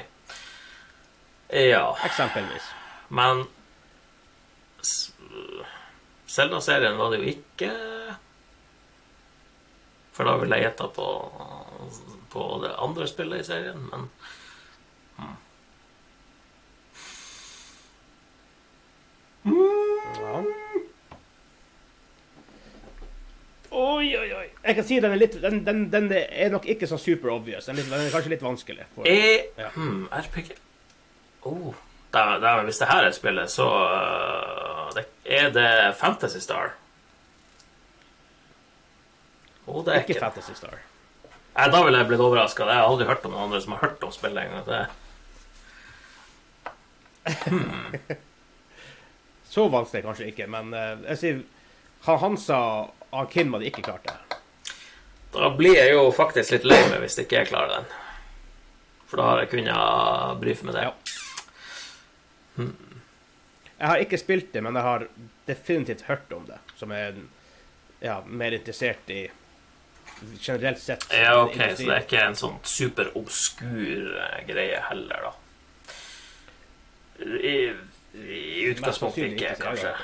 Ja, 1.54 1.84
Eksempelvis. 2.06 2.68
men 3.10 3.44
s- 4.82 5.12
Zelda-serien 6.30 6.96
var 6.98 7.10
det 7.12 7.18
jo 7.20 7.32
ikke. 7.34 7.70
For 10.14 10.28
da 10.28 10.36
ville 10.38 10.58
jeg 10.60 10.68
gjetta 10.68 10.88
på, 10.94 11.08
på 12.30 12.48
det 12.62 12.74
andre 12.78 13.06
spillet 13.10 13.42
i 13.42 13.48
serien, 13.48 13.88
men 13.90 14.08
Ja. 20.14 20.36
Oi, 23.74 24.16
oi, 24.16 24.28
oi. 24.32 24.44
Jeg 24.64 24.76
kan 24.78 24.86
si 24.86 25.00
den 25.02 25.12
er 25.12 25.18
litt 25.18 25.34
Den, 25.42 25.58
den, 25.66 25.80
den 25.92 26.06
er 26.14 26.52
nok 26.52 26.66
ikke 26.70 26.86
så 26.88 26.96
super 27.00 27.32
obvious. 27.34 27.66
Den 27.66 27.74
er, 27.74 27.82
litt, 27.82 27.90
den 27.90 28.06
er 28.06 28.14
kanskje 28.14 28.32
litt 28.32 28.44
vanskelig. 28.44 28.86
For, 28.94 29.08
er 29.10 29.50
Ja. 29.58 29.72
hmm, 29.74 30.06
RPG 30.14 30.54
oh, 31.50 31.74
da, 32.14 32.38
da, 32.38 32.54
Hvis 32.62 32.78
det 32.78 32.88
her 32.88 33.08
er 33.08 33.12
spillet, 33.16 33.50
så 33.50 33.66
uh, 33.66 34.94
det, 34.94 35.04
er 35.26 35.50
det 35.52 35.68
Fantasy 35.98 36.38
Star. 36.38 36.76
Det 39.64 39.92
er 39.92 40.02
ikke 40.02 40.14
ikke 40.14 40.20
Fantasy 40.20 40.54
Star. 40.58 40.76
Nei, 41.54 41.68
Da 41.70 41.80
ville 41.84 41.98
jeg 41.98 42.10
blitt 42.10 42.20
overraska. 42.20 42.66
Jeg 42.68 42.82
har 42.82 42.90
aldri 42.90 43.06
hørt 43.08 43.24
om 43.24 43.32
noen 43.32 43.46
andre 43.46 43.60
som 43.64 43.76
har 43.76 43.84
hørt 43.86 44.04
om 44.04 44.12
spillet 44.12 44.44
engang. 44.44 44.86
Hmm. 47.24 47.96
Så 49.54 49.68
vanskelig 49.70 50.02
kanskje 50.02 50.28
ikke, 50.32 50.48
men 50.50 50.74
eh, 50.74 50.96
jeg 51.12 51.20
sier 51.20 51.42
han 52.04 52.18
Hansa 52.20 52.56
og 53.14 53.28
Kim 53.30 53.54
hadde 53.54 53.68
ikke 53.70 53.84
klart 53.86 54.08
det. 54.08 54.38
Da 55.34 55.50
blir 55.54 55.76
jeg 55.78 55.94
jo 55.94 56.08
faktisk 56.14 56.56
litt 56.56 56.66
lei 56.66 56.80
meg 56.90 57.00
hvis 57.04 57.16
ikke 57.22 57.38
jeg 57.38 57.50
klarer 57.52 57.78
den. 57.78 57.86
For 59.08 59.20
da 59.20 59.28
har 59.30 59.44
jeg 59.44 59.52
kunnet 59.54 60.40
brife 60.42 60.66
med 60.66 60.76
det. 60.76 60.88
Ja. 60.88 62.66
Jeg 63.78 63.88
har 63.90 64.02
ikke 64.02 64.20
spilt 64.20 64.52
det, 64.54 64.62
men 64.64 64.76
jeg 64.78 64.86
har 64.86 65.06
definitivt 65.46 66.04
hørt 66.10 66.34
om 66.34 66.44
det. 66.50 66.58
Som 66.78 66.92
er 66.94 67.16
ja, 68.02 68.20
mer 68.26 68.54
interessert 68.58 69.10
i 69.10 69.24
generelt 70.40 70.80
sett. 70.82 71.06
Ja, 71.12 71.44
OK, 71.44 71.56
så 71.56 71.86
det 71.86 71.94
er 71.94 72.04
ikke 72.04 72.24
en 72.24 72.38
sånn 72.38 72.58
superobskur 72.66 74.18
eh, 74.24 74.42
greie 74.48 74.82
heller, 74.88 75.30
da. 75.30 75.32
I, 77.24 77.56
i 78.18 78.68
utgangspunktet 78.72 79.34
ikke, 79.34 79.56
kanskje. 79.62 79.94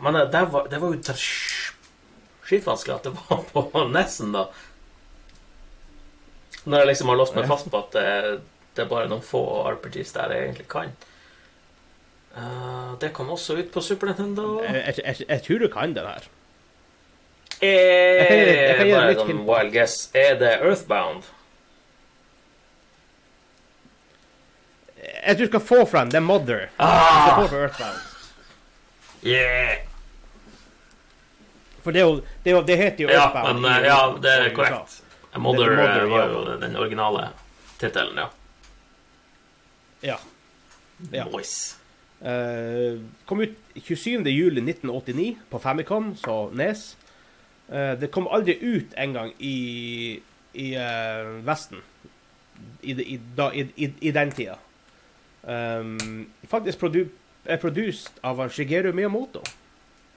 Men 0.00 0.12
det, 0.12 0.26
det, 0.26 0.44
var, 0.44 0.68
det 0.68 0.78
var 0.78 0.94
jo 0.94 1.14
skitvanskelig 2.48 2.94
at 2.96 3.04
det 3.06 3.12
var 3.18 3.42
på 3.52 3.84
Nessen, 3.94 4.32
da. 4.32 4.46
Når 6.64 6.82
jeg 6.82 6.88
liksom 6.90 7.12
har 7.12 7.20
låst 7.20 7.36
meg 7.36 7.48
fast 7.48 7.68
på 7.72 7.80
at 7.80 7.94
det, 7.96 8.06
det 8.76 8.84
er 8.84 8.90
bare 8.90 9.08
noen 9.10 9.24
få 9.24 9.42
RPGs 9.74 10.12
der 10.16 10.34
jeg 10.34 10.50
egentlig 10.50 10.68
kan. 10.70 10.92
Uh, 12.36 12.94
det 13.02 13.10
kom 13.12 13.30
også 13.34 13.56
ut 13.58 13.72
på 13.74 13.82
Super 13.82 14.12
Nintendo. 14.12 14.60
Jeg, 14.62 14.94
jeg, 15.02 15.24
jeg, 15.26 15.42
tror 15.46 15.58
du 15.58 15.68
kan 15.72 15.96
den 15.96 16.06
her. 16.06 16.28
Er, 17.60 18.78
bare 18.78 19.10
litt 19.10 19.20
sånn 19.20 19.44
wild 19.48 19.74
guess. 19.74 20.06
Er 20.16 20.38
det 20.40 20.54
Earthbound? 20.60 21.26
Jeg 25.00 25.36
tror 25.36 25.44
du 25.44 25.50
skal 25.50 25.66
få 25.72 25.82
fra 25.90 26.04
den. 26.04 26.14
Det 26.14 26.20
er 26.22 26.24
Mother. 26.24 26.66
Ah! 26.78 27.42
Yeah! 29.20 29.82
For 31.82 31.92
det, 31.92 32.00
er 32.00 32.06
jo, 32.06 32.16
det, 32.44 32.50
er 32.50 32.54
jo, 32.54 32.62
det 32.64 32.76
heter 32.76 33.04
jo 33.04 33.08
Ja, 33.10 33.26
Earthbound. 33.26 33.60
men 33.60 33.82
eh, 33.82 33.88
ja, 33.88 34.00
det 34.22 34.32
er 34.38 34.50
korrekt. 34.56 35.00
Mother, 35.34 35.70
er 35.70 35.76
Mother, 35.76 36.02
eh, 36.04 36.10
var 36.10 36.20
ja. 36.20 36.28
jo 36.32 36.60
den 36.60 36.76
originale 36.76 37.28
tittelen, 37.80 38.16
ja. 38.16 38.28
Ja. 40.00 40.18
Ja. 41.12 41.26
Nice. 41.32 41.76
Uh, 42.20 43.00
kom 43.24 43.40
ut 43.40 43.54
27. 43.74 44.26
juli 44.28 44.60
1989 44.60 45.36
på 45.50 45.58
Famicom, 45.58 46.16
så 46.16 46.50
Nes. 46.52 46.96
Uh, 47.70 47.94
det 48.00 48.10
kom 48.12 48.28
aldri 48.28 48.58
ut 48.60 48.92
engang 49.00 49.32
i, 49.38 50.20
i 50.52 50.66
uh, 50.76 51.38
Vesten 51.46 51.80
i, 52.82 52.92
i, 52.92 53.20
da, 53.36 53.48
i, 53.54 53.64
i, 53.76 53.88
i 54.00 54.12
den 54.12 54.34
tida. 54.36 54.58
Um, 55.42 56.26
faktisk 56.48 56.82
produ 56.82 57.06
er 57.48 57.56
produsert 57.56 58.20
av 58.26 58.42
Shigeru 58.52 58.92
Miyamoto. 58.92 59.40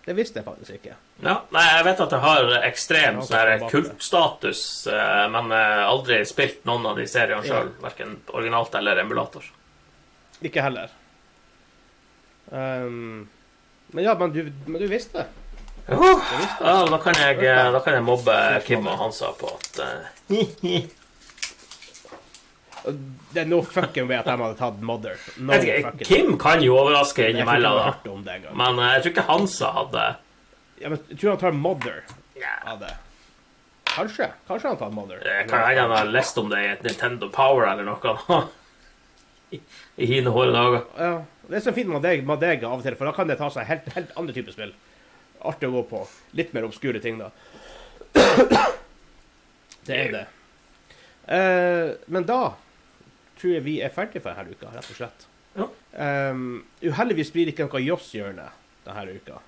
Det 0.04 0.12
visste 0.18 0.42
jeg 0.42 0.46
faktisk 0.50 0.76
ikke. 0.76 0.98
Ja, 1.24 1.38
nei, 1.56 1.64
jeg 1.64 1.86
vet 1.88 2.02
at 2.04 2.12
det 2.12 2.20
har 2.20 2.50
ekstrem 2.68 3.22
Ja, 3.22 3.28
sånn 3.30 3.70
kultstatus, 3.72 4.64
eh, 4.92 5.22
men 5.32 5.54
aldri 5.56 6.18
spilt 6.28 6.66
noen 6.68 6.90
av 6.90 7.00
de 7.00 7.06
seriene 7.08 7.40
Ja. 7.48 7.62
sjøl, 7.62 7.70
verken 7.80 8.18
originalt 8.36 8.76
eller 8.76 9.00
emulator. 9.00 9.48
Ikke 10.44 10.62
heller. 10.66 10.90
Um, 12.52 13.30
men 13.88 14.04
ja, 14.04 14.16
men 14.20 14.34
du, 14.34 14.52
men 14.66 14.82
du 14.82 14.88
visste. 14.88 15.26
Uh, 15.88 16.20
ja, 16.62 16.86
da, 16.90 16.98
kan 17.04 17.14
jeg, 17.20 17.38
eh, 17.44 17.72
da 17.74 17.80
kan 17.84 17.94
jeg 17.98 18.04
mobbe 18.08 18.34
Kim 18.64 18.86
og 18.88 18.98
Hansa 19.02 19.34
på 19.36 19.50
at 19.52 19.80
uh, 19.84 19.90
Det 23.34 23.42
er 23.42 23.46
no 23.52 23.60
fucking 23.68 24.08
way 24.08 24.16
at 24.22 24.26
de 24.30 24.36
hadde 24.40 24.56
tatt 24.60 24.80
Mother. 24.80 25.16
No 25.44 25.54
ikke, 25.60 25.92
Kim 26.08 26.38
kan 26.40 26.64
jo 26.64 26.78
overraske 26.80 27.28
innimellom, 27.34 27.76
da. 28.06 28.12
Men 28.56 28.80
uh, 28.80 28.94
jeg 28.96 29.02
tror 29.04 29.12
ikke 29.16 29.28
Hansa 29.28 29.68
hadde 29.80 30.04
Ja, 30.80 30.88
men 30.90 30.98
jeg 31.10 31.18
tror 31.20 31.30
han 31.36 31.42
tar 31.44 31.52
Mother 31.58 31.98
av 32.68 32.80
det. 32.82 32.94
Kanskje. 33.94 34.28
Kanskje 34.48 34.68
han 34.72 34.78
tar 34.78 34.90
Mother. 34.92 35.20
Jeg 35.24 35.48
kan 35.52 35.64
hende 35.68 35.82
han 35.86 35.92
har 35.96 36.06
lest 36.12 36.38
om 36.42 36.50
det 36.52 36.60
i 36.64 36.68
et 36.72 36.84
Nintendo 36.84 37.30
Power 37.32 37.68
eller 37.70 37.86
noe. 37.88 38.14
I, 39.54 40.06
hine 40.10 40.32
hårde 40.34 40.54
dager. 40.56 40.86
Ja, 40.98 41.12
det 41.50 41.60
er 41.60 41.66
så 41.68 41.74
fint 41.76 41.92
med 41.92 42.04
deg, 42.06 42.24
med 42.28 42.42
deg 42.42 42.64
av 42.66 42.80
og 42.80 42.86
til, 42.86 42.96
for 43.00 43.10
da 43.10 43.14
kan 43.16 43.30
det 43.30 43.38
ta 43.42 43.50
seg 43.54 43.68
helt, 43.70 43.90
helt 43.98 44.14
andre 44.20 44.36
typer 44.36 44.56
spill. 44.56 44.74
Artig 45.44 45.70
å 45.70 45.76
gå 45.76 45.84
på. 45.92 46.04
Litt 46.40 46.54
mer 46.56 46.66
obskure 46.70 47.02
ting, 47.04 47.20
da. 47.20 47.30
Det 49.84 49.98
er 49.98 50.12
det. 50.14 50.26
Uh, 51.28 51.96
men 52.12 52.26
da 52.28 52.54
tror 53.40 53.56
jeg 53.58 53.64
vi 53.66 53.78
er 53.84 53.92
ferdige 53.92 54.24
for 54.24 54.36
denne 54.36 54.56
uka, 54.56 54.72
rett 54.72 54.92
og 54.92 54.98
slett. 55.00 55.26
Ja. 55.58 55.68
Um, 56.32 56.64
uheldigvis 56.82 57.32
blir 57.34 57.48
det 57.48 57.54
ikke 57.54 57.68
noe 57.68 57.84
Joss-hjørne 57.84 58.48
denne 58.88 59.18
uka. 59.20 59.42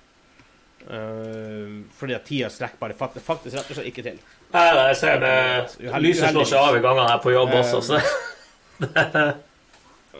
Uh, 0.86 1.82
fordi 1.96 2.14
at 2.14 2.28
tida 2.28 2.50
strekker 2.52 2.78
bare 2.78 2.94
fakt- 2.98 3.18
faktisk 3.24 3.56
rett 3.56 3.72
og 3.72 3.78
slett 3.78 3.90
ikke 3.90 4.04
til. 4.06 4.20
Nei, 4.52 4.66
nei, 4.76 4.86
jeg 4.92 5.00
ser 5.00 5.20
det. 5.24 5.34
Lyset 6.04 6.30
slår 6.36 6.48
seg 6.52 6.60
av 6.60 6.76
i 6.78 6.84
gangene 6.84 7.08
her 7.10 7.22
på 7.24 7.32
jobb 7.34 7.56
Eh, 7.56 7.58
også, 7.64 7.80
så 7.82 8.00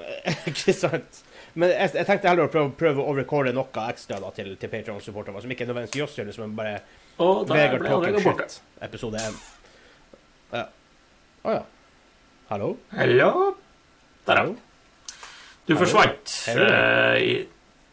ikke 0.51 0.75
sant? 0.77 1.23
Men 1.57 1.73
jeg, 1.73 1.91
jeg 1.97 2.07
tenkte 2.09 2.29
heller 2.29 2.49
å 2.49 2.53
prøve, 2.53 2.73
prøve 2.77 3.05
å 3.05 3.15
recorde 3.17 3.53
noe 3.57 3.85
ekstra 3.89 4.19
da, 4.21 4.29
til, 4.37 4.53
til 4.61 4.73
Patreon-supporterne, 4.73 5.41
som 5.41 5.53
ikke 5.55 5.65
er 5.65 5.71
nødvendigvis 5.71 6.03
Joss-hjørne, 6.03 6.35
men 6.45 6.57
bare 6.59 6.75
der 7.17 7.57
Vegard 7.57 7.87
Talking. 7.89 8.19
Shit, 8.21 8.59
episode 8.85 9.23
1. 9.23 9.39
Ja. 10.53 10.67
Oh, 11.47 11.53
ja. 11.55 11.63
Hallo? 12.51 12.75
Hallo? 12.93 13.31
Der, 14.29 14.43
ja. 14.43 15.17
Du 15.67 15.75
forsvant. 15.81 16.35
Eh, 16.53 17.47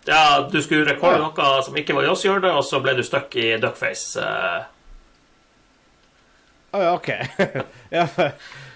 ja, 0.06 0.22
du 0.52 0.60
skulle 0.62 0.86
rekorde 0.92 1.24
noe 1.24 1.64
som 1.66 1.80
ikke 1.80 1.96
var 1.98 2.10
Joss-hjørnet, 2.10 2.52
og 2.52 2.68
så 2.68 2.84
ble 2.84 2.98
du 3.00 3.04
stuck 3.08 3.34
i 3.40 3.54
duckface. 3.64 4.20
eh. 4.22 4.70
Ja, 6.74 6.94
OK. 6.96 7.10
ja, 7.94 8.08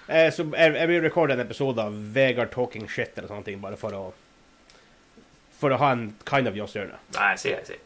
eh, 0.06 0.28
så 0.32 0.44
jeg, 0.46 0.74
jeg 0.78 0.88
vil 0.92 1.02
recorde 1.02 1.34
en 1.34 1.42
episode 1.42 1.82
av 1.82 1.96
Vegard 2.14 2.52
Talking 2.54 2.86
Shit 2.90 3.16
eller 3.18 3.28
sånne 3.32 3.46
ting, 3.48 3.58
bare 3.62 3.78
for 3.80 3.96
å 3.98 4.02
For 5.58 5.74
å 5.74 5.78
ha 5.82 5.88
en 5.96 6.04
kind 6.28 6.46
of 6.46 6.54
Joss-hjørne. 6.54 7.00
Nei, 7.16 7.30
jeg 7.34 7.40
sier 7.42 7.56
jeg 7.56 7.66
sier. 7.72 7.84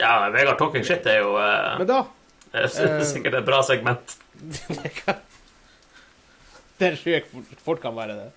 Ja, 0.00 0.14
Vegard 0.32 0.56
Talking 0.58 0.86
Shit 0.88 1.04
er 1.06 1.20
jo 1.20 1.34
uh, 1.36 1.74
Men 1.82 1.90
da 1.90 2.00
uh, 2.56 3.02
sikkert 3.04 3.36
et 3.42 3.46
bra 3.46 3.60
segment. 3.66 4.16
Det 4.80 4.94
kan 5.02 5.20
Det 6.80 6.88
er 6.88 6.96
sjukt 6.98 7.28
fort- 7.30 7.60
fort 7.68 7.82
kan 7.84 7.94
være 7.94 8.16
det. 8.18 8.30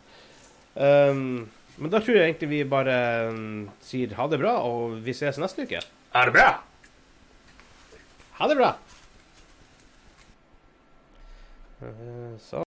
Um, 0.78 1.48
men 1.78 1.90
da 1.94 2.02
tror 2.04 2.20
jeg 2.20 2.28
egentlig 2.28 2.50
vi 2.52 2.60
bare 2.70 2.98
um, 3.32 3.64
sier 3.86 4.14
ha 4.20 4.28
det 4.30 4.38
bra, 4.44 4.58
og 4.68 5.00
vi 5.06 5.16
ses 5.18 5.40
neste 5.42 5.66
uke. 5.66 5.80
Ha 6.14 6.26
det 6.28 6.36
bra? 6.36 6.52
Ha 8.38 8.52
det 8.52 8.58
bra! 8.60 8.70
Eh, 11.82 12.38
så 12.40 12.66